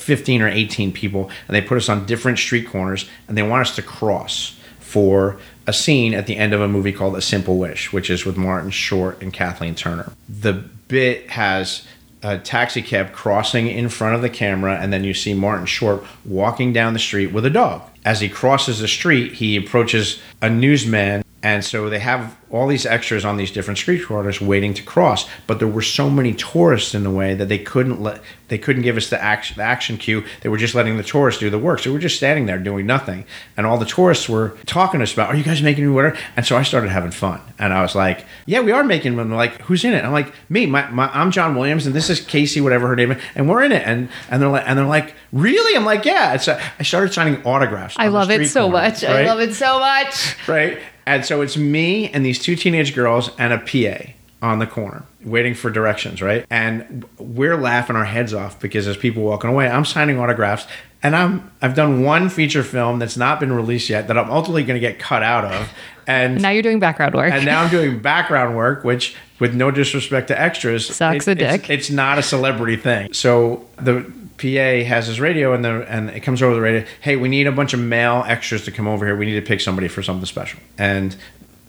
15 0.07 0.41
or 0.41 0.47
18 0.47 0.93
people 0.93 1.29
and 1.49 1.57
they 1.57 1.61
put 1.61 1.77
us 1.77 1.89
on 1.89 2.07
different 2.07 2.39
street 2.39 2.69
corners 2.69 3.11
and 3.27 3.37
they 3.37 3.43
want 3.43 3.63
us 3.63 3.75
to 3.75 3.83
cross 3.83 4.57
for 4.79 5.37
a 5.67 5.73
scene 5.73 6.15
at 6.15 6.27
the 6.27 6.37
end 6.37 6.53
of 6.53 6.61
a 6.61 6.69
movie 6.69 6.93
called 6.93 7.17
A 7.17 7.23
Simple 7.23 7.59
Wish, 7.59 7.93
which 7.93 8.11
is 8.11 8.25
with 8.25 8.37
Martin 8.37 8.71
Short 8.71 9.21
and 9.21 9.33
Kathleen 9.33 9.75
Turner. 9.75 10.13
The 10.29 10.53
bit 10.53 11.31
has 11.31 11.87
a 12.23 12.39
taxi 12.39 12.83
cab 12.83 13.13
crossing 13.13 13.67
in 13.69 13.89
front 13.89 14.15
of 14.15 14.23
the 14.23 14.31
camera, 14.31 14.79
and 14.81 14.93
then 14.93 15.05
you 15.05 15.15
see 15.15 15.35
Martin 15.35 15.67
Short 15.67 16.05
walking 16.25 16.73
down 16.73 16.93
the 16.93 16.99
street 16.99 17.33
with 17.33 17.45
a 17.45 17.51
dog. 17.51 17.83
As 18.05 18.21
he 18.21 18.29
crosses 18.29 18.79
the 18.79 18.89
street, 18.89 19.35
he 19.35 19.57
approaches 19.57 20.21
a 20.41 20.49
newsman 20.49 21.23
And 21.43 21.65
so 21.65 21.89
they 21.91 21.99
have 22.01 22.37
all 22.51 22.67
these 22.67 22.87
extras 22.87 23.25
on 23.25 23.37
these 23.37 23.51
different 23.51 23.79
street 23.79 24.05
corners 24.05 24.41
waiting 24.41 24.73
to 24.75 24.83
cross, 24.83 25.29
but 25.47 25.59
there 25.59 25.69
were 25.69 25.83
so 25.83 26.09
many 26.09 26.33
tourists 26.33 26.95
in 26.95 27.03
the 27.05 27.11
way 27.11 27.35
that 27.35 27.49
they 27.49 27.59
couldn't 27.59 28.01
let 28.01 28.21
they 28.49 28.59
couldn't 28.59 28.83
give 28.83 28.97
us 28.97 29.11
the 29.11 29.23
action 29.23 29.57
the 29.57 29.63
action 29.63 29.97
cue. 29.99 30.25
They 30.41 30.49
were 30.49 30.57
just 30.57 30.75
letting 30.75 30.97
the 30.97 31.03
tourists 31.03 31.39
do 31.39 31.51
the 31.51 31.59
work. 31.59 31.81
So 31.81 31.93
we're 31.93 31.99
just 31.99 32.17
standing 32.17 32.47
there 32.47 32.59
doing 32.59 32.87
nothing. 32.87 33.27
And 33.57 33.67
all 33.67 33.77
the 33.77 33.85
tourists 33.85 34.29
were 34.29 34.57
talking 34.67 34.99
to 35.01 35.05
us 35.05 35.13
about, 35.13 35.29
"Are 35.29 35.37
you 35.37 35.45
guys 35.45 35.63
making 35.63 35.85
new 35.85 35.95
water?" 35.95 36.17
And 36.37 36.47
so 36.47 36.57
I 36.57 36.63
started 36.63 36.91
having 36.91 37.11
fun. 37.11 37.41
And 37.59 37.73
I 37.73 37.83
was 37.83 37.95
like, 37.95 38.25
"Yeah, 38.47 38.61
we 38.61 38.73
are 38.73 38.83
making 38.83 39.17
one." 39.17 39.29
They're 39.29 39.37
like, 39.37 39.61
"Who's 39.63 39.85
in 39.85 39.93
it?" 39.93 40.05
I'm 40.05 40.13
like, 40.13 40.33
"Me, 40.49 40.67
my, 40.67 40.89
my 40.91 41.11
I'm 41.13 41.31
John 41.31 41.55
Williams, 41.55 41.87
and 41.87 41.95
this 41.95 42.09
is 42.09 42.21
Casey, 42.21 42.61
whatever 42.61 42.89
her 42.89 42.97
name 42.97 43.13
is, 43.13 43.23
and 43.35 43.49
we're 43.49 43.63
in 43.63 43.73
it." 43.73 43.83
And 43.87 44.09
and 44.31 44.41
they're 44.41 44.49
like, 44.49 44.65
and 44.67 44.79
they're 44.79 44.87
like, 44.87 45.15
"Really?" 45.33 45.77
I'm 45.77 45.85
like, 45.85 46.05
"Yeah." 46.05 46.33
A, 46.35 46.61
I 46.79 46.83
started 46.83 47.13
signing 47.13 47.43
autographs. 47.45 47.95
I 47.99 48.09
love 48.09 48.31
it 48.31 48.49
so 48.49 48.69
much. 48.69 49.05
I 49.05 49.27
love 49.27 49.41
it 49.41 49.55
so 49.55 49.79
much. 49.79 50.37
right? 50.49 50.79
And 51.07 51.25
so 51.25 51.41
it's 51.41 51.57
me 51.57 52.11
and 52.11 52.27
these 52.27 52.39
two 52.39 52.57
teenage 52.57 52.95
girls 52.95 53.31
and 53.39 53.53
a 53.53 53.59
PA 53.59 54.11
on 54.43 54.59
the 54.59 54.67
corner 54.67 55.05
waiting 55.25 55.55
for 55.55 55.71
directions, 55.71 56.21
right? 56.21 56.45
And 56.51 57.05
we're 57.19 57.57
laughing 57.57 57.97
our 57.97 58.05
heads 58.05 58.35
off 58.35 58.61
because 58.61 58.87
as 58.87 58.97
people 58.97 59.23
walking 59.23 59.51
away, 59.51 59.69
I'm 59.69 59.85
signing 59.85 60.19
autographs 60.19 60.67
and 61.03 61.17
I'm 61.17 61.51
I've 61.63 61.75
done 61.75 62.03
one 62.03 62.29
feature 62.29 62.63
film 62.63 62.99
that's 62.99 63.17
not 63.17 63.41
been 63.41 63.53
released 63.53 63.89
yet 63.89 64.09
that 64.09 64.19
I'm 64.19 64.31
ultimately 64.31 64.65
going 64.65 64.81
to 64.81 64.87
get 64.87 64.99
cut 64.99 65.23
out 65.23 65.45
of. 65.45 65.73
And 66.07 66.41
Now 66.41 66.51
you're 66.51 66.63
doing 66.63 66.79
background 66.79 67.15
work. 67.15 67.33
and 67.33 67.45
now 67.45 67.63
I'm 67.63 67.71
doing 67.71 67.99
background 68.01 68.57
work, 68.57 68.85
which, 68.85 69.15
with 69.39 69.55
no 69.55 69.71
disrespect 69.71 70.29
to 70.29 70.41
extras, 70.41 70.87
Sucks 70.87 71.27
a 71.27 71.35
dick. 71.35 71.69
It's, 71.69 71.91
not 71.91 72.19
a 72.19 72.23
celebrity 72.23 72.77
thing. 72.77 73.13
So 73.13 73.67
the 73.77 74.11
PA 74.39 74.87
has 74.89 75.07
his 75.07 75.19
radio, 75.21 75.53
and 75.53 75.65
the 75.65 75.85
and 75.91 76.11
it 76.11 76.21
comes 76.21 76.43
over 76.43 76.55
the 76.55 76.61
radio. 76.61 76.85
Hey, 77.01 77.17
we 77.17 77.29
need 77.29 77.47
a 77.47 77.53
bunch 77.53 77.73
of 77.75 77.81
male 77.81 78.23
extras 78.27 78.65
to 78.67 78.71
come 78.71 78.87
over 78.87 79.05
here. 79.07 79.17
We 79.17 79.27
need 79.27 79.35
to 79.35 79.47
pick 79.47 79.61
somebody 79.61 79.89
for 79.89 80.03
something 80.03 80.27
special. 80.27 80.61
And 80.79 81.17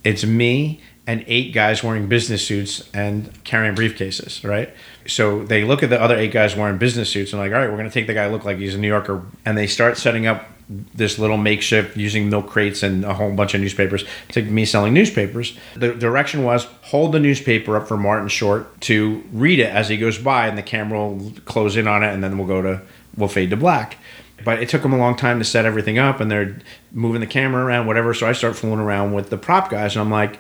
it's 0.04 0.26
me 0.26 0.82
and 1.08 1.24
eight 1.28 1.54
guys 1.54 1.82
wearing 1.84 2.08
business 2.08 2.46
suits 2.46 2.90
and 2.94 3.32
carrying 3.46 3.74
briefcases, 3.76 4.48
right? 4.48 4.74
So 5.08 5.46
they 5.46 5.64
look 5.64 5.82
at 5.82 5.90
the 5.90 6.02
other 6.02 6.18
eight 6.18 6.34
guys 6.34 6.54
wearing 6.56 6.78
business 6.78 7.10
suits 7.10 7.32
and 7.32 7.42
like, 7.42 7.54
all 7.54 7.60
right, 7.60 7.72
we're 7.72 7.78
gonna 7.78 7.90
take 7.90 8.08
the 8.08 8.14
guy 8.14 8.28
look 8.28 8.44
like 8.44 8.58
he's 8.58 8.76
a 8.76 8.78
New 8.78 8.90
Yorker, 8.90 9.24
and 9.46 9.58
they 9.58 9.68
start 9.68 9.98
setting 9.98 10.28
up 10.28 10.46
this 10.70 11.18
little 11.18 11.38
makeshift 11.38 11.96
using 11.96 12.30
milk 12.30 12.48
crates 12.48 12.84
and 12.84 13.06
a 13.06 13.14
whole 13.14 13.32
bunch 13.32 13.54
of 13.54 13.62
newspapers 13.62 14.04
to 14.30 14.42
me 14.42 14.66
selling 14.66 14.94
newspapers. 14.94 15.58
The 15.76 15.94
direction 15.94 16.44
was 16.44 16.66
hold 16.82 17.14
the 17.14 17.20
newspaper 17.20 17.78
up 17.78 17.88
for 17.88 17.96
Martin 17.96 18.28
Short 18.28 18.80
to 18.82 19.24
read 19.32 19.60
it 19.60 19.70
as 19.70 19.88
he 19.88 19.98
goes 19.98 20.18
by, 20.18 20.48
and 20.48 20.58
the 20.58 20.64
camera 20.64 21.00
will 21.00 21.34
close 21.46 21.78
in 21.78 21.88
on 21.88 22.04
it, 22.04 22.14
and 22.14 22.24
then 22.24 22.38
we'll 22.38 22.48
go 22.48 22.62
to 22.62 22.82
we'll 23.16 23.30
fade 23.30 23.50
to 23.52 23.58
black. 23.58 23.98
But 24.44 24.62
it 24.62 24.70
took 24.70 24.84
them 24.84 24.94
a 24.94 24.98
long 24.98 25.16
time 25.16 25.40
to 25.40 25.46
set 25.46 25.66
everything 25.66 25.98
up, 25.98 26.20
and 26.20 26.30
they're 26.30 26.60
moving 26.92 27.22
the 27.22 27.28
camera 27.28 27.64
around, 27.64 27.88
whatever. 27.88 28.14
So 28.14 28.28
I 28.28 28.34
start 28.34 28.56
fooling 28.56 28.80
around 28.80 29.14
with 29.14 29.30
the 29.30 29.38
prop 29.38 29.70
guys, 29.70 29.96
and 29.96 30.02
I'm 30.02 30.12
like, 30.12 30.38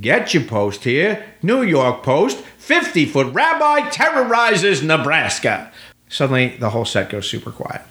"Get 0.00 0.34
your 0.34 0.44
post 0.44 0.84
here, 0.84 1.24
New 1.42 1.62
York 1.62 2.04
Post. 2.04 2.38
Fifty 2.58 3.06
foot 3.06 3.34
rabbi 3.34 3.88
terrorizes 3.90 4.84
Nebraska." 4.84 5.72
Suddenly, 6.08 6.56
the 6.60 6.70
whole 6.70 6.84
set 6.84 7.10
goes 7.10 7.28
super 7.28 7.50
quiet 7.50 7.82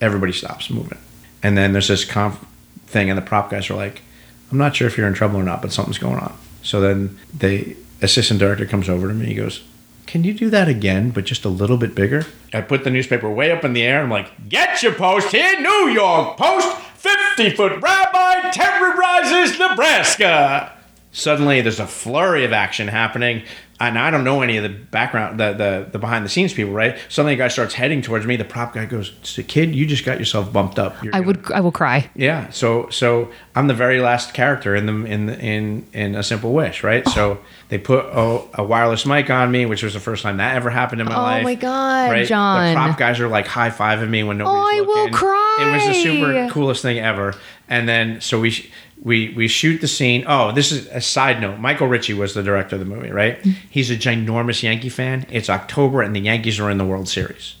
everybody 0.00 0.32
stops 0.32 0.70
moving. 0.70 0.98
And 1.42 1.56
then 1.56 1.72
there's 1.72 1.88
this 1.88 2.04
conf 2.04 2.44
thing, 2.86 3.08
and 3.08 3.16
the 3.16 3.22
prop 3.22 3.50
guys 3.50 3.70
are 3.70 3.74
like, 3.74 4.02
I'm 4.50 4.58
not 4.58 4.74
sure 4.76 4.86
if 4.88 4.96
you're 4.98 5.06
in 5.06 5.14
trouble 5.14 5.38
or 5.38 5.44
not, 5.44 5.62
but 5.62 5.72
something's 5.72 5.98
going 5.98 6.18
on. 6.18 6.36
So 6.62 6.80
then 6.80 7.18
the 7.36 7.76
assistant 8.02 8.40
director 8.40 8.66
comes 8.66 8.88
over 8.88 9.08
to 9.08 9.14
me. 9.14 9.26
He 9.26 9.34
goes, 9.34 9.62
Can 10.06 10.24
you 10.24 10.34
do 10.34 10.50
that 10.50 10.68
again, 10.68 11.10
but 11.10 11.24
just 11.24 11.44
a 11.44 11.48
little 11.48 11.76
bit 11.76 11.94
bigger? 11.94 12.26
I 12.52 12.60
put 12.60 12.84
the 12.84 12.90
newspaper 12.90 13.30
way 13.30 13.52
up 13.52 13.64
in 13.64 13.72
the 13.72 13.82
air. 13.82 14.02
I'm 14.02 14.10
like, 14.10 14.48
Get 14.48 14.82
your 14.82 14.92
post 14.92 15.32
here, 15.32 15.60
New 15.60 15.88
York 15.88 16.36
Post. 16.36 16.76
50 16.96 17.56
foot 17.56 17.80
rabbi 17.80 18.50
terrorizes 18.50 19.58
Nebraska. 19.58 20.72
Suddenly, 21.12 21.60
there's 21.62 21.80
a 21.80 21.86
flurry 21.86 22.44
of 22.44 22.52
action 22.52 22.88
happening. 22.88 23.42
And 23.80 23.98
I 23.98 24.10
don't 24.10 24.24
know 24.24 24.42
any 24.42 24.58
of 24.58 24.62
the 24.62 24.68
background, 24.68 25.40
the, 25.40 25.54
the, 25.54 25.88
the 25.92 25.98
behind 25.98 26.22
the 26.22 26.28
scenes 26.28 26.52
people, 26.52 26.74
right? 26.74 26.98
Suddenly, 27.08 27.32
a 27.32 27.36
guy 27.36 27.48
starts 27.48 27.72
heading 27.72 28.02
towards 28.02 28.26
me. 28.26 28.36
The 28.36 28.44
prop 28.44 28.74
guy 28.74 28.84
goes, 28.84 29.12
"So, 29.22 29.42
"Kid, 29.42 29.74
you 29.74 29.86
just 29.86 30.04
got 30.04 30.18
yourself 30.18 30.52
bumped 30.52 30.78
up." 30.78 31.02
You're 31.02 31.14
I 31.14 31.20
gonna- 31.20 31.26
would 31.28 31.52
I 31.52 31.60
will 31.60 31.72
cry. 31.72 32.10
yeah. 32.14 32.50
So 32.50 32.90
so 32.90 33.30
I'm 33.56 33.68
the 33.68 33.74
very 33.74 34.00
last 34.02 34.34
character 34.34 34.76
in 34.76 34.84
the 34.84 34.92
in 35.10 35.30
in 35.30 35.86
in 35.94 36.14
a 36.14 36.22
simple 36.22 36.52
wish, 36.52 36.84
right? 36.84 37.08
So 37.08 37.38
they 37.70 37.78
put 37.78 38.04
a, 38.04 38.42
a 38.60 38.62
wireless 38.62 39.06
mic 39.06 39.30
on 39.30 39.50
me, 39.50 39.64
which 39.64 39.82
was 39.82 39.94
the 39.94 40.00
first 40.00 40.24
time 40.24 40.36
that 40.36 40.56
ever 40.56 40.68
happened 40.68 41.00
in 41.00 41.06
my 41.08 41.16
Oh 41.16 41.22
life. 41.22 41.40
Oh 41.40 41.44
my 41.44 41.54
God, 41.54 42.10
right? 42.12 42.26
John. 42.26 42.68
The 42.68 42.74
prop 42.74 42.98
guys 42.98 43.18
are 43.18 43.28
like 43.28 43.46
high 43.46 43.70
fiving 43.70 44.10
me 44.10 44.22
when 44.24 44.36
nobody's 44.36 44.60
Oh, 44.62 44.76
I 44.76 44.80
will 44.82 44.96
looking. 45.04 45.14
cry. 45.14 45.56
It 45.62 45.72
was 45.72 45.86
the 45.86 46.02
super 46.02 46.48
coolest 46.52 46.82
thing 46.82 46.98
ever. 46.98 47.34
And 47.66 47.88
then 47.88 48.20
so 48.20 48.40
we. 48.40 48.70
We, 49.02 49.32
we 49.34 49.48
shoot 49.48 49.80
the 49.80 49.88
scene. 49.88 50.24
Oh, 50.26 50.52
this 50.52 50.70
is 50.70 50.86
a 50.88 51.00
side 51.00 51.40
note. 51.40 51.58
Michael 51.58 51.86
Ritchie 51.86 52.12
was 52.12 52.34
the 52.34 52.42
director 52.42 52.76
of 52.76 52.80
the 52.80 52.84
movie, 52.84 53.10
right? 53.10 53.42
Mm. 53.42 53.54
He's 53.70 53.90
a 53.90 53.96
ginormous 53.96 54.62
Yankee 54.62 54.90
fan. 54.90 55.26
It's 55.30 55.48
October 55.48 56.02
and 56.02 56.14
the 56.14 56.20
Yankees 56.20 56.60
are 56.60 56.68
in 56.68 56.76
the 56.76 56.84
World 56.84 57.08
Series. 57.08 57.56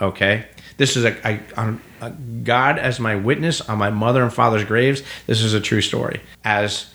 Okay, 0.00 0.46
this 0.76 0.96
is 0.96 1.04
a, 1.04 1.26
I, 1.26 1.40
on 1.56 1.80
a 2.00 2.10
God 2.10 2.78
as 2.78 3.00
my 3.00 3.16
witness 3.16 3.60
on 3.62 3.78
my 3.78 3.90
mother 3.90 4.22
and 4.22 4.32
father's 4.32 4.64
graves. 4.64 5.02
This 5.26 5.40
is 5.40 5.54
a 5.54 5.60
true 5.60 5.80
story. 5.80 6.20
As 6.44 6.92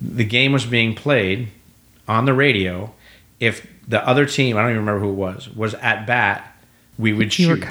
the 0.00 0.24
game 0.24 0.52
was 0.52 0.64
being 0.64 0.94
played 0.94 1.48
on 2.06 2.24
the 2.24 2.32
radio, 2.34 2.94
if 3.40 3.66
the 3.86 4.06
other 4.06 4.24
team, 4.24 4.56
I 4.56 4.62
don't 4.62 4.70
even 4.70 4.80
remember 4.80 5.00
who 5.00 5.10
it 5.10 5.16
was, 5.16 5.48
was 5.50 5.74
at 5.74 6.06
bat, 6.06 6.56
we 6.98 7.12
would 7.12 7.32
shoot. 7.32 7.64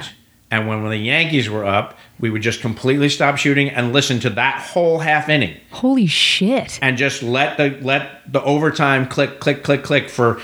And 0.50 0.68
when, 0.68 0.82
when 0.82 0.90
the 0.90 0.98
Yankees 0.98 1.48
were 1.48 1.64
up, 1.64 1.98
we 2.24 2.30
would 2.30 2.40
just 2.40 2.62
completely 2.62 3.10
stop 3.10 3.36
shooting 3.36 3.68
and 3.68 3.92
listen 3.92 4.18
to 4.18 4.30
that 4.30 4.58
whole 4.58 4.98
half 4.98 5.28
inning 5.28 5.54
Holy 5.70 6.06
shit. 6.06 6.78
and 6.80 6.96
just 6.96 7.22
let 7.22 7.58
the 7.58 7.78
let 7.82 8.32
the 8.32 8.42
overtime 8.42 9.06
click 9.06 9.40
click 9.40 9.62
click 9.62 9.82
click 9.82 10.08
for 10.08 10.40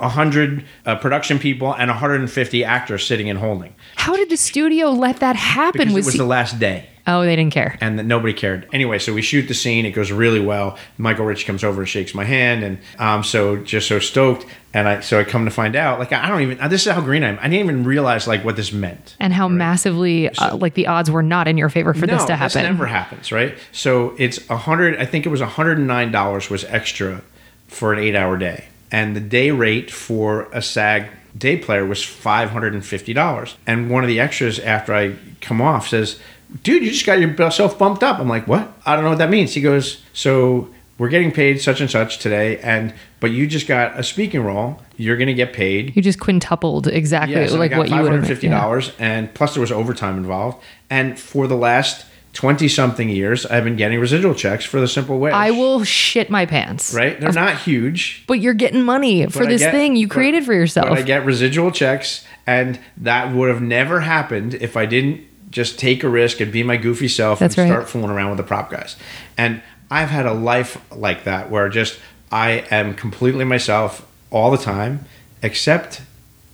100 0.00 0.64
uh, 0.86 0.96
production 0.96 1.38
people 1.38 1.72
and 1.74 1.88
150 1.90 2.64
actors 2.64 3.06
sitting 3.06 3.28
and 3.30 3.38
holding 3.38 3.74
How 3.96 4.16
did 4.16 4.30
the 4.30 4.36
studio 4.36 4.90
let 4.90 5.20
that 5.20 5.36
happen? 5.36 5.78
because 5.80 5.92
it 5.92 5.96
Was 5.96 6.04
was 6.06 6.14
he- 6.14 6.18
the 6.18 6.24
last 6.26 6.58
day 6.58 6.86
oh, 7.06 7.22
they 7.22 7.34
didn't 7.34 7.52
care. 7.52 7.76
and 7.80 7.98
that 7.98 8.04
nobody 8.04 8.32
cared. 8.32 8.68
Anyway, 8.72 8.96
so 9.00 9.12
we 9.12 9.20
shoot 9.22 9.48
the 9.48 9.54
scene. 9.54 9.84
It 9.84 9.90
goes 9.92 10.12
really 10.12 10.38
well. 10.38 10.78
Michael 10.96 11.24
Ritchie 11.24 11.44
comes 11.44 11.64
over 11.64 11.80
and 11.80 11.88
shakes 11.88 12.14
my 12.14 12.22
hand, 12.24 12.62
and 12.62 12.78
I'm 13.00 13.24
so 13.24 13.56
just 13.56 13.88
so 13.88 13.98
stoked. 13.98 14.46
And 14.72 14.86
I 14.86 15.00
so 15.00 15.18
I 15.18 15.24
come 15.24 15.44
to 15.44 15.50
find 15.50 15.74
out, 15.74 15.98
like 15.98 16.12
I 16.12 16.28
don't 16.28 16.42
even. 16.42 16.70
This 16.70 16.86
is 16.86 16.92
how 16.92 17.00
green 17.00 17.24
I 17.24 17.28
am. 17.30 17.38
I 17.40 17.44
didn't 17.48 17.64
even 17.64 17.82
realize 17.84 18.28
like 18.28 18.44
what 18.44 18.54
this 18.54 18.70
meant. 18.72 19.16
And 19.18 19.32
how 19.32 19.48
massively 19.48 20.28
uh, 20.28 20.54
like 20.56 20.74
the 20.74 20.86
odds 20.86 21.10
were 21.10 21.22
not 21.24 21.48
in 21.48 21.58
your 21.58 21.68
favor 21.68 21.94
for 21.94 22.06
this 22.06 22.24
to 22.26 22.36
happen. 22.36 22.62
never 22.62 22.86
happens, 22.86 23.32
right? 23.32 23.56
So 23.72 24.14
it's 24.16 24.48
a 24.48 24.56
hundred. 24.56 24.96
I 25.00 25.04
think 25.06 25.26
it 25.26 25.30
was 25.30 25.40
hundred 25.40 25.78
and 25.78 25.88
nine 25.88 26.12
dollars 26.12 26.48
was 26.48 26.62
extra 26.66 27.22
for 27.66 27.92
an 27.92 27.98
eight 27.98 28.14
hour 28.14 28.36
day, 28.36 28.66
and 28.90 29.14
the 29.14 29.20
day 29.20 29.50
rate 29.50 29.90
for 29.90 30.48
a 30.52 30.62
SAG 30.62 31.08
day 31.36 31.56
player 31.56 31.86
was 31.86 32.02
five 32.02 32.50
hundred 32.50 32.74
and 32.74 32.84
fifty 32.84 33.12
dollars. 33.12 33.56
And 33.66 33.90
one 33.90 34.04
of 34.04 34.08
the 34.08 34.20
extras 34.20 34.58
after 34.58 34.94
I 34.94 35.14
come 35.40 35.60
off 35.60 35.88
says, 35.88 36.18
"Dude, 36.62 36.82
you 36.82 36.90
just 36.90 37.06
got 37.06 37.20
yourself 37.20 37.78
bumped 37.78 38.02
up." 38.02 38.18
I'm 38.18 38.28
like, 38.28 38.46
"What? 38.46 38.72
I 38.84 38.94
don't 38.94 39.04
know 39.04 39.10
what 39.10 39.18
that 39.18 39.30
means." 39.30 39.54
He 39.54 39.60
goes, 39.60 40.02
"So." 40.12 40.68
We're 40.98 41.08
getting 41.08 41.32
paid 41.32 41.62
such 41.62 41.80
and 41.80 41.90
such 41.90 42.18
today, 42.18 42.58
and 42.58 42.92
but 43.20 43.30
you 43.30 43.46
just 43.46 43.66
got 43.66 43.98
a 43.98 44.02
speaking 44.02 44.42
role. 44.42 44.82
You're 44.98 45.16
going 45.16 45.28
to 45.28 45.32
get 45.32 45.54
paid 45.54 45.96
You 45.96 46.02
just 46.02 46.20
quintupled 46.20 46.88
exactly 46.88 47.36
yeah, 47.40 47.46
so 47.46 47.56
like 47.56 47.72
I 47.72 47.76
got 47.76 47.78
what 47.78 47.88
you 47.88 47.94
five 47.94 48.02
would 48.02 48.10
hundred 48.10 48.26
have 48.26 48.28
fifty 48.28 48.48
dollars, 48.48 48.92
and 48.98 49.32
plus 49.32 49.54
there 49.54 49.62
was 49.62 49.72
overtime 49.72 50.18
involved. 50.18 50.62
And 50.90 51.18
for 51.18 51.46
the 51.46 51.56
last 51.56 52.04
twenty 52.32 52.68
something 52.68 53.08
years, 53.08 53.44
I've 53.46 53.64
been 53.64 53.76
getting 53.76 53.98
residual 54.00 54.34
checks 54.34 54.64
for 54.64 54.80
the 54.80 54.88
simple 54.88 55.18
wish. 55.18 55.32
I 55.32 55.50
will 55.50 55.82
shit 55.84 56.30
my 56.30 56.46
pants. 56.46 56.94
Right? 56.94 57.20
They're 57.20 57.32
not 57.32 57.58
huge. 57.58 58.24
But 58.26 58.40
you're 58.40 58.54
getting 58.54 58.82
money 58.82 59.26
for 59.26 59.46
this 59.46 59.60
get- 59.62 59.72
thing 59.72 59.96
you 59.96 60.06
but- 60.08 60.14
created 60.14 60.44
for 60.44 60.54
yourself. 60.54 60.88
But 60.88 60.98
I 60.98 61.02
get 61.02 61.24
residual 61.24 61.70
checks, 61.70 62.24
and 62.46 62.78
that 62.98 63.34
would 63.34 63.48
have 63.48 63.60
never 63.62 64.00
happened 64.00 64.54
if 64.54 64.76
I 64.76 64.86
didn't 64.86 65.22
just 65.50 65.78
take 65.78 66.04
a 66.04 66.08
risk 66.08 66.40
and 66.40 66.52
be 66.52 66.62
my 66.62 66.76
goofy 66.76 67.08
self 67.08 67.40
That's 67.40 67.58
and 67.58 67.68
right. 67.68 67.74
start 67.74 67.88
fooling 67.88 68.10
around 68.10 68.28
with 68.30 68.36
the 68.36 68.44
prop 68.44 68.70
guys. 68.70 68.94
And 69.36 69.60
I've 69.90 70.08
had 70.10 70.24
a 70.24 70.32
life 70.32 70.78
like 70.94 71.24
that 71.24 71.50
where 71.50 71.68
just 71.68 71.98
I 72.30 72.64
am 72.70 72.94
completely 72.94 73.44
myself 73.44 74.06
all 74.30 74.52
the 74.52 74.58
time, 74.58 75.04
except 75.42 76.02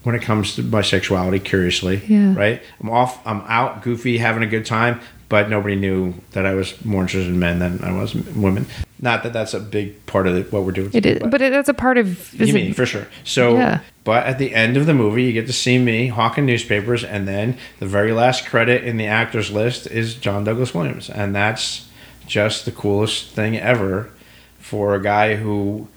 when 0.05 0.14
it 0.14 0.22
comes 0.22 0.55
to 0.55 0.62
my 0.62 0.81
sexuality, 0.81 1.39
curiously. 1.41 2.01
Yeah. 2.07 2.35
Right? 2.35 2.62
I'm 2.81 2.89
off, 2.89 3.20
I'm 3.27 3.43
out, 3.43 3.83
goofy, 3.83 4.16
having 4.18 4.43
a 4.43 4.47
good 4.47 4.64
time, 4.64 5.01
but 5.29 5.51
nobody 5.51 5.77
knew 5.77 6.14
that 6.33 6.47
I 6.47 6.55
was 6.55 6.83
more 6.85 7.03
interested 7.03 7.29
in 7.29 7.39
men 7.39 7.59
than 7.59 7.83
I 7.83 7.93
was 7.93 8.14
in 8.14 8.41
women. 8.43 8.66
Not 9.01 9.22
that 9.24 9.33
that's 9.33 9.53
a 9.55 9.61
big 9.61 10.07
part 10.07 10.27
of 10.27 10.35
the, 10.35 10.43
what 10.45 10.64
we're 10.64 10.72
doing. 10.72 10.91
it 10.95 11.05
is, 11.05 11.22
but 11.31 11.43
it, 11.43 11.51
that's 11.53 11.68
a 11.68 11.74
part 11.74 11.99
of. 11.99 12.33
You 12.35 12.53
mean 12.55 12.72
for 12.74 12.87
sure. 12.87 13.07
So, 13.24 13.55
Yeah. 13.57 13.81
but 14.05 14.24
at 14.27 14.39
the 14.39 14.55
end 14.55 14.77
of 14.77 14.87
the 14.87 14.95
movie, 14.95 15.24
you 15.24 15.33
get 15.33 15.47
to 15.49 15.53
see 15.53 15.79
me 15.79 16.07
hawking 16.09 16.47
newspapers, 16.47 17.05
and 17.05 17.29
then 17.29 17.59
the 17.79 17.87
very 17.87 18.12
last 18.12 18.47
credit 18.47 18.85
in 18.85 18.97
the 18.97 19.07
actors 19.07 19.51
list 19.51 19.87
is 19.89 20.14
John 20.14 20.45
Douglas 20.45 20.72
Williams, 20.74 21.11
and 21.11 21.35
that's 21.35 21.89
just 22.27 22.64
the 22.64 22.72
coolest 22.72 23.31
thing 23.33 23.57
ever 23.59 24.11
for 24.59 24.95
a 24.95 25.03
guy 25.03 25.37
who 25.37 25.89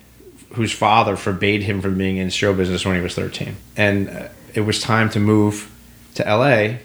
whose 0.54 0.72
father 0.72 1.16
forbade 1.16 1.64
him 1.64 1.80
from 1.82 1.98
being 1.98 2.18
in 2.18 2.30
show 2.30 2.54
business 2.54 2.84
when 2.86 2.96
he 2.96 3.02
was 3.02 3.14
13 3.16 3.56
and 3.78 4.10
uh, 4.10 4.28
it 4.56 4.62
was 4.62 4.82
time 4.82 5.08
to 5.10 5.20
move 5.20 5.72
to 6.16 6.24
LA 6.24 6.78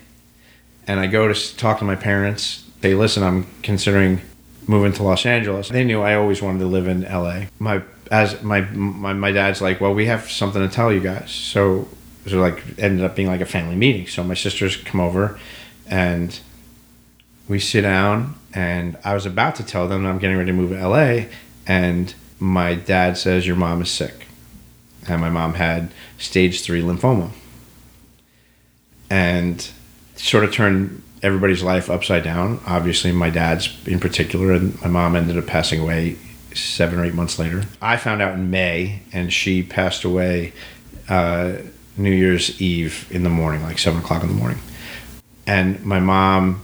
and 0.86 1.00
I 1.00 1.06
go 1.06 1.32
to 1.32 1.56
talk 1.56 1.78
to 1.78 1.84
my 1.84 1.96
parents 1.96 2.64
they 2.84 2.94
listen 2.94 3.22
I'm 3.22 3.46
considering 3.62 4.20
moving 4.66 4.92
to 4.92 5.02
Los 5.02 5.24
Angeles. 5.24 5.70
They 5.70 5.84
knew 5.84 6.02
I 6.02 6.14
always 6.16 6.42
wanted 6.42 6.58
to 6.58 6.66
live 6.66 6.86
in 6.86 7.02
LA. 7.02 7.44
My 7.58 7.82
as 8.10 8.42
my 8.42 8.60
my, 8.60 9.14
my 9.14 9.32
dad's 9.32 9.62
like, 9.62 9.80
well, 9.80 9.94
we 9.94 10.04
have 10.04 10.30
something 10.30 10.60
to 10.60 10.68
tell 10.68 10.92
you 10.92 11.00
guys. 11.00 11.30
So 11.30 11.88
so 12.26 12.38
like 12.38 12.62
ended 12.78 13.02
up 13.02 13.16
being 13.16 13.28
like 13.28 13.40
a 13.40 13.46
family 13.46 13.74
meeting. 13.74 14.06
So 14.06 14.22
my 14.22 14.34
sisters 14.34 14.76
come 14.76 15.00
over, 15.00 15.40
and 15.86 16.38
we 17.48 17.58
sit 17.58 17.80
down, 17.80 18.34
and 18.52 18.98
I 19.02 19.14
was 19.14 19.24
about 19.24 19.54
to 19.56 19.64
tell 19.64 19.88
them 19.88 20.04
I'm 20.04 20.18
getting 20.18 20.36
ready 20.36 20.50
to 20.50 20.56
move 20.56 20.70
to 20.70 20.86
LA, 20.86 21.28
and 21.66 22.14
my 22.38 22.74
dad 22.74 23.16
says 23.16 23.46
your 23.46 23.56
mom 23.56 23.80
is 23.80 23.90
sick, 23.90 24.26
and 25.08 25.22
my 25.22 25.30
mom 25.30 25.54
had 25.54 25.90
stage 26.18 26.60
three 26.60 26.82
lymphoma, 26.82 27.30
and 29.08 29.70
sort 30.16 30.44
of 30.44 30.52
turned 30.52 31.02
everybody's 31.22 31.62
life 31.62 31.90
upside 31.90 32.22
down. 32.22 32.60
Obviously, 32.66 33.12
my 33.12 33.30
dad's 33.30 33.68
in 33.86 34.00
particular, 34.00 34.52
and 34.52 34.80
my 34.82 34.88
mom 34.88 35.16
ended 35.16 35.38
up 35.38 35.46
passing 35.46 35.80
away 35.80 36.16
seven 36.54 36.98
or 36.98 37.04
eight 37.04 37.14
months 37.14 37.38
later. 37.38 37.64
I 37.80 37.96
found 37.96 38.22
out 38.22 38.34
in 38.34 38.50
May, 38.50 39.00
and 39.12 39.32
she 39.32 39.62
passed 39.62 40.04
away 40.04 40.52
uh, 41.08 41.54
New 41.96 42.12
Year's 42.12 42.60
Eve 42.60 43.08
in 43.10 43.22
the 43.22 43.30
morning, 43.30 43.62
like 43.62 43.78
seven 43.78 44.00
o'clock 44.00 44.22
in 44.22 44.28
the 44.28 44.34
morning. 44.34 44.58
And 45.46 45.84
my 45.84 46.00
mom 46.00 46.62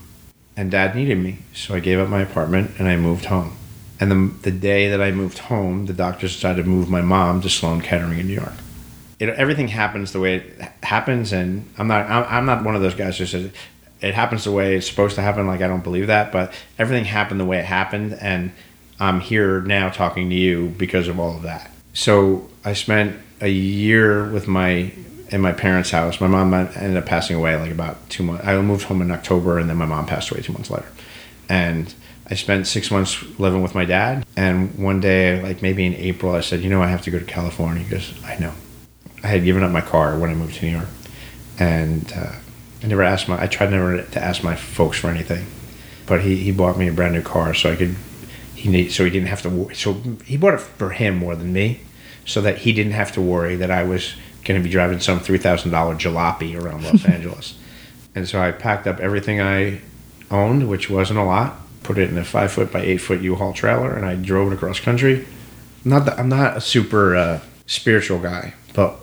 and 0.56 0.70
dad 0.70 0.94
needed 0.94 1.18
me, 1.18 1.38
so 1.54 1.74
I 1.74 1.80
gave 1.80 1.98
up 1.98 2.08
my 2.08 2.20
apartment 2.20 2.72
and 2.78 2.88
I 2.88 2.96
moved 2.96 3.26
home. 3.26 3.56
And 3.98 4.10
the, 4.10 4.50
the 4.50 4.50
day 4.50 4.88
that 4.88 5.00
I 5.00 5.10
moved 5.10 5.38
home, 5.38 5.86
the 5.86 5.92
doctors 5.92 6.34
decided 6.34 6.64
to 6.64 6.68
move 6.68 6.88
my 6.88 7.02
mom 7.02 7.42
to 7.42 7.50
Sloan 7.50 7.82
Kettering 7.82 8.18
in 8.18 8.26
New 8.26 8.34
York. 8.34 8.54
It, 9.20 9.28
everything 9.28 9.68
happens 9.68 10.12
the 10.12 10.18
way 10.18 10.36
it 10.36 10.60
happens, 10.82 11.32
and 11.32 11.68
I'm 11.78 11.86
not 11.86 12.10
I'm, 12.10 12.24
I'm 12.28 12.46
not 12.46 12.64
one 12.64 12.74
of 12.74 12.82
those 12.82 12.94
guys 12.94 13.18
who 13.18 13.26
says 13.26 13.52
it 14.00 14.14
happens 14.14 14.44
the 14.44 14.50
way 14.50 14.76
it's 14.76 14.88
supposed 14.88 15.14
to 15.14 15.22
happen. 15.22 15.46
Like 15.46 15.60
I 15.60 15.68
don't 15.68 15.84
believe 15.84 16.08
that, 16.08 16.32
but 16.32 16.52
everything 16.78 17.04
happened 17.04 17.38
the 17.38 17.44
way 17.44 17.58
it 17.58 17.66
happened, 17.66 18.14
and 18.14 18.50
I'm 18.98 19.20
here 19.20 19.60
now 19.60 19.90
talking 19.90 20.28
to 20.30 20.34
you 20.34 20.70
because 20.76 21.06
of 21.06 21.20
all 21.20 21.36
of 21.36 21.42
that. 21.42 21.70
So 21.92 22.48
I 22.64 22.72
spent 22.72 23.16
a 23.40 23.48
year 23.48 24.30
with 24.30 24.48
my 24.48 24.92
in 25.28 25.40
my 25.40 25.52
parents' 25.52 25.90
house. 25.90 26.20
My 26.20 26.26
mom 26.26 26.52
ended 26.52 26.96
up 26.96 27.06
passing 27.06 27.36
away 27.36 27.56
like 27.56 27.70
about 27.70 28.08
two 28.10 28.22
months. 28.22 28.44
I 28.44 28.60
moved 28.60 28.84
home 28.84 29.02
in 29.02 29.10
October, 29.10 29.58
and 29.58 29.68
then 29.68 29.76
my 29.76 29.86
mom 29.86 30.06
passed 30.06 30.30
away 30.30 30.42
two 30.42 30.52
months 30.52 30.70
later. 30.70 30.88
And 31.48 31.92
I 32.28 32.34
spent 32.34 32.66
six 32.66 32.90
months 32.90 33.22
living 33.38 33.62
with 33.62 33.74
my 33.74 33.84
dad. 33.84 34.24
And 34.36 34.76
one 34.78 35.00
day, 35.00 35.42
like 35.42 35.62
maybe 35.62 35.84
in 35.84 35.94
April, 35.94 36.34
I 36.34 36.40
said, 36.40 36.62
"You 36.62 36.70
know, 36.70 36.82
I 36.82 36.88
have 36.88 37.02
to 37.02 37.10
go 37.10 37.18
to 37.18 37.24
California." 37.24 37.82
He 37.82 37.90
goes, 37.90 38.14
"I 38.24 38.36
know." 38.38 38.52
I 39.22 39.28
had 39.28 39.44
given 39.44 39.62
up 39.62 39.70
my 39.70 39.80
car 39.80 40.18
when 40.18 40.30
I 40.30 40.34
moved 40.34 40.56
to 40.56 40.66
New 40.66 40.72
York, 40.72 40.88
and 41.58 42.12
uh, 42.14 42.32
I 42.82 42.86
never 42.86 43.02
asked 43.02 43.28
my. 43.28 43.40
I 43.40 43.46
tried 43.46 43.70
never 43.70 44.02
to 44.02 44.22
ask 44.22 44.42
my 44.42 44.56
folks 44.56 44.98
for 44.98 45.08
anything, 45.08 45.46
but 46.06 46.22
he, 46.22 46.36
he 46.36 46.52
bought 46.52 46.78
me 46.78 46.88
a 46.88 46.92
brand 46.92 47.14
new 47.14 47.22
car 47.22 47.54
so 47.54 47.72
I 47.72 47.76
could. 47.76 47.96
He 48.54 48.68
need 48.68 48.92
so 48.92 49.04
he 49.04 49.10
didn't 49.10 49.28
have 49.28 49.42
to. 49.42 49.50
Worry. 49.50 49.74
So 49.74 49.94
he 50.24 50.36
bought 50.36 50.54
it 50.54 50.60
for 50.60 50.90
him 50.90 51.16
more 51.16 51.36
than 51.36 51.52
me, 51.52 51.80
so 52.24 52.40
that 52.42 52.58
he 52.58 52.72
didn't 52.72 52.92
have 52.92 53.12
to 53.12 53.20
worry 53.20 53.56
that 53.56 53.70
I 53.70 53.82
was 53.82 54.14
going 54.44 54.60
to 54.60 54.64
be 54.64 54.70
driving 54.70 55.00
some 55.00 55.20
three 55.20 55.38
thousand 55.38 55.70
dollar 55.70 55.94
jalopy 55.94 56.60
around 56.60 56.84
Los 56.84 57.04
Angeles. 57.06 57.58
And 58.14 58.28
so 58.28 58.40
I 58.40 58.52
packed 58.52 58.86
up 58.86 58.98
everything 59.00 59.40
I 59.40 59.80
owned, 60.30 60.68
which 60.68 60.90
wasn't 60.90 61.18
a 61.18 61.24
lot, 61.24 61.60
put 61.82 61.98
it 61.98 62.10
in 62.10 62.18
a 62.18 62.24
five 62.24 62.52
foot 62.52 62.72
by 62.72 62.80
eight 62.80 62.98
foot 62.98 63.20
U-Haul 63.20 63.52
trailer, 63.52 63.94
and 63.94 64.04
I 64.04 64.14
drove 64.16 64.50
it 64.50 64.54
across 64.54 64.80
country. 64.80 65.26
Not 65.84 66.04
that 66.06 66.18
I'm 66.18 66.28
not 66.28 66.56
a 66.56 66.60
super 66.60 67.16
uh, 67.16 67.40
spiritual 67.66 68.18
guy, 68.18 68.54
but 68.74 68.96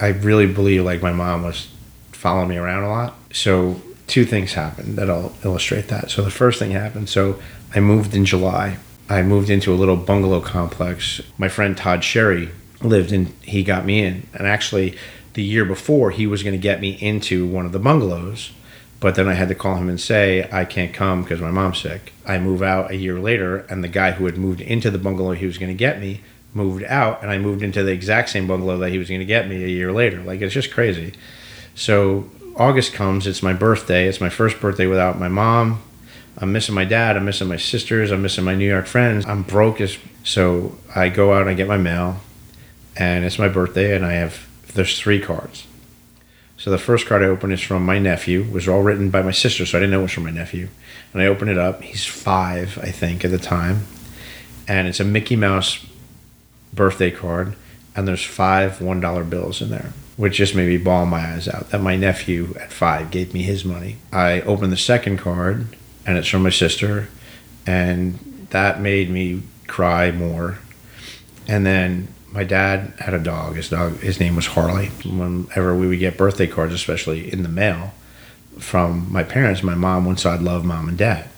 I 0.00 0.08
really 0.08 0.46
believe 0.46 0.84
like 0.84 1.02
my 1.02 1.12
mom 1.12 1.42
was 1.42 1.68
following 2.12 2.48
me 2.48 2.56
around 2.56 2.84
a 2.84 2.88
lot. 2.88 3.14
So 3.32 3.80
two 4.06 4.24
things 4.24 4.54
happened 4.54 4.96
that'll 4.96 5.34
illustrate 5.44 5.88
that. 5.88 6.10
So 6.10 6.22
the 6.22 6.30
first 6.30 6.58
thing 6.58 6.72
happened. 6.72 7.08
So 7.08 7.40
I 7.74 7.80
moved 7.80 8.14
in 8.14 8.24
July. 8.24 8.78
I 9.08 9.22
moved 9.22 9.50
into 9.50 9.72
a 9.72 9.76
little 9.76 9.96
bungalow 9.96 10.40
complex. 10.40 11.20
My 11.38 11.48
friend 11.48 11.76
Todd 11.76 12.04
Sherry 12.04 12.50
lived 12.82 13.12
in. 13.12 13.32
He 13.42 13.62
got 13.62 13.84
me 13.84 14.04
in, 14.04 14.26
and 14.34 14.46
actually, 14.46 14.96
the 15.34 15.42
year 15.42 15.64
before 15.64 16.10
he 16.10 16.26
was 16.26 16.42
going 16.42 16.52
to 16.52 16.58
get 16.58 16.80
me 16.80 16.90
into 17.00 17.46
one 17.46 17.64
of 17.64 17.72
the 17.72 17.78
bungalows. 17.78 18.52
But 19.00 19.14
then 19.14 19.28
I 19.28 19.34
had 19.34 19.48
to 19.48 19.54
call 19.54 19.76
him 19.76 19.88
and 19.88 20.00
say 20.00 20.48
I 20.50 20.64
can't 20.64 20.92
come 20.92 21.22
because 21.22 21.40
my 21.40 21.52
mom's 21.52 21.80
sick. 21.80 22.12
I 22.26 22.38
move 22.38 22.62
out 22.62 22.90
a 22.90 22.96
year 22.96 23.18
later, 23.20 23.58
and 23.70 23.82
the 23.82 23.88
guy 23.88 24.10
who 24.12 24.26
had 24.26 24.36
moved 24.36 24.60
into 24.60 24.90
the 24.90 24.98
bungalow 24.98 25.32
he 25.32 25.46
was 25.46 25.56
going 25.56 25.70
to 25.70 25.78
get 25.78 26.00
me 26.00 26.20
moved 26.54 26.84
out, 26.84 27.22
and 27.22 27.30
I 27.30 27.38
moved 27.38 27.62
into 27.62 27.82
the 27.82 27.92
exact 27.92 28.30
same 28.30 28.46
bungalow 28.46 28.78
that 28.78 28.90
he 28.90 28.98
was 28.98 29.08
going 29.08 29.20
to 29.20 29.26
get 29.26 29.48
me 29.48 29.64
a 29.64 29.68
year 29.68 29.92
later. 29.92 30.22
Like 30.22 30.40
it's 30.40 30.54
just 30.54 30.72
crazy. 30.72 31.14
So 31.74 32.30
August 32.56 32.92
comes. 32.92 33.26
It's 33.26 33.42
my 33.42 33.52
birthday. 33.52 34.08
It's 34.08 34.20
my 34.20 34.30
first 34.30 34.60
birthday 34.60 34.86
without 34.86 35.18
my 35.18 35.28
mom. 35.28 35.82
I'm 36.36 36.52
missing 36.52 36.74
my 36.74 36.84
dad. 36.84 37.16
I'm 37.16 37.24
missing 37.24 37.48
my 37.48 37.56
sisters. 37.56 38.10
I'm 38.10 38.22
missing 38.22 38.44
my 38.44 38.54
New 38.54 38.68
York 38.68 38.86
friends. 38.86 39.26
I'm 39.26 39.42
broke 39.42 39.80
as 39.80 39.98
so. 40.24 40.76
I 40.94 41.08
go 41.08 41.32
out 41.32 41.42
and 41.42 41.50
I 41.50 41.54
get 41.54 41.68
my 41.68 41.76
mail, 41.76 42.20
and 42.96 43.24
it's 43.24 43.38
my 43.38 43.48
birthday, 43.48 43.94
and 43.94 44.04
I 44.04 44.12
have 44.12 44.46
there's 44.74 44.98
three 44.98 45.20
cards. 45.20 45.66
So 46.56 46.70
the 46.70 46.78
first 46.78 47.06
card 47.06 47.22
I 47.22 47.26
open 47.26 47.52
is 47.52 47.60
from 47.60 47.86
my 47.86 48.00
nephew. 48.00 48.42
It 48.42 48.52
was 48.52 48.68
all 48.68 48.82
written 48.82 49.10
by 49.10 49.22
my 49.22 49.30
sister, 49.30 49.64
so 49.64 49.78
I 49.78 49.80
didn't 49.80 49.92
know 49.92 50.00
it 50.00 50.02
was 50.02 50.12
from 50.12 50.24
my 50.24 50.30
nephew. 50.30 50.68
And 51.12 51.22
I 51.22 51.26
open 51.26 51.48
it 51.48 51.56
up. 51.58 51.82
He's 51.82 52.04
five, 52.04 52.78
I 52.82 52.90
think, 52.90 53.24
at 53.24 53.30
the 53.30 53.38
time, 53.38 53.86
and 54.66 54.88
it's 54.88 55.00
a 55.00 55.04
Mickey 55.04 55.36
Mouse 55.36 55.86
birthday 56.72 57.10
card, 57.10 57.54
and 57.94 58.06
there's 58.06 58.24
five 58.24 58.80
one 58.80 59.00
dollar 59.00 59.24
bills 59.24 59.60
in 59.60 59.70
there, 59.70 59.92
which 60.16 60.36
just 60.36 60.54
made 60.54 60.68
me 60.68 60.78
bawl 60.78 61.06
my 61.06 61.32
eyes 61.32 61.48
out. 61.48 61.70
That 61.70 61.80
my 61.80 61.96
nephew 61.96 62.54
at 62.60 62.72
five 62.72 63.10
gave 63.10 63.34
me 63.34 63.42
his 63.42 63.64
money. 63.64 63.96
I 64.12 64.40
opened 64.42 64.72
the 64.72 64.76
second 64.76 65.18
card, 65.18 65.76
and 66.06 66.16
it's 66.16 66.28
from 66.28 66.44
my 66.44 66.50
sister, 66.50 67.08
and 67.66 68.46
that 68.50 68.80
made 68.80 69.10
me 69.10 69.42
cry 69.66 70.10
more. 70.10 70.58
And 71.46 71.66
then 71.66 72.08
my 72.30 72.44
dad 72.44 72.92
had 73.00 73.14
a 73.14 73.18
dog. 73.18 73.56
His 73.56 73.70
dog, 73.70 73.98
his 74.00 74.20
name 74.20 74.36
was 74.36 74.46
Harley. 74.46 74.88
Whenever 75.04 75.74
we 75.74 75.86
would 75.86 75.98
get 75.98 76.16
birthday 76.16 76.46
cards, 76.46 76.74
especially 76.74 77.32
in 77.32 77.42
the 77.42 77.48
mail, 77.48 77.94
from 78.58 79.10
my 79.10 79.24
parents, 79.24 79.62
my 79.62 79.74
mom 79.74 80.04
one 80.04 80.16
side 80.16 80.42
"Love 80.42 80.64
mom 80.64 80.88
and 80.88 80.98
dad. 80.98 81.28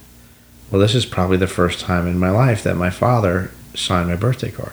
Well, 0.71 0.81
this 0.81 0.95
is 0.95 1.07
probably 1.07 1.37
the 1.37 1.47
first 1.47 1.81
time 1.81 2.07
in 2.07 2.19
my 2.19 2.31
life 2.31 2.63
that 2.63 2.77
my 2.77 2.91
father 2.91 3.51
signed 3.75 4.09
my 4.09 4.17
birthday 4.17 4.51
card 4.51 4.73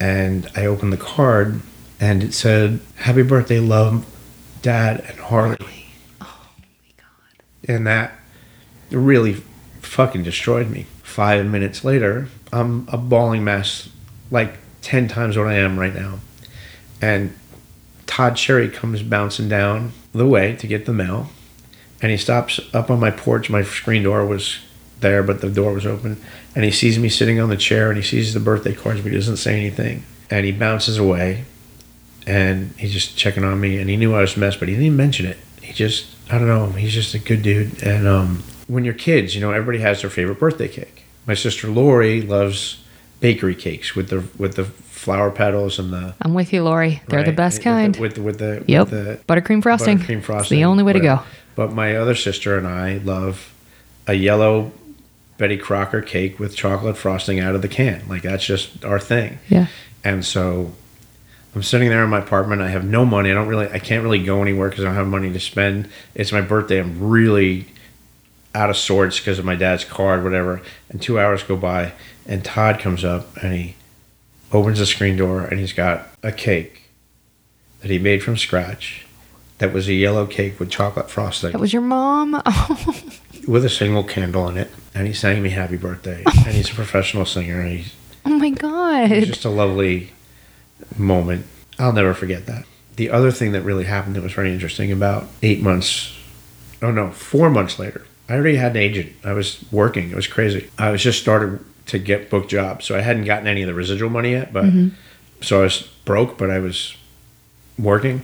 and 0.00 0.50
I 0.56 0.64
opened 0.64 0.92
the 0.92 0.96
card 0.96 1.60
and 2.00 2.24
it 2.24 2.32
said, 2.32 2.80
Happy 2.96 3.22
birthday, 3.22 3.60
love, 3.60 4.06
dad, 4.62 5.04
and 5.06 5.18
Harley. 5.18 5.86
Oh 6.20 6.46
my 6.58 6.92
God. 6.96 7.44
And 7.68 7.86
that 7.86 8.12
really 8.90 9.34
fucking 9.82 10.22
destroyed 10.22 10.70
me. 10.70 10.86
Five 11.02 11.44
minutes 11.46 11.84
later, 11.84 12.28
I'm 12.52 12.88
a 12.90 12.96
bawling 12.96 13.44
mess, 13.44 13.90
like 14.30 14.54
10 14.80 15.08
times 15.08 15.36
what 15.36 15.46
I 15.46 15.54
am 15.54 15.78
right 15.78 15.94
now. 15.94 16.20
And 17.02 17.36
Todd 18.06 18.38
Sherry 18.38 18.68
comes 18.68 19.02
bouncing 19.02 19.48
down 19.48 19.92
the 20.12 20.26
way 20.26 20.56
to 20.56 20.66
get 20.66 20.86
the 20.86 20.92
mail. 20.92 21.30
And 22.02 22.10
he 22.10 22.16
stops 22.16 22.58
up 22.72 22.90
on 22.90 22.98
my 22.98 23.10
porch. 23.10 23.50
My 23.50 23.62
screen 23.62 24.04
door 24.04 24.24
was 24.24 24.60
there, 25.00 25.22
but 25.22 25.40
the 25.40 25.50
door 25.50 25.72
was 25.72 25.86
open. 25.86 26.20
And 26.54 26.64
he 26.64 26.70
sees 26.70 26.98
me 26.98 27.08
sitting 27.08 27.40
on 27.40 27.48
the 27.48 27.56
chair 27.56 27.88
and 27.88 27.96
he 27.96 28.02
sees 28.02 28.34
the 28.34 28.40
birthday 28.40 28.74
cards, 28.74 29.00
but 29.00 29.10
he 29.10 29.16
doesn't 29.16 29.36
say 29.36 29.58
anything. 29.58 30.04
And 30.30 30.46
he 30.46 30.52
bounces 30.52 30.98
away 30.98 31.44
and 32.26 32.70
he's 32.78 32.92
just 32.92 33.16
checking 33.16 33.44
on 33.44 33.60
me. 33.60 33.78
And 33.78 33.90
he 33.90 33.96
knew 33.96 34.14
I 34.14 34.20
was 34.20 34.36
messed, 34.36 34.58
but 34.58 34.68
he 34.68 34.74
didn't 34.74 34.96
mention 34.96 35.26
it. 35.26 35.38
He 35.60 35.72
just, 35.72 36.06
I 36.30 36.38
don't 36.38 36.48
know, 36.48 36.66
he's 36.72 36.94
just 36.94 37.14
a 37.14 37.18
good 37.18 37.42
dude. 37.42 37.82
And 37.82 38.06
um, 38.06 38.42
when 38.66 38.84
you're 38.84 38.94
kids, 38.94 39.34
you 39.34 39.40
know, 39.40 39.52
everybody 39.52 39.78
has 39.78 40.00
their 40.02 40.10
favorite 40.10 40.38
birthday 40.38 40.68
cake. 40.68 41.04
My 41.26 41.34
sister 41.34 41.68
Lori 41.68 42.22
loves 42.22 42.82
bakery 43.20 43.54
cakes 43.54 43.94
with 43.94 44.08
the 44.08 44.24
with 44.38 44.56
the 44.56 44.64
flower 44.64 45.30
petals 45.30 45.78
and 45.78 45.92
the. 45.92 46.14
I'm 46.22 46.34
with 46.34 46.52
you, 46.52 46.62
Lori. 46.62 47.02
They're 47.08 47.20
right, 47.20 47.26
the 47.26 47.32
best 47.32 47.62
kind. 47.62 47.96
With 47.96 48.14
the, 48.14 48.22
with 48.22 48.38
the, 48.38 48.46
with 48.46 48.66
the 48.66 48.72
yep 48.72 48.90
with 48.90 49.06
the 49.06 49.32
buttercream 49.32 49.62
frosting. 49.62 49.98
Buttercream 49.98 50.22
frosting. 50.22 50.40
It's 50.40 50.48
the 50.48 50.64
only 50.64 50.82
way 50.82 50.94
whatever. 50.94 51.22
to 51.22 51.22
go. 51.22 51.30
But 51.54 51.72
my 51.72 51.96
other 51.96 52.14
sister 52.14 52.56
and 52.56 52.66
I 52.66 52.98
love 52.98 53.52
a 54.06 54.14
yellow 54.14 54.72
Betty 55.40 55.56
Crocker 55.56 56.02
cake 56.02 56.38
with 56.38 56.54
chocolate 56.54 56.98
frosting 56.98 57.40
out 57.40 57.54
of 57.54 57.62
the 57.62 57.68
can. 57.68 58.06
Like 58.06 58.20
that's 58.20 58.44
just 58.44 58.84
our 58.84 59.00
thing. 59.00 59.38
Yeah. 59.48 59.68
And 60.04 60.22
so 60.22 60.74
I'm 61.54 61.62
sitting 61.62 61.88
there 61.88 62.04
in 62.04 62.10
my 62.10 62.18
apartment. 62.18 62.60
I 62.60 62.68
have 62.68 62.84
no 62.84 63.06
money. 63.06 63.30
I 63.30 63.34
don't 63.34 63.48
really, 63.48 63.66
I 63.70 63.78
can't 63.78 64.02
really 64.02 64.22
go 64.22 64.42
anywhere 64.42 64.68
because 64.68 64.84
I 64.84 64.88
don't 64.88 64.96
have 64.96 65.06
money 65.06 65.32
to 65.32 65.40
spend. 65.40 65.88
It's 66.14 66.30
my 66.30 66.42
birthday. 66.42 66.78
I'm 66.78 67.08
really 67.08 67.68
out 68.54 68.68
of 68.68 68.76
sorts 68.76 69.18
because 69.18 69.38
of 69.38 69.46
my 69.46 69.54
dad's 69.54 69.82
card, 69.82 70.22
whatever. 70.22 70.60
And 70.90 71.00
two 71.00 71.18
hours 71.18 71.42
go 71.42 71.56
by, 71.56 71.92
and 72.26 72.44
Todd 72.44 72.78
comes 72.78 73.02
up 73.02 73.34
and 73.38 73.54
he 73.54 73.76
opens 74.52 74.78
the 74.78 74.84
screen 74.84 75.16
door 75.16 75.40
and 75.40 75.58
he's 75.58 75.72
got 75.72 76.06
a 76.22 76.32
cake 76.32 76.90
that 77.80 77.90
he 77.90 77.98
made 77.98 78.22
from 78.22 78.36
scratch. 78.36 79.06
That 79.56 79.72
was 79.72 79.88
a 79.88 79.94
yellow 79.94 80.26
cake 80.26 80.60
with 80.60 80.70
chocolate 80.70 81.10
frosting. 81.10 81.52
That 81.52 81.60
was 81.62 81.72
your 81.72 81.82
mom. 81.82 82.42
Oh. 82.46 82.94
With 83.46 83.64
a 83.64 83.70
single 83.70 84.04
candle 84.04 84.48
in 84.48 84.56
it, 84.56 84.70
and 84.94 85.06
he 85.06 85.12
sang 85.12 85.42
me 85.42 85.50
happy 85.50 85.76
birthday. 85.76 86.22
and 86.46 86.54
he's 86.54 86.70
a 86.70 86.74
professional 86.74 87.24
singer. 87.24 87.60
And 87.60 87.78
he's 87.78 87.94
oh 88.24 88.30
my 88.30 88.50
god, 88.50 89.12
it's 89.12 89.28
just 89.28 89.44
a 89.44 89.50
lovely 89.50 90.12
moment. 90.96 91.46
I'll 91.78 91.92
never 91.92 92.14
forget 92.14 92.46
that. 92.46 92.64
The 92.96 93.10
other 93.10 93.30
thing 93.30 93.52
that 93.52 93.62
really 93.62 93.84
happened 93.84 94.16
that 94.16 94.22
was 94.22 94.32
very 94.32 94.52
interesting 94.52 94.92
about 94.92 95.26
eight 95.42 95.62
months, 95.62 96.14
oh 96.82 96.90
no, 96.90 97.10
four 97.10 97.48
months 97.50 97.78
later, 97.78 98.04
I 98.28 98.34
already 98.34 98.56
had 98.56 98.72
an 98.72 98.78
agent. 98.78 99.12
I 99.24 99.32
was 99.32 99.64
working. 99.72 100.10
It 100.10 100.16
was 100.16 100.26
crazy. 100.26 100.70
I 100.78 100.90
was 100.90 101.02
just 101.02 101.20
started 101.20 101.64
to 101.86 101.98
get 101.98 102.30
book 102.30 102.48
jobs, 102.48 102.84
so 102.84 102.96
I 102.96 103.00
hadn't 103.00 103.24
gotten 103.24 103.48
any 103.48 103.62
of 103.62 103.66
the 103.66 103.74
residual 103.74 104.10
money 104.10 104.32
yet. 104.32 104.52
But 104.52 104.64
mm-hmm. 104.66 104.94
so 105.40 105.60
I 105.60 105.62
was 105.64 105.82
broke, 106.04 106.38
but 106.38 106.50
I 106.50 106.58
was 106.58 106.96
working. 107.78 108.22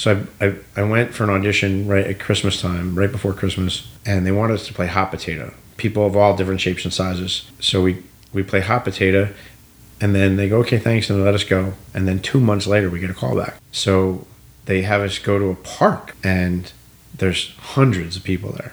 So 0.00 0.24
I, 0.40 0.46
I, 0.46 0.54
I 0.76 0.82
went 0.82 1.12
for 1.12 1.24
an 1.24 1.30
audition 1.30 1.86
right 1.86 2.06
at 2.06 2.18
Christmas 2.18 2.58
time, 2.58 2.94
right 2.98 3.12
before 3.12 3.34
Christmas, 3.34 3.86
and 4.06 4.26
they 4.26 4.32
wanted 4.32 4.54
us 4.54 4.66
to 4.68 4.72
play 4.72 4.86
hot 4.86 5.10
potato. 5.10 5.52
People 5.76 6.06
of 6.06 6.16
all 6.16 6.34
different 6.34 6.62
shapes 6.62 6.84
and 6.84 6.94
sizes. 6.94 7.50
So 7.60 7.82
we 7.82 8.02
we 8.32 8.42
play 8.42 8.60
hot 8.60 8.84
potato, 8.84 9.28
and 10.00 10.14
then 10.14 10.36
they 10.36 10.48
go, 10.48 10.60
okay, 10.60 10.78
thanks, 10.78 11.10
and 11.10 11.18
they 11.18 11.22
let 11.22 11.34
us 11.34 11.44
go. 11.44 11.74
And 11.92 12.08
then 12.08 12.18
two 12.18 12.40
months 12.40 12.66
later, 12.66 12.88
we 12.88 12.98
get 12.98 13.10
a 13.10 13.14
call 13.14 13.36
back. 13.36 13.56
So 13.72 14.26
they 14.64 14.80
have 14.82 15.02
us 15.02 15.18
go 15.18 15.38
to 15.38 15.50
a 15.50 15.54
park, 15.54 16.16
and 16.24 16.72
there's 17.14 17.54
hundreds 17.58 18.16
of 18.16 18.24
people 18.24 18.52
there, 18.52 18.72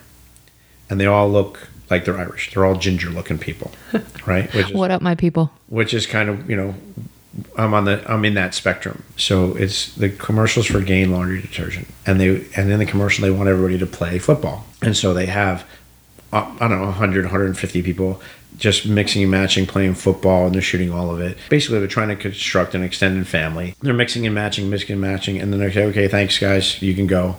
and 0.90 0.98
they 0.98 1.08
all 1.08 1.30
look 1.30 1.68
like 1.90 2.06
they're 2.06 2.18
Irish. 2.18 2.54
They're 2.54 2.64
all 2.64 2.76
ginger 2.78 3.10
looking 3.10 3.38
people, 3.38 3.74
right? 4.26 4.50
Which 4.54 4.68
is, 4.68 4.74
What 4.74 4.92
up, 4.92 5.02
my 5.02 5.16
people? 5.16 5.52
which 5.68 5.94
is 5.94 6.08
kind 6.08 6.30
of 6.30 6.50
you 6.50 6.56
know 6.56 6.74
I'm 7.56 7.74
on 7.74 7.86
the 7.86 8.04
I'm 8.12 8.26
in 8.26 8.34
that 8.36 8.54
spectrum. 8.54 9.04
So 9.16 9.56
it's 9.56 9.94
the 9.96 10.10
commercials 10.10 10.66
for 10.66 10.82
Gain 10.82 11.12
laundry 11.12 11.42
detergent, 11.42 11.88
and 12.06 12.20
they 12.20 12.46
and 12.56 12.72
in 12.72 12.80
the 12.80 12.86
commercial 12.86 13.24
they 13.24 13.32
want 13.32 13.50
everybody 13.50 13.78
to 13.78 13.86
play 13.86 14.20
football, 14.20 14.66
and 14.82 14.96
so 14.96 15.14
they 15.14 15.28
have 15.28 15.66
uh, 16.34 16.56
I 16.60 16.68
don't 16.68 16.80
know 16.80 16.86
100 16.86 17.26
150 17.26 17.82
people 17.84 18.22
just 18.58 18.88
mixing 18.88 19.22
and 19.22 19.30
matching 19.30 19.68
playing 19.68 19.94
football 19.94 20.48
and 20.48 20.56
they're 20.56 20.62
shooting 20.62 20.92
all 20.92 21.12
of 21.14 21.22
it. 21.22 21.38
Basically 21.50 21.80
they're 21.80 21.88
trying 21.88 22.10
to 22.10 22.16
construct 22.16 22.74
an 22.74 22.84
extended 22.84 23.28
family. 23.28 23.76
They're 23.82 23.94
mixing 23.94 24.26
and 24.26 24.34
matching 24.34 24.70
mixing 24.70 24.94
and 24.94 25.02
matching 25.02 25.40
and 25.40 25.54
then 25.54 25.60
they 25.60 25.72
say 25.72 25.86
okay 25.86 26.08
thanks 26.08 26.38
guys 26.40 26.82
you 26.82 26.96
can 26.96 27.08
go. 27.08 27.38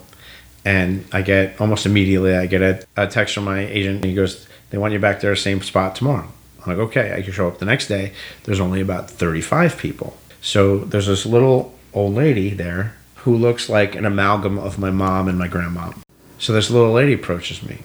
And 0.64 1.04
I 1.12 1.22
get 1.22 1.60
almost 1.60 1.86
immediately 1.86 2.34
I 2.34 2.46
get 2.46 2.62
a, 2.62 2.86
a 2.96 3.06
text 3.06 3.34
from 3.34 3.44
my 3.44 3.66
agent 3.66 3.96
and 3.96 4.04
he 4.04 4.14
goes 4.14 4.46
they 4.70 4.78
want 4.78 4.92
you 4.92 5.00
back 5.00 5.20
there 5.20 5.34
same 5.34 5.60
spot 5.62 5.96
tomorrow 5.96 6.28
I'm 6.68 6.76
like 6.78 6.88
okay 6.88 7.14
I 7.14 7.22
can 7.22 7.32
show 7.32 7.48
up 7.48 7.58
the 7.58 7.64
next 7.64 7.88
day 7.88 8.12
there's 8.44 8.60
only 8.60 8.80
about 8.80 9.10
35 9.10 9.78
people 9.78 10.16
so 10.40 10.78
there's 10.78 11.06
this 11.06 11.26
little 11.26 11.74
old 11.92 12.14
lady 12.14 12.50
there 12.50 12.94
who 13.16 13.36
looks 13.36 13.68
like 13.68 13.94
an 13.94 14.04
amalgam 14.04 14.58
of 14.58 14.78
my 14.78 14.90
mom 14.90 15.28
and 15.28 15.38
my 15.38 15.48
grandma 15.48 15.92
so 16.38 16.52
this 16.52 16.70
little 16.70 16.92
lady 16.92 17.12
approaches 17.12 17.62
me 17.62 17.78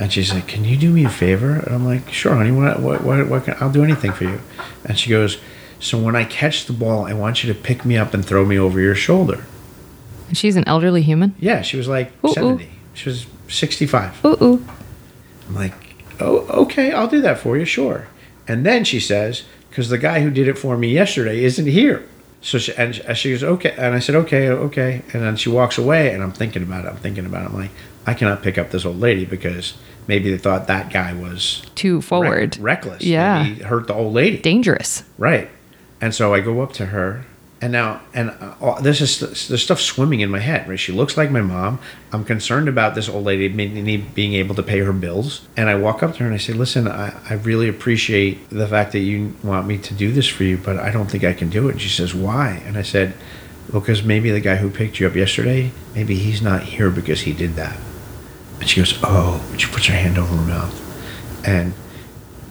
and 0.00 0.10
she's 0.10 0.32
like, 0.32 0.48
"Can 0.48 0.64
you 0.64 0.78
do 0.78 0.90
me 0.90 1.04
a 1.04 1.10
favor?" 1.10 1.56
And 1.56 1.74
I'm 1.74 1.84
like, 1.84 2.10
"Sure, 2.10 2.34
honey. 2.34 2.50
What? 2.50 2.80
What? 2.80 3.04
What? 3.04 3.28
what 3.28 3.44
can, 3.44 3.54
I'll 3.60 3.70
do 3.70 3.84
anything 3.84 4.12
for 4.12 4.24
you." 4.24 4.40
And 4.86 4.98
she 4.98 5.10
goes, 5.10 5.36
"So 5.78 5.98
when 5.98 6.16
I 6.16 6.24
catch 6.24 6.64
the 6.64 6.72
ball, 6.72 7.06
I 7.06 7.12
want 7.12 7.44
you 7.44 7.52
to 7.52 7.58
pick 7.58 7.84
me 7.84 7.98
up 7.98 8.14
and 8.14 8.24
throw 8.24 8.46
me 8.46 8.58
over 8.58 8.80
your 8.80 8.94
shoulder." 8.94 9.44
And 10.28 10.38
she's 10.38 10.56
an 10.56 10.64
elderly 10.66 11.02
human. 11.02 11.34
Yeah, 11.38 11.60
she 11.60 11.76
was 11.76 11.86
like 11.86 12.12
Ooh, 12.24 12.30
ooh. 12.30 12.32
70. 12.32 12.70
She 12.94 13.08
was 13.10 13.26
65. 13.48 14.24
Ooh, 14.24 14.36
ooh. 14.42 14.64
I'm 15.48 15.54
like, 15.54 15.74
"Oh, 16.18 16.46
okay. 16.62 16.92
I'll 16.92 17.08
do 17.08 17.20
that 17.20 17.38
for 17.38 17.58
you. 17.58 17.66
Sure." 17.66 18.06
And 18.50 18.66
then 18.66 18.84
she 18.84 18.98
says, 19.00 19.44
"Because 19.68 19.88
the 19.90 19.98
guy 19.98 20.20
who 20.20 20.30
did 20.30 20.48
it 20.48 20.58
for 20.58 20.76
me 20.76 20.88
yesterday 20.88 21.44
isn't 21.44 21.66
here." 21.66 22.02
So 22.42 22.58
she, 22.58 22.72
and 22.74 22.94
she 23.16 23.30
goes, 23.32 23.44
"Okay." 23.44 23.74
And 23.78 23.94
I 23.94 23.98
said, 23.98 24.14
"Okay, 24.16 24.48
okay." 24.48 25.02
And 25.12 25.22
then 25.22 25.36
she 25.36 25.48
walks 25.50 25.78
away, 25.78 26.12
and 26.12 26.22
I'm 26.22 26.32
thinking 26.32 26.62
about 26.62 26.84
it. 26.84 26.88
I'm 26.88 26.96
thinking 26.96 27.26
about 27.26 27.42
it. 27.44 27.50
I'm 27.50 27.54
like, 27.54 27.70
I 28.06 28.14
cannot 28.14 28.42
pick 28.42 28.56
up 28.58 28.70
this 28.70 28.84
old 28.84 28.98
lady 28.98 29.24
because 29.26 29.74
maybe 30.08 30.30
they 30.30 30.38
thought 30.38 30.66
that 30.66 30.90
guy 30.90 31.12
was 31.12 31.62
Too 31.74 31.96
reck- 31.96 32.04
forward. 32.04 32.56
reckless. 32.58 33.02
Yeah. 33.04 33.42
Maybe 33.42 33.62
hurt 33.62 33.86
the 33.86 33.94
old 33.94 34.14
lady. 34.14 34.38
Dangerous. 34.38 35.04
Right. 35.18 35.48
And 36.00 36.14
so 36.14 36.32
I 36.34 36.40
go 36.40 36.62
up 36.62 36.72
to 36.74 36.86
her, 36.86 37.26
and 37.62 37.72
now, 37.72 38.00
and 38.14 38.30
uh, 38.40 38.80
this 38.80 39.02
is 39.02 39.48
there's 39.48 39.62
stuff 39.62 39.80
swimming 39.80 40.20
in 40.20 40.30
my 40.30 40.38
head. 40.38 40.66
Right. 40.66 40.78
She 40.78 40.92
looks 40.92 41.18
like 41.18 41.30
my 41.30 41.42
mom. 41.42 41.78
I'm 42.10 42.24
concerned 42.24 42.68
about 42.68 42.94
this 42.94 43.06
old 43.06 43.24
lady 43.24 43.48
being 43.48 44.32
able 44.34 44.54
to 44.54 44.62
pay 44.62 44.78
her 44.78 44.94
bills. 44.94 45.46
And 45.58 45.68
I 45.68 45.74
walk 45.74 46.02
up 46.02 46.14
to 46.14 46.20
her 46.20 46.26
and 46.26 46.34
I 46.34 46.38
say, 46.38 46.54
"Listen, 46.54 46.88
I, 46.88 47.14
I 47.28 47.34
really 47.34 47.68
appreciate 47.68 48.48
the 48.48 48.66
fact 48.66 48.92
that 48.92 49.00
you 49.00 49.36
want 49.42 49.66
me 49.66 49.76
to 49.76 49.92
do 49.92 50.10
this 50.10 50.26
for 50.26 50.44
you, 50.44 50.56
but 50.56 50.78
I 50.78 50.90
don't 50.90 51.10
think 51.10 51.22
I 51.22 51.34
can 51.34 51.50
do 51.50 51.68
it." 51.68 51.72
And 51.72 51.80
she 51.80 51.90
says, 51.90 52.14
"Why?" 52.14 52.62
And 52.64 52.78
I 52.78 52.82
said, 52.82 53.12
"Well, 53.70 53.80
because 53.80 54.02
maybe 54.02 54.30
the 54.30 54.40
guy 54.40 54.56
who 54.56 54.70
picked 54.70 54.98
you 54.98 55.06
up 55.06 55.14
yesterday, 55.14 55.70
maybe 55.94 56.14
he's 56.14 56.40
not 56.40 56.62
here 56.62 56.88
because 56.90 57.22
he 57.22 57.34
did 57.34 57.56
that." 57.56 57.78
And 58.58 58.68
she 58.70 58.80
goes, 58.80 58.98
"Oh," 59.02 59.46
and 59.50 59.60
she 59.60 59.70
puts 59.70 59.86
her 59.86 59.94
hand 59.94 60.16
over 60.16 60.34
her 60.34 60.46
mouth, 60.46 61.46
and 61.46 61.74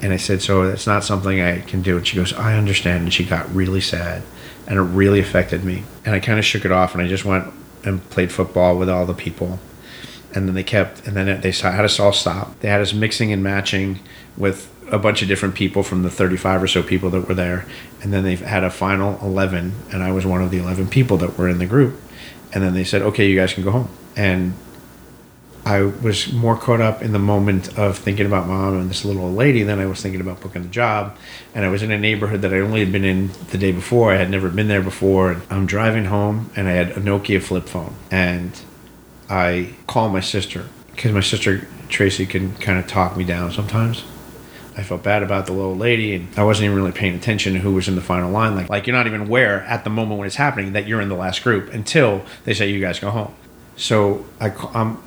and 0.04 0.14
I 0.14 0.18
said, 0.18 0.44
"So 0.44 0.68
that's 0.68 0.86
not 0.86 1.04
something 1.04 1.42
I 1.42 1.62
can 1.62 1.82
do." 1.82 1.98
And 1.98 2.06
she 2.06 2.16
goes, 2.16 2.32
"I 2.32 2.56
understand." 2.56 3.06
And 3.06 3.14
she 3.14 3.26
got 3.26 3.54
really 3.56 3.82
sad, 3.82 4.22
and 4.70 4.78
it 4.78 4.84
really 4.84 5.20
affected 5.20 5.66
me. 5.66 5.84
And 6.06 6.16
I 6.16 6.20
kind 6.20 6.40
of 6.40 6.46
shook 6.46 6.64
it 6.64 6.72
off, 6.72 6.94
and 6.94 7.04
I 7.04 7.08
just 7.08 7.26
went 7.26 7.52
and 7.84 8.08
played 8.10 8.32
football 8.32 8.78
with 8.78 8.90
all 8.90 9.06
the 9.06 9.14
people. 9.14 9.60
And 10.34 10.48
then 10.48 10.54
they 10.54 10.64
kept, 10.64 11.06
and 11.08 11.18
then 11.18 11.42
they 11.42 11.52
had 11.52 11.84
us 11.84 12.00
all 12.00 12.14
stop. 12.14 12.58
They 12.60 12.70
had 12.70 12.80
us 12.80 12.94
mixing 12.94 13.34
and 13.34 13.44
matching 13.44 14.00
with 14.38 14.72
a 14.92 15.00
bunch 15.00 15.22
of 15.22 15.28
different 15.28 15.56
people 15.56 15.82
from 15.82 16.04
the 16.04 16.10
35 16.10 16.64
or 16.64 16.68
so 16.68 16.84
people 16.84 17.10
that 17.10 17.28
were 17.28 17.34
there. 17.34 17.66
And 18.02 18.14
then 18.14 18.24
they 18.24 18.36
had 18.36 18.64
a 18.64 18.70
final 18.70 19.20
11, 19.22 19.74
and 19.92 20.04
I 20.04 20.12
was 20.12 20.26
one 20.26 20.42
of 20.42 20.52
the 20.52 20.60
11 20.60 20.88
people 20.88 21.18
that 21.18 21.38
were 21.38 21.50
in 21.50 21.58
the 21.58 21.66
group. 21.66 22.00
And 22.54 22.64
then 22.64 22.74
they 22.74 22.84
said, 22.84 23.02
"Okay, 23.02 23.28
you 23.28 23.36
guys 23.36 23.54
can 23.54 23.64
go 23.64 23.72
home." 23.72 23.90
And 24.16 24.54
I 25.66 25.82
was 25.82 26.32
more 26.32 26.56
caught 26.56 26.82
up 26.82 27.02
in 27.02 27.12
the 27.12 27.20
moment 27.20 27.78
of 27.78 27.98
thinking 27.98 28.26
about 28.26 28.48
mom 28.48 28.80
and 28.80 28.90
this 28.90 29.06
little 29.06 29.24
old 29.24 29.36
lady 29.36 29.64
than 29.64 29.80
I 29.80 29.86
was 29.86 30.02
thinking 30.02 30.22
about 30.22 30.42
booking 30.42 30.64
the 30.64 30.70
job. 30.70 31.18
And 31.54 31.66
I 31.66 31.70
was 31.70 31.84
in 31.84 31.92
a 31.92 31.98
neighborhood 31.98 32.42
that 32.42 32.54
I 32.54 32.60
only 32.60 32.80
had 32.80 32.92
been 32.92 33.06
in 33.06 33.32
the 33.52 33.58
day 33.58 33.72
before. 33.72 34.12
I 34.12 34.18
had 34.18 34.30
never 34.30 34.50
been 34.50 34.68
there 34.68 34.82
before. 34.82 35.32
And 35.32 35.42
I'm 35.50 35.66
driving 35.66 36.06
home 36.06 36.50
and 36.56 36.68
I 36.68 36.72
had 36.72 36.92
a 36.92 37.02
Nokia 37.02 37.42
flip 37.42 37.68
phone. 37.68 37.94
And 38.10 38.60
I 39.30 39.74
call 39.86 40.10
my 40.10 40.22
sister 40.22 40.66
because 40.92 41.12
my 41.12 41.22
sister 41.22 41.68
Tracy 41.90 42.26
can 42.26 42.56
kind 42.56 42.80
of 42.80 42.88
talk 42.88 43.18
me 43.18 43.24
down 43.24 43.52
sometimes. 43.52 44.04
I 44.78 44.84
felt 44.84 45.04
bad 45.04 45.24
about 45.24 45.46
the 45.46 45.52
little 45.52 45.76
lady, 45.76 46.16
and 46.16 46.30
I 46.38 46.44
wasn't 46.44 46.66
even 46.66 46.78
really 46.78 46.94
paying 46.94 47.14
attention 47.14 47.54
to 47.54 47.60
who 47.60 47.74
was 47.74 47.90
in 47.90 47.96
the 47.96 48.02
final 48.02 48.32
line. 48.32 48.56
Like, 48.56 48.70
like 48.70 48.88
you're 48.88 48.96
not 48.96 49.08
even 49.08 49.22
aware 49.22 49.64
at 49.64 49.84
the 49.84 49.90
moment 49.90 50.20
when 50.20 50.28
it's 50.28 50.38
happening 50.38 50.72
that 50.72 50.88
you're 50.88 51.02
in 51.02 51.10
the 51.10 51.16
last 51.16 51.44
group 51.44 51.74
until 51.74 52.24
they 52.46 52.54
say 52.54 52.70
you 52.70 52.80
guys 52.80 52.98
go 52.98 53.10
home. 53.12 53.34
So 53.76 54.26
I, 54.40 54.52
I'm 54.74 54.98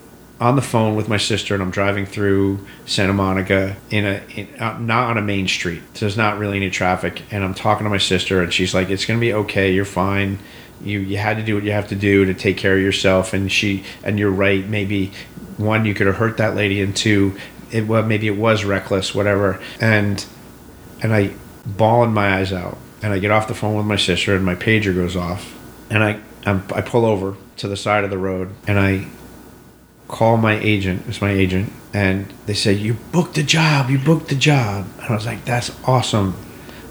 on 0.43 0.57
the 0.57 0.62
phone 0.62 0.97
with 0.97 1.09
my 1.09 1.18
sister, 1.18 1.55
and 1.55 1.62
I'm 1.62 1.70
driving 1.70 2.05
through 2.05 2.66
Santa 2.84 3.12
Monica 3.12 3.76
in 3.90 4.05
a 4.05 4.20
in, 4.34 4.49
uh, 4.59 4.76
not 4.76 5.09
on 5.09 5.16
a 5.16 5.22
main 5.22 5.47
street. 5.47 5.82
So 5.95 6.01
there's 6.01 6.16
not 6.16 6.36
really 6.36 6.57
any 6.57 6.68
traffic, 6.68 7.22
and 7.30 7.45
I'm 7.45 7.55
talking 7.55 7.84
to 7.84 7.90
my 7.90 7.99
sister, 7.99 8.43
and 8.43 8.53
she's 8.53 8.74
like, 8.74 8.90
"It's 8.90 9.05
gonna 9.05 9.20
be 9.20 9.32
okay. 9.32 9.72
You're 9.72 9.84
fine. 9.84 10.40
You 10.82 10.99
you 10.99 11.16
had 11.16 11.36
to 11.36 11.45
do 11.45 11.55
what 11.55 11.62
you 11.62 11.70
have 11.70 11.86
to 11.90 11.95
do 11.95 12.24
to 12.24 12.34
take 12.34 12.57
care 12.57 12.74
of 12.74 12.82
yourself." 12.82 13.32
And 13.32 13.53
she 13.53 13.84
and 14.03 14.18
you're 14.18 14.32
right. 14.32 14.68
Maybe 14.68 15.12
one, 15.59 15.84
you 15.84 15.95
could 15.95 16.09
have 16.09 16.16
hurt 16.16 16.38
that 16.38 16.57
lady, 16.57 16.82
and 16.82 16.95
two, 16.95 17.36
it 17.70 17.86
well 17.86 18.03
maybe 18.03 18.26
it 18.26 18.36
was 18.36 18.64
reckless, 18.64 19.14
whatever. 19.14 19.61
And 19.80 20.26
and 21.03 21.14
I 21.14 21.34
bawling 21.64 22.12
my 22.12 22.38
eyes 22.38 22.53
out, 22.53 22.78
and 23.01 23.12
I 23.12 23.20
get 23.20 23.30
off 23.30 23.47
the 23.47 23.55
phone 23.55 23.76
with 23.76 23.86
my 23.86 23.97
sister, 23.97 24.34
and 24.34 24.45
my 24.45 24.57
pager 24.57 24.93
goes 24.93 25.14
off, 25.14 25.57
and 25.88 26.03
I 26.03 26.20
I'm, 26.45 26.64
I 26.74 26.80
pull 26.80 27.05
over 27.05 27.36
to 27.59 27.68
the 27.68 27.76
side 27.76 28.03
of 28.03 28.11
the 28.11 28.18
road, 28.18 28.51
and 28.66 28.80
I 28.80 29.07
call 30.12 30.36
my 30.36 30.58
agent. 30.60 31.02
It's 31.08 31.20
my 31.20 31.32
agent, 31.32 31.72
and 31.92 32.32
they 32.46 32.54
said, 32.54 32.76
you 32.76 32.94
booked 33.10 33.34
the 33.34 33.42
job. 33.42 33.90
You 33.90 33.98
booked 33.98 34.28
the 34.28 34.36
job, 34.36 34.86
and 35.00 35.06
I 35.10 35.14
was 35.14 35.26
like, 35.26 35.44
that's 35.44 35.72
awesome. 35.84 36.36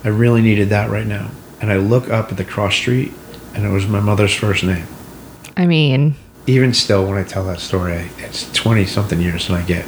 I 0.03 0.09
really 0.09 0.41
needed 0.41 0.69
that 0.69 0.89
right 0.89 1.05
now. 1.07 1.30
And 1.61 1.72
I 1.72 1.78
look 1.78 2.09
up 2.09 2.32
at 2.32 2.38
the 2.38 2.43
cross 2.43 2.74
street, 2.76 3.13
and 3.53 3.63
it 3.63 3.69
was 3.69 3.88
my 3.88 3.99
mother's 3.99 4.34
first 4.34 4.63
name. 4.63 4.88
I 5.55 5.65
mean, 5.67 6.15
Even 6.47 6.74
still, 6.74 7.05
when 7.05 7.17
I 7.19 7.24
tell 7.24 7.45
that 7.45 7.59
story, 7.59 8.09
it's 8.17 8.51
twenty 8.51 8.86
something 8.86 9.22
years, 9.22 9.47
and 9.47 9.57
I 9.57 9.61
get 9.63 9.86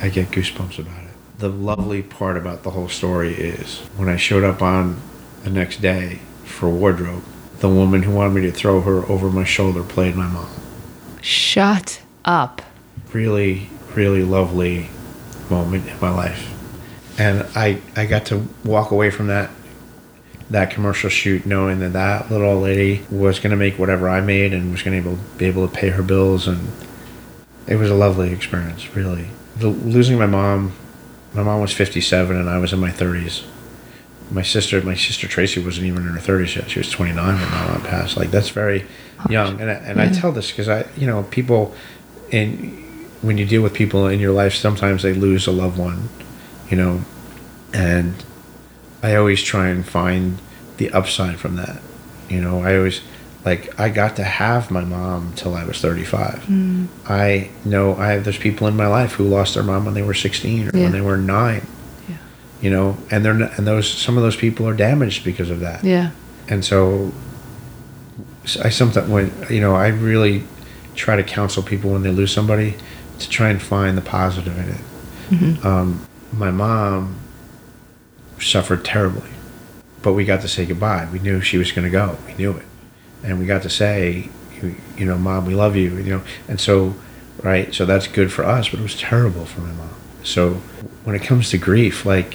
I 0.00 0.08
get 0.08 0.30
goosebumps 0.30 0.78
about 0.78 1.02
it. 1.04 1.10
The 1.38 1.48
lovely 1.48 2.02
part 2.02 2.36
about 2.36 2.62
the 2.62 2.70
whole 2.70 2.88
story 2.88 3.34
is 3.34 3.80
when 3.96 4.08
I 4.08 4.16
showed 4.16 4.44
up 4.44 4.62
on 4.62 5.00
the 5.42 5.50
next 5.50 5.82
day 5.82 6.20
for 6.44 6.68
wardrobe, 6.68 7.24
the 7.58 7.68
woman 7.68 8.04
who 8.04 8.12
wanted 8.12 8.34
me 8.34 8.42
to 8.42 8.52
throw 8.52 8.80
her 8.82 9.04
over 9.06 9.28
my 9.30 9.44
shoulder 9.44 9.82
played 9.82 10.14
my 10.14 10.28
mom. 10.28 10.48
shut 11.22 12.02
up. 12.24 12.62
Really, 13.12 13.68
really 13.94 14.22
lovely 14.22 14.88
moment 15.50 15.88
in 15.88 16.00
my 16.00 16.10
life. 16.10 16.46
And 17.18 17.46
I, 17.54 17.80
I 17.96 18.06
got 18.06 18.26
to 18.26 18.46
walk 18.64 18.90
away 18.90 19.10
from 19.10 19.26
that 19.28 19.50
that 20.48 20.72
commercial 20.72 21.08
shoot 21.08 21.46
knowing 21.46 21.78
that 21.78 21.92
that 21.92 22.28
little 22.28 22.58
lady 22.58 23.06
was 23.08 23.38
going 23.38 23.52
to 23.52 23.56
make 23.56 23.78
whatever 23.78 24.08
I 24.08 24.20
made 24.20 24.52
and 24.52 24.72
was 24.72 24.82
going 24.82 25.00
to 25.00 25.16
be 25.38 25.46
able 25.46 25.68
to 25.68 25.72
pay 25.72 25.90
her 25.90 26.02
bills. 26.02 26.48
And 26.48 26.72
it 27.68 27.76
was 27.76 27.88
a 27.88 27.94
lovely 27.94 28.32
experience 28.32 28.96
really. 28.96 29.28
The, 29.56 29.68
losing 29.68 30.18
my 30.18 30.26
mom 30.26 30.72
my 31.34 31.44
mom 31.44 31.60
was 31.60 31.72
57 31.72 32.36
and 32.36 32.50
I 32.50 32.58
was 32.58 32.72
in 32.72 32.80
my 32.80 32.90
30s 32.90 33.44
my 34.30 34.42
sister 34.42 34.80
my 34.82 34.94
sister 34.94 35.26
Tracy 35.28 35.62
wasn't 35.62 35.86
even 35.86 36.06
in 36.06 36.14
her 36.14 36.18
30s 36.18 36.56
yet. 36.56 36.70
She 36.70 36.78
was 36.78 36.90
29 36.90 37.34
when 37.34 37.50
my 37.50 37.66
mom 37.68 37.82
passed. 37.82 38.16
Like 38.16 38.30
that's 38.30 38.48
very 38.48 38.86
young. 39.28 39.60
And 39.60 39.70
I, 39.70 39.74
and 39.74 40.00
I 40.00 40.08
tell 40.08 40.32
this 40.32 40.50
because 40.50 40.68
I 40.68 40.86
you 40.96 41.06
know 41.06 41.24
people 41.24 41.74
in 42.30 42.76
when 43.22 43.36
you 43.38 43.44
deal 43.44 43.62
with 43.62 43.74
people 43.74 44.06
in 44.06 44.18
your 44.20 44.32
life 44.32 44.54
sometimes 44.54 45.02
they 45.02 45.12
lose 45.12 45.46
a 45.46 45.52
loved 45.52 45.78
one 45.78 46.08
you 46.70 46.76
know 46.76 47.02
and 47.72 48.24
I 49.02 49.14
always 49.14 49.42
try 49.42 49.68
and 49.68 49.86
find 49.86 50.38
the 50.76 50.90
upside 50.90 51.38
from 51.38 51.56
that. 51.56 51.80
You 52.28 52.40
know, 52.40 52.62
I 52.62 52.76
always 52.76 53.00
like 53.44 53.78
I 53.80 53.88
got 53.88 54.16
to 54.16 54.24
have 54.24 54.70
my 54.70 54.82
mom 54.84 55.32
till 55.36 55.54
I 55.54 55.64
was 55.64 55.80
35. 55.80 56.44
Mm. 56.46 56.88
I 57.08 57.50
know 57.64 57.94
I 57.96 58.08
have 58.12 58.24
there's 58.24 58.38
people 58.38 58.66
in 58.66 58.76
my 58.76 58.86
life 58.88 59.12
who 59.12 59.24
lost 59.24 59.54
their 59.54 59.62
mom 59.62 59.84
when 59.86 59.94
they 59.94 60.02
were 60.02 60.14
16 60.14 60.68
or 60.68 60.76
Yeah. 60.76 60.82
when 60.84 60.92
they 60.92 61.00
were 61.00 61.16
9. 61.16 61.66
Yeah. 62.08 62.16
You 62.60 62.70
know, 62.70 62.98
and 63.10 63.24
they're 63.24 63.32
and 63.32 63.66
those 63.66 63.88
some 63.90 64.16
of 64.18 64.22
those 64.22 64.36
people 64.36 64.68
are 64.68 64.74
damaged 64.74 65.24
because 65.24 65.48
of 65.50 65.60
that. 65.60 65.82
Yeah. 65.82 66.10
And 66.48 66.64
so 66.64 67.12
I 68.62 68.68
sometimes 68.68 69.08
when 69.08 69.32
you 69.48 69.60
know, 69.60 69.74
I 69.74 69.88
really 69.88 70.44
try 71.00 71.16
to 71.16 71.24
counsel 71.24 71.62
people 71.62 71.90
when 71.90 72.02
they 72.02 72.10
lose 72.10 72.30
somebody 72.30 72.76
to 73.18 73.28
try 73.28 73.48
and 73.48 73.60
find 73.60 73.96
the 73.96 74.02
positive 74.02 74.56
in 74.58 74.68
it. 74.68 75.64
Um, 75.64 76.06
my 76.32 76.50
mom 76.50 77.18
suffered 78.38 78.84
terribly, 78.84 79.30
but 80.02 80.12
we 80.12 80.24
got 80.24 80.42
to 80.42 80.48
say 80.48 80.66
goodbye. 80.66 81.08
We 81.10 81.18
knew 81.18 81.40
she 81.40 81.56
was 81.56 81.72
going 81.72 81.84
to 81.84 81.90
go. 81.90 82.18
We 82.26 82.34
knew 82.34 82.52
it, 82.52 82.66
and 83.24 83.38
we 83.38 83.46
got 83.46 83.62
to 83.62 83.70
say, 83.70 84.28
you, 84.60 84.76
you 84.96 85.06
know, 85.06 85.16
mom, 85.16 85.46
we 85.46 85.54
love 85.54 85.74
you. 85.74 85.96
You 85.96 86.16
know, 86.16 86.22
and 86.48 86.60
so, 86.60 86.94
right. 87.42 87.74
So 87.74 87.86
that's 87.86 88.06
good 88.06 88.30
for 88.30 88.44
us, 88.44 88.68
but 88.68 88.80
it 88.80 88.82
was 88.82 88.98
terrible 88.98 89.46
for 89.46 89.62
my 89.62 89.72
mom. 89.72 89.94
So 90.22 90.54
when 91.04 91.16
it 91.16 91.22
comes 91.22 91.48
to 91.50 91.58
grief, 91.58 92.04
like 92.04 92.34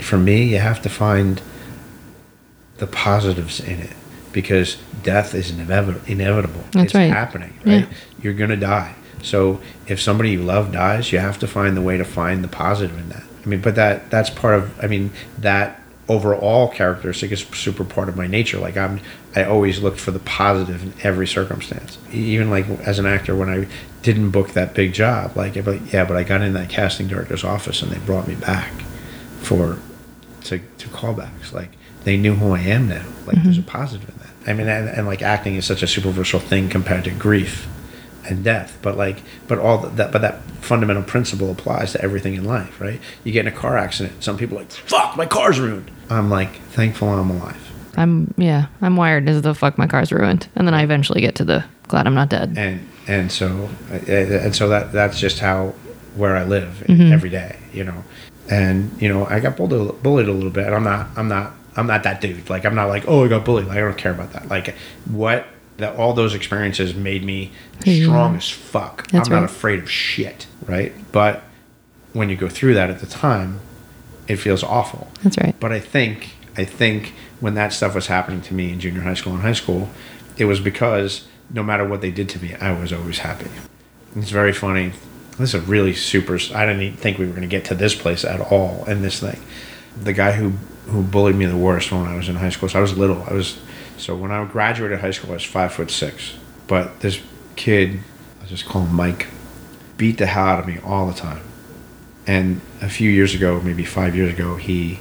for 0.00 0.18
me, 0.18 0.44
you 0.44 0.58
have 0.58 0.82
to 0.82 0.88
find 0.88 1.40
the 2.78 2.86
positives 2.86 3.60
in 3.60 3.78
it 3.78 3.94
because 4.32 4.76
death 5.02 5.34
is 5.34 5.50
inevitable. 5.50 6.04
Inevitable. 6.06 6.64
That's 6.72 6.86
it's 6.86 6.94
right. 6.94 7.10
happening. 7.10 7.54
Yeah. 7.64 7.86
You're 8.22 8.34
gonna 8.34 8.56
die. 8.56 8.94
So 9.22 9.60
if 9.86 10.00
somebody 10.00 10.30
you 10.30 10.42
love 10.42 10.72
dies, 10.72 11.12
you 11.12 11.18
have 11.18 11.38
to 11.40 11.46
find 11.46 11.76
the 11.76 11.82
way 11.82 11.96
to 11.96 12.04
find 12.04 12.42
the 12.42 12.48
positive 12.48 12.98
in 12.98 13.08
that. 13.10 13.24
I 13.44 13.48
mean, 13.48 13.60
but 13.60 13.74
that 13.74 14.10
that's 14.10 14.30
part 14.30 14.54
of. 14.54 14.82
I 14.82 14.86
mean, 14.86 15.10
that 15.38 15.80
overall 16.10 16.66
characteristic 16.68 17.30
is 17.30 17.40
super 17.52 17.84
part 17.84 18.08
of 18.08 18.16
my 18.16 18.26
nature. 18.26 18.58
Like 18.58 18.76
I'm, 18.76 19.00
I 19.36 19.44
always 19.44 19.80
looked 19.80 20.00
for 20.00 20.10
the 20.10 20.18
positive 20.18 20.82
in 20.82 20.92
every 21.04 21.26
circumstance. 21.26 21.98
Even 22.12 22.50
like 22.50 22.68
as 22.80 22.98
an 22.98 23.06
actor, 23.06 23.36
when 23.36 23.48
I 23.48 23.68
didn't 24.02 24.30
book 24.30 24.50
that 24.50 24.74
big 24.74 24.92
job, 24.92 25.36
like, 25.36 25.54
yeah, 25.54 26.04
but 26.04 26.16
I 26.16 26.24
got 26.24 26.42
in 26.42 26.52
that 26.54 26.68
casting 26.68 27.06
director's 27.06 27.44
office 27.44 27.80
and 27.80 27.92
they 27.92 27.98
brought 27.98 28.26
me 28.26 28.34
back 28.34 28.72
for 29.40 29.78
to 30.44 30.58
to 30.58 30.88
callbacks. 30.88 31.52
Like 31.52 31.70
they 32.02 32.16
knew 32.16 32.34
who 32.34 32.52
I 32.52 32.60
am 32.60 32.88
now. 32.88 33.06
Like 33.26 33.42
there's 33.44 33.58
mm-hmm. 33.58 33.68
a 33.68 33.72
positive 33.72 34.08
in 34.08 34.16
that. 34.16 34.19
I 34.46 34.52
mean, 34.52 34.68
and, 34.68 34.88
and 34.88 35.06
like 35.06 35.22
acting 35.22 35.56
is 35.56 35.66
such 35.66 35.82
a 35.82 35.86
superficial 35.86 36.40
thing 36.40 36.68
compared 36.68 37.04
to 37.04 37.10
grief 37.10 37.68
and 38.28 38.42
death. 38.44 38.78
But 38.82 38.96
like, 38.96 39.22
but 39.48 39.58
all 39.58 39.78
that, 39.78 40.12
but 40.12 40.22
that 40.22 40.42
fundamental 40.60 41.02
principle 41.02 41.50
applies 41.50 41.92
to 41.92 42.02
everything 42.02 42.34
in 42.34 42.44
life, 42.44 42.80
right? 42.80 43.00
You 43.24 43.32
get 43.32 43.46
in 43.46 43.52
a 43.52 43.56
car 43.56 43.76
accident. 43.76 44.22
Some 44.22 44.36
people 44.36 44.56
are 44.56 44.62
like, 44.62 44.70
fuck, 44.72 45.16
my 45.16 45.26
car's 45.26 45.60
ruined. 45.60 45.90
I'm 46.08 46.30
like, 46.30 46.56
thankful 46.70 47.08
I'm 47.08 47.30
alive. 47.30 47.66
I'm 47.96 48.32
yeah. 48.36 48.66
I'm 48.80 48.96
wired 48.96 49.28
as 49.28 49.42
the 49.42 49.54
fuck 49.54 49.76
my 49.76 49.86
car's 49.86 50.12
ruined, 50.12 50.48
and 50.54 50.66
then 50.66 50.74
I 50.74 50.82
eventually 50.82 51.20
get 51.20 51.34
to 51.36 51.44
the 51.44 51.64
glad 51.88 52.06
I'm 52.06 52.14
not 52.14 52.30
dead. 52.30 52.54
and 52.56 52.88
and 53.06 53.32
so 53.32 53.68
and 54.06 54.54
so 54.54 54.68
that 54.68 54.92
that's 54.92 55.18
just 55.18 55.40
how 55.40 55.74
where 56.16 56.36
I 56.36 56.44
live 56.44 56.84
mm-hmm. 56.86 57.12
every 57.12 57.30
day, 57.30 57.58
you 57.72 57.84
know. 57.84 58.04
And 58.48 59.00
you 59.00 59.08
know, 59.08 59.26
I 59.26 59.40
got 59.40 59.56
bullied, 59.56 60.02
bullied 60.02 60.28
a 60.28 60.32
little 60.32 60.50
bit. 60.50 60.66
And 60.66 60.74
I'm 60.74 60.84
not 60.84 61.08
I'm 61.16 61.28
not 61.28 61.52
I'm 61.76 61.86
not 61.86 62.02
that 62.02 62.20
dude. 62.20 62.50
Like 62.50 62.64
I'm 62.64 62.74
not 62.74 62.88
like 62.88 63.04
oh 63.08 63.24
I 63.24 63.28
got 63.28 63.44
bullied. 63.44 63.66
Like, 63.66 63.78
I 63.78 63.80
don't 63.80 63.98
care 63.98 64.12
about 64.12 64.32
that. 64.32 64.48
Like 64.48 64.74
what 65.06 65.46
that 65.76 65.96
all 65.96 66.12
those 66.12 66.34
experiences 66.34 66.94
made 66.94 67.24
me 67.24 67.52
you 67.84 68.04
strong 68.04 68.36
as 68.36 68.48
fuck. 68.48 69.08
That's 69.08 69.28
I'm 69.28 69.34
not 69.34 69.44
afraid 69.44 69.80
of 69.80 69.90
shit, 69.90 70.46
right? 70.66 70.92
But 71.12 71.42
when 72.12 72.28
you 72.28 72.36
go 72.36 72.48
through 72.48 72.74
that 72.74 72.90
at 72.90 73.00
the 73.00 73.06
time, 73.06 73.60
it 74.28 74.36
feels 74.36 74.62
awful. 74.62 75.08
That's 75.22 75.38
right. 75.38 75.58
But 75.58 75.72
I 75.72 75.80
think 75.80 76.34
I 76.56 76.64
think 76.64 77.14
when 77.40 77.54
that 77.54 77.72
stuff 77.72 77.94
was 77.94 78.06
happening 78.06 78.42
to 78.42 78.54
me 78.54 78.72
in 78.72 78.80
junior 78.80 79.00
high 79.00 79.14
school 79.14 79.32
and 79.32 79.42
high 79.42 79.54
school, 79.54 79.88
it 80.36 80.44
was 80.44 80.60
because 80.60 81.26
no 81.52 81.62
matter 81.62 81.86
what 81.86 82.00
they 82.00 82.10
did 82.10 82.28
to 82.30 82.42
me, 82.42 82.54
I 82.54 82.78
was 82.78 82.92
always 82.92 83.18
happy. 83.18 83.50
It's 84.14 84.30
very 84.30 84.52
funny. 84.52 84.92
This 85.38 85.54
is 85.54 85.54
a 85.54 85.60
really 85.60 85.94
super. 85.94 86.34
I 86.54 86.66
didn't 86.66 86.82
even 86.82 86.96
think 86.96 87.18
we 87.18 87.26
were 87.26 87.32
going 87.32 87.42
to 87.42 87.48
get 87.48 87.64
to 87.66 87.74
this 87.74 87.94
place 87.94 88.24
at 88.24 88.40
all 88.40 88.84
in 88.86 89.02
this 89.02 89.20
thing. 89.20 89.40
The 90.00 90.12
guy 90.12 90.32
who 90.32 90.54
who 90.90 91.02
bullied 91.02 91.36
me 91.36 91.46
the 91.46 91.56
worst 91.56 91.90
when 91.92 92.06
I 92.06 92.16
was 92.16 92.28
in 92.28 92.36
high 92.36 92.50
school. 92.50 92.68
So 92.68 92.78
I 92.78 92.82
was 92.82 92.96
little. 92.96 93.22
I 93.24 93.32
was 93.32 93.58
so 93.96 94.14
when 94.16 94.30
I 94.30 94.44
graduated 94.44 95.00
high 95.00 95.10
school, 95.10 95.30
I 95.30 95.34
was 95.34 95.44
five 95.44 95.72
foot 95.72 95.90
six. 95.90 96.36
But 96.66 97.00
this 97.00 97.20
kid, 97.56 98.00
I'll 98.40 98.46
just 98.46 98.66
call 98.66 98.82
him 98.82 98.94
Mike, 98.94 99.26
beat 99.96 100.18
the 100.18 100.26
hell 100.26 100.44
out 100.46 100.60
of 100.60 100.66
me 100.66 100.78
all 100.84 101.06
the 101.06 101.14
time. 101.14 101.42
And 102.26 102.60
a 102.80 102.88
few 102.88 103.10
years 103.10 103.34
ago, 103.34 103.60
maybe 103.60 103.84
five 103.84 104.14
years 104.14 104.32
ago, 104.32 104.56
he 104.56 105.00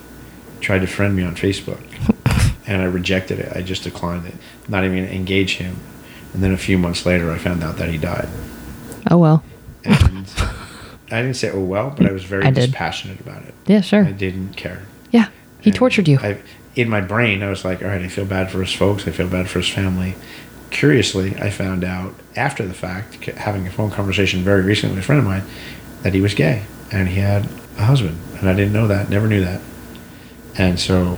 tried 0.61 0.79
to 0.79 0.87
friend 0.87 1.15
me 1.15 1.23
on 1.23 1.35
Facebook, 1.35 1.81
and 2.67 2.81
I 2.81 2.85
rejected 2.85 3.39
it. 3.39 3.55
I 3.55 3.61
just 3.61 3.83
declined 3.83 4.25
it, 4.25 4.35
not 4.67 4.83
even 4.83 5.05
engage 5.05 5.57
him. 5.57 5.77
And 6.33 6.43
then 6.43 6.51
a 6.53 6.57
few 6.57 6.77
months 6.77 7.05
later, 7.05 7.31
I 7.31 7.37
found 7.37 7.63
out 7.63 7.77
that 7.77 7.89
he 7.89 7.97
died. 7.97 8.27
Oh 9.09 9.17
well. 9.17 9.43
And 9.83 10.27
I 11.11 11.21
didn't 11.21 11.35
say, 11.35 11.49
"Oh 11.51 11.63
well," 11.63 11.93
but 11.95 12.05
I 12.05 12.11
was 12.11 12.23
very 12.33 12.45
I 12.45 12.51
dispassionate 12.51 13.19
about 13.19 13.43
it. 13.43 13.53
Yeah, 13.65 13.81
sure. 13.81 14.05
I 14.05 14.11
didn't 14.11 14.55
care. 14.55 14.83
Yeah. 15.11 15.29
He 15.61 15.69
And 15.69 15.75
tortured 15.75 16.07
you. 16.07 16.19
I, 16.19 16.41
in 16.75 16.89
my 16.89 17.01
brain, 17.01 17.43
I 17.43 17.49
was 17.49 17.65
like, 17.65 17.81
all 17.81 17.89
right, 17.89 18.01
I 18.01 18.07
feel 18.07 18.25
bad 18.25 18.51
for 18.51 18.61
his 18.61 18.73
folks. 18.73 19.07
I 19.07 19.11
feel 19.11 19.27
bad 19.27 19.49
for 19.49 19.59
his 19.59 19.69
family. 19.69 20.15
Curiously, 20.69 21.35
I 21.37 21.49
found 21.49 21.83
out 21.83 22.13
after 22.35 22.65
the 22.65 22.73
fact, 22.73 23.15
having 23.25 23.67
a 23.67 23.71
phone 23.71 23.91
conversation 23.91 24.41
very 24.41 24.61
recently 24.61 24.95
with 24.95 25.03
a 25.03 25.05
friend 25.05 25.19
of 25.19 25.25
mine, 25.25 25.43
that 26.03 26.13
he 26.13 26.21
was 26.21 26.33
gay 26.33 26.63
and 26.91 27.09
he 27.09 27.19
had 27.19 27.45
a 27.77 27.83
husband. 27.83 28.19
And 28.39 28.49
I 28.49 28.53
didn't 28.53 28.73
know 28.73 28.87
that, 28.87 29.09
never 29.09 29.27
knew 29.27 29.43
that. 29.43 29.61
And 30.57 30.79
so 30.79 31.17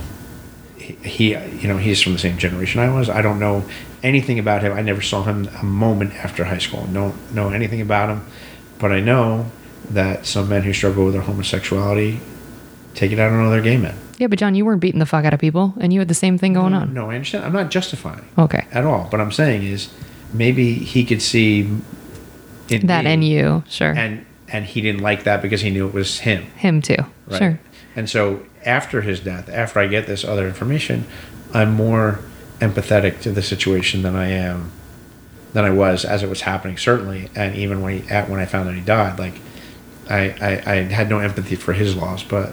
he, 0.78 1.34
you 1.34 1.68
know, 1.68 1.76
he's 1.76 2.00
from 2.00 2.12
the 2.12 2.18
same 2.18 2.38
generation 2.38 2.80
I 2.80 2.92
was. 2.92 3.08
I 3.08 3.22
don't 3.22 3.38
know 3.38 3.64
anything 4.02 4.38
about 4.38 4.62
him. 4.62 4.72
I 4.72 4.82
never 4.82 5.00
saw 5.00 5.22
him 5.22 5.48
a 5.60 5.64
moment 5.64 6.14
after 6.14 6.44
high 6.44 6.58
school. 6.58 6.86
Don't 6.92 7.32
know 7.32 7.50
anything 7.50 7.80
about 7.80 8.08
him. 8.08 8.26
But 8.78 8.92
I 8.92 9.00
know 9.00 9.50
that 9.90 10.26
some 10.26 10.48
men 10.48 10.62
who 10.62 10.72
struggle 10.72 11.04
with 11.04 11.14
their 11.14 11.22
homosexuality 11.22 12.20
take 12.94 13.12
it 13.12 13.18
out 13.18 13.32
on 13.32 13.46
other 13.46 13.60
gay 13.60 13.76
men. 13.76 13.96
Yeah, 14.18 14.26
but 14.26 14.38
John, 14.38 14.54
you 14.54 14.64
weren't 14.64 14.80
beating 14.80 14.98
the 15.00 15.06
fuck 15.06 15.24
out 15.24 15.34
of 15.34 15.40
people, 15.40 15.74
and 15.80 15.92
you 15.92 15.98
had 16.00 16.08
the 16.08 16.14
same 16.14 16.38
thing 16.38 16.52
going 16.52 16.74
on. 16.74 16.92
No, 16.94 17.10
I 17.10 17.14
understand. 17.16 17.44
I'm 17.44 17.52
not 17.52 17.70
justifying 17.70 18.24
Okay. 18.38 18.66
at 18.72 18.84
all. 18.84 19.08
But 19.10 19.20
I'm 19.20 19.32
saying 19.32 19.62
is 19.64 19.88
maybe 20.32 20.74
he 20.74 21.04
could 21.04 21.22
see 21.22 21.60
in 22.68 22.86
That 22.86 23.04
me, 23.04 23.10
and 23.12 23.24
you, 23.24 23.64
sure. 23.68 23.92
and 23.92 24.24
and 24.48 24.64
he 24.66 24.80
didn't 24.80 25.00
like 25.00 25.24
that 25.24 25.40
because 25.42 25.62
he 25.62 25.70
knew 25.70 25.86
it 25.88 25.94
was 25.94 26.20
him. 26.20 26.44
Him 26.56 26.82
too. 26.82 26.96
Right? 27.26 27.38
Sure. 27.38 27.60
And 27.96 28.08
so 28.08 28.42
after 28.64 29.00
his 29.02 29.20
death, 29.20 29.48
after 29.48 29.80
I 29.80 29.86
get 29.86 30.06
this 30.06 30.24
other 30.24 30.46
information, 30.46 31.04
I'm 31.54 31.72
more 31.72 32.20
empathetic 32.60 33.20
to 33.22 33.30
the 33.32 33.42
situation 33.42 34.02
than 34.02 34.14
I 34.14 34.28
am 34.28 34.70
than 35.52 35.64
I 35.64 35.70
was 35.70 36.04
as 36.04 36.22
it 36.22 36.28
was 36.28 36.42
happening. 36.42 36.76
Certainly, 36.78 37.28
and 37.34 37.54
even 37.56 37.82
when 37.82 38.02
he 38.02 38.08
at 38.10 38.28
when 38.30 38.40
I 38.40 38.46
found 38.46 38.68
out 38.68 38.74
he 38.74 38.80
died, 38.80 39.18
like 39.18 39.34
I 40.08 40.20
I, 40.40 40.72
I 40.72 40.74
had 40.84 41.08
no 41.10 41.18
empathy 41.18 41.56
for 41.56 41.72
his 41.72 41.96
loss, 41.96 42.22
but 42.22 42.52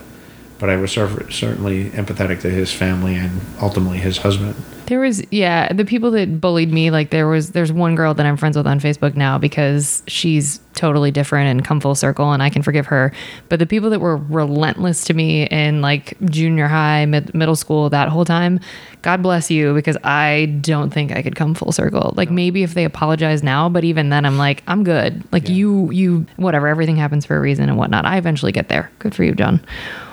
but 0.59 0.69
I 0.69 0.75
was 0.75 0.91
cer- 0.91 1.31
certainly 1.31 1.89
empathetic 1.91 2.41
to 2.41 2.49
his 2.49 2.71
family 2.71 3.15
and 3.15 3.41
ultimately 3.61 3.97
his 3.97 4.17
husband. 4.17 4.55
There 4.87 4.99
was 4.99 5.23
yeah, 5.31 5.71
the 5.71 5.85
people 5.85 6.11
that 6.11 6.41
bullied 6.41 6.73
me, 6.73 6.89
like 6.89 7.11
there 7.11 7.27
was 7.27 7.51
there's 7.51 7.71
one 7.71 7.95
girl 7.95 8.13
that 8.15 8.25
I'm 8.25 8.37
friends 8.37 8.57
with 8.57 8.65
on 8.65 8.79
Facebook 8.79 9.15
now 9.15 9.37
because 9.37 10.01
she's 10.07 10.59
totally 10.73 11.11
different 11.11 11.49
and 11.49 11.63
come 11.63 11.79
full 11.79 11.93
circle 11.93 12.31
and 12.31 12.41
I 12.41 12.49
can 12.49 12.63
forgive 12.63 12.87
her. 12.87 13.13
But 13.49 13.59
the 13.59 13.67
people 13.67 13.91
that 13.91 13.99
were 13.99 14.17
relentless 14.17 15.03
to 15.05 15.13
me 15.13 15.43
in 15.45 15.81
like 15.81 16.17
junior 16.25 16.67
high, 16.67 17.05
mid, 17.05 17.35
middle 17.35 17.55
school 17.55 17.89
that 17.91 18.09
whole 18.09 18.25
time, 18.25 18.59
God 19.03 19.21
bless 19.21 19.51
you 19.51 19.75
because 19.75 19.97
I 20.03 20.57
don't 20.61 20.89
think 20.89 21.11
I 21.11 21.21
could 21.21 21.35
come 21.35 21.53
full 21.53 21.71
circle. 21.71 22.13
Like 22.17 22.31
maybe 22.31 22.63
if 22.63 22.73
they 22.73 22.83
apologize 22.83 23.43
now, 23.43 23.69
but 23.69 23.83
even 23.83 24.09
then 24.09 24.25
I'm 24.25 24.39
like 24.39 24.63
I'm 24.67 24.83
good. 24.83 25.23
Like 25.31 25.49
you 25.49 25.91
you 25.91 26.25
whatever, 26.37 26.67
everything 26.67 26.97
happens 26.97 27.27
for 27.27 27.37
a 27.37 27.39
reason 27.39 27.69
and 27.69 27.77
whatnot. 27.77 28.05
I 28.05 28.17
eventually 28.17 28.51
get 28.51 28.69
there. 28.69 28.91
Good 28.97 29.13
for 29.13 29.23
you, 29.23 29.35
John. 29.35 29.63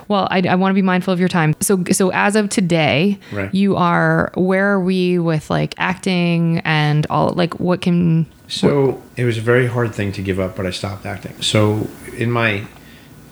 Well, 0.07 0.27
I, 0.31 0.41
I 0.47 0.55
want 0.55 0.71
to 0.71 0.75
be 0.75 0.81
mindful 0.81 1.13
of 1.13 1.19
your 1.19 1.29
time. 1.29 1.53
So, 1.59 1.83
so 1.91 2.11
as 2.11 2.35
of 2.35 2.49
today, 2.49 3.19
Right. 3.31 3.53
you 3.53 3.75
are. 3.75 4.31
Where 4.35 4.71
are 4.73 4.79
we 4.79 5.19
with 5.19 5.49
like 5.49 5.73
acting 5.77 6.59
and 6.59 7.05
all? 7.09 7.29
Like, 7.29 7.59
what 7.59 7.81
can? 7.81 8.25
So 8.47 9.01
it 9.17 9.25
was 9.25 9.37
a 9.37 9.41
very 9.41 9.67
hard 9.67 9.93
thing 9.93 10.11
to 10.13 10.21
give 10.21 10.39
up, 10.39 10.55
but 10.55 10.65
I 10.65 10.71
stopped 10.71 11.05
acting. 11.05 11.41
So 11.41 11.87
in 12.15 12.31
my 12.31 12.65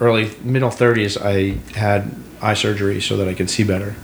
early 0.02 0.32
middle 0.44 0.70
30s, 0.70 1.18
I 1.22 1.58
had 1.80 2.14
eye 2.42 2.54
surgery 2.54 3.00
so 3.02 3.16
that 3.18 3.28
I 3.28 3.34
could 3.34 3.50
see 3.50 3.64
better, 3.64 3.96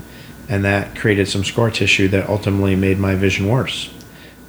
and 0.47 0.63
that 0.63 0.95
created 0.95 1.28
some 1.28 1.43
scar 1.43 1.69
tissue 1.69 2.07
that 2.09 2.30
ultimately 2.30 2.76
made 2.78 2.97
my 2.97 3.15
vision 3.15 3.47
worse. 3.49 3.93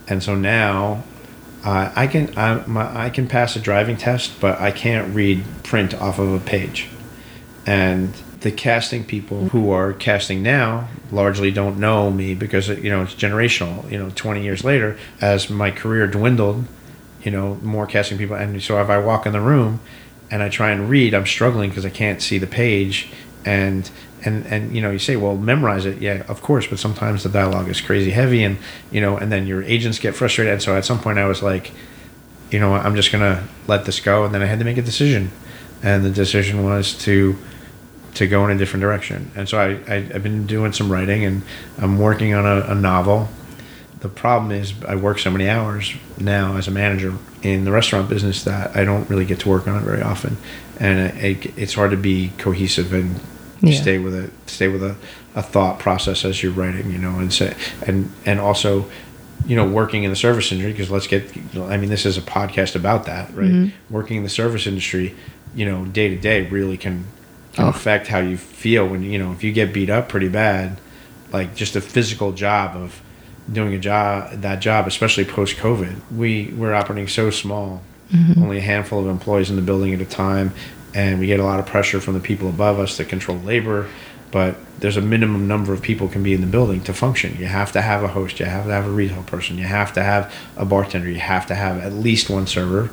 And 0.09 0.23
so 0.23 0.37
now 0.37 1.03
uh, 1.64 1.93
I 1.97 2.07
can 2.07 2.33
I, 2.39 2.64
my, 2.66 3.07
I 3.07 3.11
can 3.11 3.27
pass 3.27 3.57
a 3.57 3.61
driving 3.61 3.97
test, 3.97 4.41
but 4.41 4.61
I 4.61 4.70
can't 4.70 5.12
read 5.14 5.45
print 5.64 5.95
off 5.95 6.20
of 6.20 6.33
a 6.33 6.39
page. 6.39 6.89
And 7.67 8.13
the 8.41 8.51
casting 8.51 9.05
people 9.05 9.49
who 9.51 9.71
are 9.71 9.93
casting 9.93 10.43
now 10.43 10.89
largely 11.13 11.53
don't 11.53 11.79
know 11.79 12.11
me 12.11 12.35
because 12.35 12.69
you 12.69 12.91
know 12.91 13.03
it's 13.03 13.15
generational. 13.15 13.89
You 13.91 13.99
know, 13.99 14.11
20 14.15 14.43
years 14.43 14.65
later, 14.65 14.99
as 15.21 15.49
my 15.49 15.71
career 15.71 16.07
dwindled, 16.07 16.65
you 17.23 17.31
know, 17.31 17.55
more 17.63 17.87
casting 17.87 18.19
people, 18.19 18.37
and 18.37 18.61
so 18.63 18.81
if 18.83 18.91
I 18.91 18.99
walk 18.99 19.27
in 19.27 19.33
the 19.33 19.41
room 19.41 19.81
and 20.31 20.43
I 20.43 20.49
try 20.49 20.71
and 20.71 20.89
read, 20.91 21.15
I'm 21.15 21.27
struggling 21.27 21.71
because 21.71 21.87
I 21.87 21.91
can't 21.91 22.21
see 22.21 22.39
the 22.39 22.49
page, 22.49 23.11
and 23.45 23.89
and 24.25 24.47
and 24.47 24.75
you 24.75 24.81
know 24.81 24.91
you 24.91 24.99
say 24.99 25.17
well 25.17 25.37
memorize 25.37 25.87
it. 25.87 25.99
Yeah 26.01 26.25
of 26.29 26.43
course 26.43 26.67
but 26.67 26.79
sometimes 26.79 27.23
the 27.23 27.29
dialogue 27.29 27.69
is 27.69 27.81
crazy 27.81 28.11
heavy 28.11 28.43
and 28.43 28.59
you 28.91 29.01
know 29.01 29.17
and 29.17 29.31
then 29.31 29.47
your 29.47 29.63
agents 29.63 29.99
get 29.99 30.15
frustrated. 30.15 30.53
And 30.53 30.63
so 30.63 30.77
at 30.77 30.85
some 30.85 31.01
point 31.01 31.19
i 31.19 31.27
was 31.27 31.43
like 31.43 31.73
you 32.51 32.61
know 32.61 32.75
i'm 32.75 32.95
just 32.95 33.13
gonna 33.13 33.47
let 33.67 33.85
this 33.85 34.01
go. 34.01 34.25
And 34.25 34.35
then 34.35 34.43
i 34.43 34.47
had 34.47 34.59
to 34.59 34.65
make 34.65 34.79
a 34.79 34.83
decision 34.83 35.31
and 35.83 36.05
the 36.05 36.11
decision 36.11 36.64
was 36.64 36.95
to 36.99 37.37
to 38.14 38.26
go 38.26 38.45
in 38.45 38.51
a 38.51 38.59
different 38.59 38.83
direction 38.83 39.30
and 39.35 39.49
so 39.49 39.59
i, 39.59 39.70
I 39.93 39.97
i've 40.14 40.22
been 40.22 40.47
doing 40.47 40.72
some 40.72 40.91
writing 40.93 41.24
and 41.24 41.43
i'm 41.78 41.99
working 41.99 42.35
on 42.35 42.45
a, 42.47 42.66
a 42.72 42.74
novel 42.74 43.28
the 44.01 44.09
problem 44.09 44.51
is 44.51 44.74
I 44.85 44.97
work 44.97 45.20
so 45.20 45.30
many 45.30 45.49
hours 45.49 45.95
now 46.18 46.57
as 46.57 46.66
a 46.66 46.72
manager 46.72 47.14
in 47.45 47.64
the 47.64 47.70
restaurant 47.70 48.09
business 48.09 48.43
that 48.43 48.76
I 48.76 48.85
don't 48.85 49.09
really 49.09 49.24
get 49.24 49.39
to 49.41 49.49
work 49.49 49.68
on 49.68 49.76
it 49.76 49.85
very 49.85 50.03
often, 50.03 50.39
and 50.80 51.16
it, 51.18 51.57
it's 51.57 51.74
hard 51.74 51.93
to 51.93 51.97
be 51.97 52.33
cohesive 52.37 52.93
and 52.93 53.20
Yeah. 53.61 53.80
stay 53.80 53.99
with 53.99 54.12
a 54.12 54.28
stay 54.51 54.66
with 54.66 54.83
a, 54.83 54.97
a 55.37 55.43
thought 55.43 55.78
process 55.78 56.24
as 56.24 56.43
you're 56.43 56.51
writing, 56.51 56.91
you 56.91 56.99
know, 56.99 57.20
and 57.20 57.33
say 57.33 57.55
and 57.87 58.11
and 58.26 58.41
also, 58.41 58.91
you 59.47 59.55
know, 59.55 59.68
working 59.68 60.03
in 60.03 60.11
the 60.11 60.16
service 60.16 60.51
industry 60.51 60.72
because 60.72 60.91
let's 60.91 61.07
get, 61.07 61.22
I 61.57 61.76
mean, 61.76 61.89
this 61.89 62.05
is 62.05 62.18
a 62.18 62.22
podcast 62.22 62.74
about 62.74 63.07
that, 63.07 63.33
right? 63.37 63.47
Mm-hmm. 63.53 63.95
Working 63.95 64.16
in 64.16 64.22
the 64.24 64.28
service 64.30 64.66
industry, 64.66 65.14
you 65.55 65.65
know, 65.67 65.85
day 65.85 66.09
to 66.09 66.17
day 66.17 66.47
really 66.49 66.77
can 66.77 67.07
can 67.55 67.67
Oh. 67.67 67.69
affect 67.69 68.07
how 68.09 68.19
you 68.19 68.37
feel 68.39 68.87
when 68.89 69.03
you 69.03 69.19
know 69.19 69.33
if 69.33 69.45
you 69.45 69.53
get 69.53 69.73
beat 69.73 69.91
up 69.91 70.09
pretty 70.09 70.29
bad, 70.29 70.81
like 71.33 71.55
just 71.55 71.77
a 71.77 71.81
physical 71.81 72.33
job 72.33 72.77
of 72.77 73.01
doing 73.53 73.75
a 73.75 73.79
job 73.79 74.31
that 74.41 74.61
job 74.61 74.87
especially 74.87 75.25
post 75.25 75.57
covid 75.57 75.97
we 76.17 76.53
we're 76.57 76.73
operating 76.75 77.09
so 77.09 77.29
small. 77.31 77.83
Mm-hmm. 78.13 78.43
Only 78.43 78.59
a 78.59 78.63
handful 78.63 79.01
of 79.01 79.07
employees 79.09 79.49
in 79.51 79.57
the 79.57 79.63
building 79.63 79.93
at 79.95 80.01
a 80.01 80.05
time 80.05 80.53
and 80.95 81.19
we 81.19 81.27
get 81.27 81.41
a 81.41 81.45
lot 81.45 81.59
of 81.59 81.65
pressure 81.67 81.99
from 82.01 82.13
the 82.15 82.21
people 82.21 82.49
above 82.51 82.79
us 82.79 82.97
to 82.99 83.05
control 83.05 83.39
labor 83.39 83.89
but 84.31 84.55
there's 84.79 84.97
a 84.97 85.01
minimum 85.01 85.49
number 85.49 85.73
of 85.73 85.83
people 85.83 86.09
can 86.09 86.23
be 86.23 86.33
in 86.35 86.41
the 86.41 86.47
building 86.47 86.81
to 86.83 86.93
function. 86.95 87.37
You 87.39 87.47
have 87.47 87.73
to 87.73 87.83
have 87.83 88.03
a 88.03 88.09
host 88.09 88.39
you 88.39 88.47
have 88.47 88.67
to 88.67 88.73
have 88.73 88.87
a 88.87 88.91
retail 88.91 89.23
person 89.25 89.59
you 89.59 89.65
have 89.65 89.93
to 89.95 90.03
have 90.03 90.33
a 90.57 90.65
bartender 90.65 91.09
you 91.11 91.21
have 91.21 91.47
to 91.47 91.55
have 91.55 91.79
at 91.79 91.93
least 91.93 92.31
one 92.31 92.47
server 92.47 92.91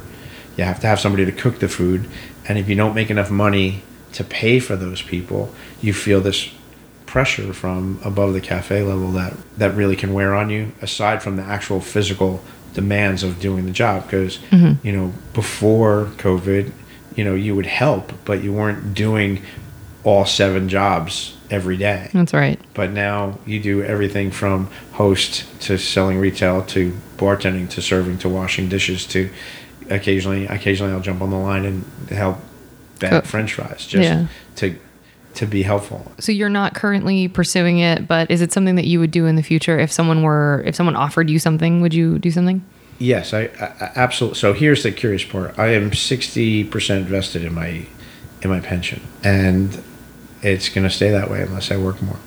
you 0.57 0.64
have 0.64 0.80
to 0.80 0.88
have 0.88 0.99
somebody 0.99 1.26
to 1.26 1.32
cook 1.32 1.60
the 1.60 1.70
food 1.70 2.10
and 2.49 2.57
if 2.57 2.67
you 2.67 2.75
don't 2.75 2.93
make 2.93 3.09
enough 3.09 3.31
money 3.31 3.83
to 4.11 4.23
pay 4.23 4.59
for 4.59 4.75
those 4.75 5.01
people 5.01 5.53
you 5.79 5.93
feel 5.93 6.19
this 6.19 6.49
pressure 7.09 7.51
from 7.53 7.99
above 8.05 8.33
the 8.33 8.41
cafe 8.41 8.83
level 8.83 9.11
that 9.11 9.33
that 9.57 9.73
really 9.73 9.95
can 9.95 10.13
wear 10.13 10.35
on 10.35 10.51
you 10.51 10.71
aside 10.79 11.23
from 11.23 11.37
the 11.37 11.41
actual 11.41 11.81
physical 11.81 12.39
demands 12.75 13.23
of 13.23 13.39
doing 13.39 13.65
the 13.65 13.71
job. 13.71 14.03
Because 14.03 14.37
mm-hmm. 14.37 14.85
you 14.85 14.93
know 14.95 15.11
before 15.33 16.05
covid 16.17 16.71
you 17.15 17.23
know 17.23 17.33
you 17.33 17.55
would 17.55 17.65
help 17.65 18.13
but 18.25 18.43
you 18.43 18.53
weren't 18.53 18.93
doing 18.93 19.41
all 20.03 20.23
seven 20.23 20.69
jobs 20.69 21.35
every 21.49 21.77
day. 21.77 22.11
That's 22.13 22.33
right. 22.33 22.59
but 22.75 22.91
now 22.91 23.39
you 23.43 23.59
do 23.59 23.81
everything 23.83 24.29
from 24.29 24.69
host 24.91 25.45
to 25.61 25.79
selling 25.79 26.19
retail 26.19 26.63
to 26.65 26.95
bartending 27.17 27.67
to 27.71 27.81
serving 27.81 28.19
to 28.19 28.29
washing 28.29 28.69
dishes 28.69 29.07
to 29.07 29.31
occasionally 29.89 30.45
occasionally 30.47 30.91
I'll 30.93 30.99
jump 31.01 31.21
on 31.21 31.29
the 31.29 31.37
line 31.37 31.65
and 31.65 31.83
help 32.09 32.37
Cook. 32.99 33.25
french 33.25 33.53
fries 33.53 33.85
just 33.87 34.03
Yeah. 34.03 34.27
to 34.57 34.75
to 35.35 35.45
be 35.45 35.61
helpful 35.63 36.11
So 36.19 36.31
you're 36.31 36.49
not 36.49 36.73
currently 36.73 37.27
pursuing 37.27 37.79
it, 37.79 38.07
but 38.07 38.29
is 38.31 38.41
it 38.41 38.51
something 38.51 38.75
that 38.75 38.85
you 38.85 38.99
would 38.99 39.11
do 39.11 39.25
in 39.25 39.35
the 39.35 39.43
future 39.43 39.77
if 39.79 39.91
someone 39.91 40.23
were 40.23 40.63
if 40.65 40.75
someone 40.75 40.95
offered 40.95 41.29
you 41.29 41.39
something? 41.39 41.81
Would 41.81 41.93
you 41.93 42.19
do 42.19 42.31
something? 42.31 42.63
Yes, 42.97 43.33
I, 43.33 43.43
I 43.43 43.91
absolutely. 43.95 44.37
So 44.39 44.51
here's 44.53 44.83
the 44.83 44.91
curious 44.91 45.23
part. 45.23 45.57
I 45.57 45.67
am 45.67 45.93
sixty 45.93 46.63
percent 46.65 47.07
vested 47.07 47.43
in 47.45 47.53
my 47.53 47.85
in 48.41 48.49
my 48.49 48.59
pension, 48.59 49.01
and 49.23 49.81
it's 50.41 50.67
going 50.67 50.83
to 50.85 50.89
stay 50.93 51.09
that 51.11 51.29
way 51.29 51.41
unless 51.41 51.71
I 51.71 51.77
work 51.77 52.01
more. 52.01 52.17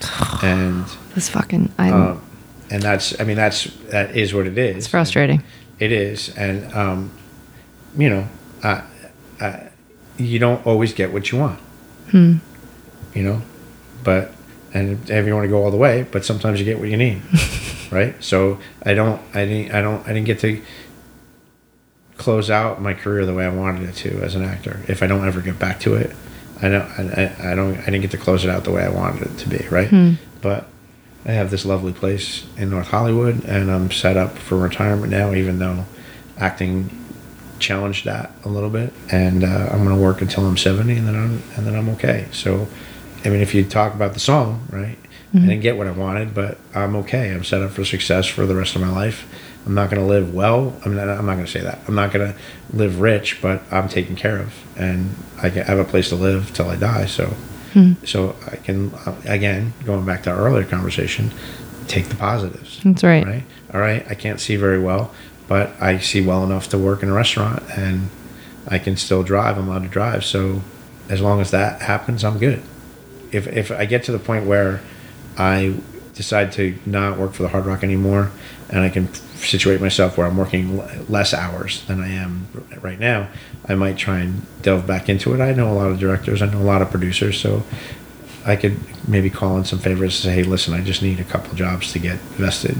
And 0.42 0.86
This 1.14 1.28
fucking 1.28 1.72
I 1.78 1.90
um, 1.90 2.22
and 2.70 2.80
that's 2.82 3.18
I 3.20 3.24
mean 3.24 3.36
that's 3.36 3.64
that 3.90 4.16
is 4.16 4.32
what 4.32 4.46
it 4.46 4.56
is. 4.56 4.76
it's 4.78 4.86
frustrating. 4.86 5.42
It 5.82 5.90
is, 5.90 6.28
and 6.36 6.72
um, 6.74 7.10
you 7.98 8.08
know, 8.08 8.28
uh, 8.62 8.82
uh, 9.40 9.56
you 10.16 10.38
don't 10.38 10.64
always 10.64 10.92
get 10.92 11.12
what 11.12 11.32
you 11.32 11.38
want. 11.38 11.58
Hmm. 12.12 12.36
You 13.12 13.24
know, 13.24 13.42
but 14.04 14.30
and 14.72 15.10
if 15.10 15.26
you 15.26 15.34
want 15.34 15.42
to 15.42 15.48
go 15.48 15.64
all 15.64 15.72
the 15.72 15.76
way, 15.76 16.06
but 16.08 16.24
sometimes 16.24 16.60
you 16.60 16.64
get 16.64 16.78
what 16.78 16.88
you 16.88 16.96
need, 16.96 17.20
right? 17.90 18.14
So 18.22 18.60
I 18.84 18.94
don't, 18.94 19.20
I 19.34 19.44
didn't, 19.44 19.74
I 19.74 19.82
don't, 19.82 20.04
I 20.06 20.12
didn't 20.12 20.26
get 20.26 20.38
to 20.42 20.62
close 22.16 22.48
out 22.48 22.80
my 22.80 22.94
career 22.94 23.26
the 23.26 23.34
way 23.34 23.44
I 23.44 23.48
wanted 23.48 23.88
it 23.88 23.96
to 23.96 24.22
as 24.22 24.36
an 24.36 24.44
actor. 24.44 24.82
If 24.86 25.02
I 25.02 25.08
don't 25.08 25.26
ever 25.26 25.40
get 25.40 25.58
back 25.58 25.80
to 25.80 25.96
it, 25.96 26.14
I 26.62 26.68
don't, 26.68 26.84
I, 26.96 27.02
I 27.02 27.52
I 27.52 27.54
don't, 27.56 27.76
I 27.76 27.86
didn't 27.86 28.02
get 28.02 28.12
to 28.12 28.18
close 28.18 28.44
it 28.44 28.50
out 28.50 28.62
the 28.62 28.70
way 28.70 28.84
I 28.84 28.88
wanted 28.88 29.22
it 29.22 29.38
to 29.38 29.48
be, 29.48 29.66
right? 29.68 29.90
But 30.40 30.68
I 31.24 31.32
have 31.32 31.50
this 31.50 31.64
lovely 31.64 31.92
place 31.92 32.44
in 32.56 32.70
North 32.70 32.88
Hollywood, 32.88 33.44
and 33.44 33.70
I'm 33.70 33.90
set 33.90 34.16
up 34.16 34.36
for 34.38 34.56
retirement 34.58 35.10
now, 35.12 35.32
even 35.34 35.58
though 35.58 35.84
acting 36.38 36.98
challenged 37.58 38.04
that 38.06 38.32
a 38.44 38.48
little 38.48 38.70
bit. 38.70 38.92
And 39.10 39.44
uh, 39.44 39.68
I'm 39.70 39.84
going 39.84 39.96
to 39.96 40.02
work 40.02 40.20
until 40.20 40.44
I'm 40.46 40.56
70, 40.56 40.96
and 40.96 41.06
then 41.06 41.14
I'm 41.14 41.42
and 41.56 41.66
then 41.66 41.76
I'm 41.76 41.88
okay. 41.90 42.26
So, 42.32 42.66
I 43.24 43.28
mean, 43.28 43.40
if 43.40 43.54
you 43.54 43.64
talk 43.64 43.94
about 43.94 44.14
the 44.14 44.20
song, 44.20 44.66
right? 44.70 44.98
I 45.34 45.38
didn't 45.38 45.60
get 45.60 45.78
what 45.78 45.86
I 45.86 45.92
wanted, 45.92 46.34
but 46.34 46.58
I'm 46.74 46.94
okay. 46.96 47.32
I'm 47.32 47.42
set 47.42 47.62
up 47.62 47.70
for 47.70 47.86
success 47.86 48.26
for 48.26 48.44
the 48.44 48.54
rest 48.54 48.74
of 48.74 48.82
my 48.82 48.90
life. 48.90 49.26
I'm 49.64 49.72
not 49.74 49.88
going 49.88 50.02
to 50.02 50.06
live 50.06 50.34
well. 50.34 50.76
I 50.84 50.88
mean, 50.90 50.98
I'm 50.98 51.24
not 51.24 51.34
going 51.34 51.46
to 51.46 51.50
say 51.50 51.60
that. 51.62 51.78
I'm 51.88 51.94
not 51.94 52.12
going 52.12 52.34
to 52.34 52.38
live 52.76 53.00
rich, 53.00 53.40
but 53.40 53.62
I'm 53.70 53.88
taken 53.88 54.14
care 54.14 54.36
of, 54.38 54.52
and 54.76 55.14
I 55.42 55.48
can- 55.48 55.62
I 55.62 55.66
have 55.66 55.78
a 55.78 55.84
place 55.86 56.10
to 56.10 56.16
live 56.16 56.52
till 56.52 56.68
I 56.68 56.76
die. 56.76 57.06
So, 57.06 57.34
so 58.04 58.36
I 58.50 58.56
can 58.56 58.92
uh, 59.06 59.14
again 59.24 59.74
going 59.84 60.04
back 60.04 60.22
to 60.24 60.30
our 60.30 60.38
earlier 60.38 60.64
conversation, 60.64 61.32
take 61.88 62.06
the 62.06 62.16
positives. 62.16 62.80
That's 62.84 63.04
right. 63.04 63.24
Right. 63.24 63.44
All 63.72 63.80
right. 63.80 64.04
I 64.08 64.14
can't 64.14 64.40
see 64.40 64.56
very 64.56 64.78
well, 64.80 65.12
but 65.48 65.70
I 65.80 65.98
see 65.98 66.20
well 66.20 66.44
enough 66.44 66.68
to 66.70 66.78
work 66.78 67.02
in 67.02 67.08
a 67.08 67.12
restaurant, 67.12 67.62
and 67.76 68.08
I 68.68 68.78
can 68.78 68.96
still 68.96 69.22
drive. 69.22 69.58
I'm 69.58 69.68
allowed 69.68 69.82
to 69.82 69.88
drive. 69.88 70.24
So, 70.24 70.62
as 71.08 71.20
long 71.20 71.40
as 71.40 71.50
that 71.50 71.82
happens, 71.82 72.24
I'm 72.24 72.38
good. 72.38 72.62
If 73.30 73.46
if 73.46 73.70
I 73.70 73.86
get 73.86 74.04
to 74.04 74.12
the 74.12 74.18
point 74.18 74.46
where 74.46 74.80
I 75.36 75.76
decide 76.14 76.52
to 76.52 76.78
not 76.84 77.18
work 77.18 77.32
for 77.32 77.42
the 77.42 77.48
Hard 77.48 77.66
Rock 77.66 77.82
anymore, 77.82 78.30
and 78.72 78.80
I 78.80 78.88
can 78.88 79.12
situate 79.14 79.80
myself 79.80 80.16
where 80.16 80.26
I'm 80.26 80.36
working 80.36 80.82
less 81.08 81.34
hours 81.34 81.84
than 81.86 82.00
I 82.00 82.08
am 82.08 82.48
right 82.80 82.98
now, 82.98 83.28
I 83.68 83.74
might 83.74 83.98
try 83.98 84.20
and 84.20 84.46
delve 84.62 84.86
back 84.86 85.08
into 85.08 85.34
it. 85.34 85.40
I 85.40 85.52
know 85.52 85.70
a 85.70 85.74
lot 85.74 85.90
of 85.90 86.00
directors, 86.00 86.40
I 86.40 86.46
know 86.46 86.58
a 86.58 86.64
lot 86.64 86.80
of 86.80 86.90
producers, 86.90 87.38
so 87.38 87.64
I 88.46 88.56
could 88.56 88.78
maybe 89.06 89.28
call 89.28 89.58
in 89.58 89.64
some 89.64 89.78
favors 89.78 90.24
and 90.24 90.32
say, 90.32 90.42
"Hey, 90.42 90.42
listen, 90.42 90.72
I 90.74 90.80
just 90.80 91.02
need 91.02 91.20
a 91.20 91.24
couple 91.24 91.54
jobs 91.54 91.92
to 91.92 91.98
get 91.98 92.18
vested, 92.38 92.76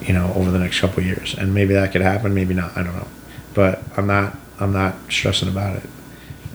you 0.00 0.14
know, 0.14 0.32
over 0.34 0.50
the 0.50 0.58
next 0.58 0.80
couple 0.80 1.02
years," 1.02 1.34
and 1.38 1.54
maybe 1.54 1.74
that 1.74 1.92
could 1.92 2.00
happen, 2.00 2.34
maybe 2.34 2.54
not. 2.54 2.76
I 2.76 2.82
don't 2.82 2.96
know, 2.96 3.08
but 3.54 3.82
I'm 3.96 4.06
not. 4.06 4.36
I'm 4.58 4.72
not 4.72 4.94
stressing 5.08 5.48
about 5.48 5.76
it. 5.76 5.90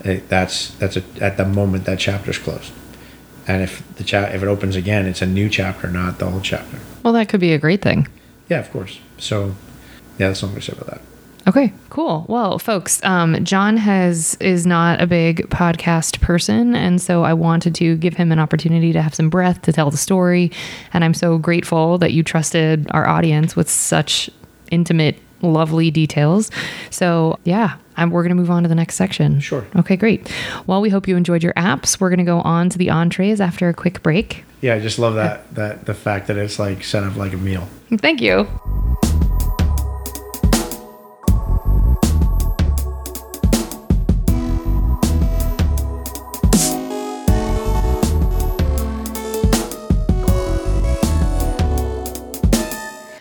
it 0.04 0.28
that's 0.28 0.70
that's 0.72 0.96
a, 0.96 1.02
at 1.20 1.36
the 1.36 1.44
moment 1.44 1.84
that 1.84 1.98
chapter's 1.98 2.38
closed. 2.38 2.72
And 3.46 3.62
if 3.62 3.82
the 3.96 4.04
cha- 4.04 4.24
if 4.24 4.42
it 4.42 4.48
opens 4.48 4.76
again, 4.76 5.06
it's 5.06 5.22
a 5.22 5.26
new 5.26 5.48
chapter, 5.48 5.88
not 5.88 6.18
the 6.18 6.26
old 6.26 6.44
chapter. 6.44 6.78
Well, 7.02 7.14
that 7.14 7.28
could 7.28 7.40
be 7.40 7.52
a 7.52 7.58
great 7.58 7.80
thing. 7.82 8.08
Yeah, 8.48 8.60
of 8.60 8.70
course. 8.70 8.98
So, 9.18 9.54
yeah, 10.18 10.28
that's 10.28 10.42
all 10.42 10.48
I'm 10.48 10.54
gonna 10.54 10.62
say 10.62 10.72
about 10.72 10.86
that. 10.86 11.00
Okay, 11.46 11.72
cool. 11.88 12.26
Well, 12.28 12.58
folks, 12.58 13.02
um, 13.04 13.42
John 13.42 13.78
has 13.78 14.36
is 14.38 14.66
not 14.66 15.00
a 15.00 15.06
big 15.06 15.48
podcast 15.48 16.20
person, 16.20 16.74
and 16.74 17.00
so 17.00 17.24
I 17.24 17.32
wanted 17.32 17.74
to 17.76 17.96
give 17.96 18.14
him 18.14 18.32
an 18.32 18.38
opportunity 18.38 18.92
to 18.92 19.00
have 19.00 19.14
some 19.14 19.30
breath 19.30 19.62
to 19.62 19.72
tell 19.72 19.90
the 19.90 19.96
story. 19.96 20.52
And 20.92 21.04
I'm 21.04 21.14
so 21.14 21.38
grateful 21.38 21.96
that 21.98 22.12
you 22.12 22.22
trusted 22.22 22.86
our 22.90 23.08
audience 23.08 23.56
with 23.56 23.70
such 23.70 24.28
intimate, 24.70 25.16
lovely 25.42 25.90
details. 25.90 26.50
So, 26.90 27.38
yeah, 27.44 27.76
I'm, 27.96 28.10
we're 28.10 28.22
going 28.22 28.30
to 28.30 28.40
move 28.40 28.50
on 28.50 28.62
to 28.62 28.68
the 28.68 28.74
next 28.74 28.96
section. 28.96 29.40
Sure. 29.40 29.66
Okay, 29.76 29.96
great. 29.96 30.32
Well, 30.66 30.80
we 30.80 30.90
hope 30.90 31.08
you 31.08 31.16
enjoyed 31.16 31.42
your 31.42 31.54
apps. 31.54 32.00
We're 32.00 32.10
going 32.10 32.18
to 32.18 32.24
go 32.24 32.40
on 32.40 32.70
to 32.70 32.78
the 32.78 32.90
entrees 32.90 33.40
after 33.40 33.68
a 33.68 33.74
quick 33.74 34.02
break. 34.02 34.44
Yeah, 34.60 34.74
I 34.74 34.80
just 34.80 34.98
love 34.98 35.14
that 35.14 35.54
that 35.54 35.84
the 35.86 35.94
fact 35.94 36.26
that 36.26 36.36
it's 36.36 36.58
like 36.58 36.82
set 36.82 37.04
up 37.04 37.16
like 37.16 37.32
a 37.32 37.36
meal. 37.36 37.68
Thank 37.98 38.20
you. 38.20 38.48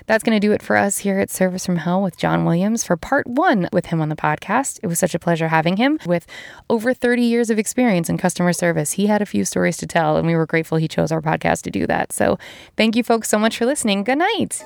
That's 0.07 0.23
going 0.23 0.39
to 0.39 0.45
do 0.45 0.53
it 0.53 0.61
for 0.61 0.77
us 0.77 0.99
here 0.99 1.19
at 1.19 1.29
Service 1.29 1.65
from 1.65 1.77
Hell 1.77 2.01
with 2.01 2.17
John 2.17 2.45
Williams 2.45 2.83
for 2.83 2.97
part 2.97 3.27
one 3.27 3.69
with 3.71 3.87
him 3.87 4.01
on 4.01 4.09
the 4.09 4.15
podcast. 4.15 4.79
It 4.81 4.87
was 4.87 4.97
such 4.97 5.13
a 5.13 5.19
pleasure 5.19 5.49
having 5.49 5.77
him. 5.77 5.99
With 6.05 6.25
over 6.69 6.93
30 6.93 7.21
years 7.21 7.49
of 7.49 7.59
experience 7.59 8.09
in 8.09 8.17
customer 8.17 8.53
service, 8.53 8.93
he 8.93 9.07
had 9.07 9.21
a 9.21 9.25
few 9.25 9.43
stories 9.45 9.77
to 9.77 9.85
tell, 9.85 10.17
and 10.17 10.25
we 10.25 10.35
were 10.35 10.45
grateful 10.45 10.77
he 10.77 10.87
chose 10.87 11.11
our 11.11 11.21
podcast 11.21 11.63
to 11.63 11.71
do 11.71 11.85
that. 11.87 12.13
So 12.13 12.39
thank 12.77 12.95
you 12.95 13.03
folks 13.03 13.29
so 13.29 13.37
much 13.37 13.57
for 13.57 13.65
listening. 13.65 14.03
Good 14.03 14.19
night. 14.19 14.63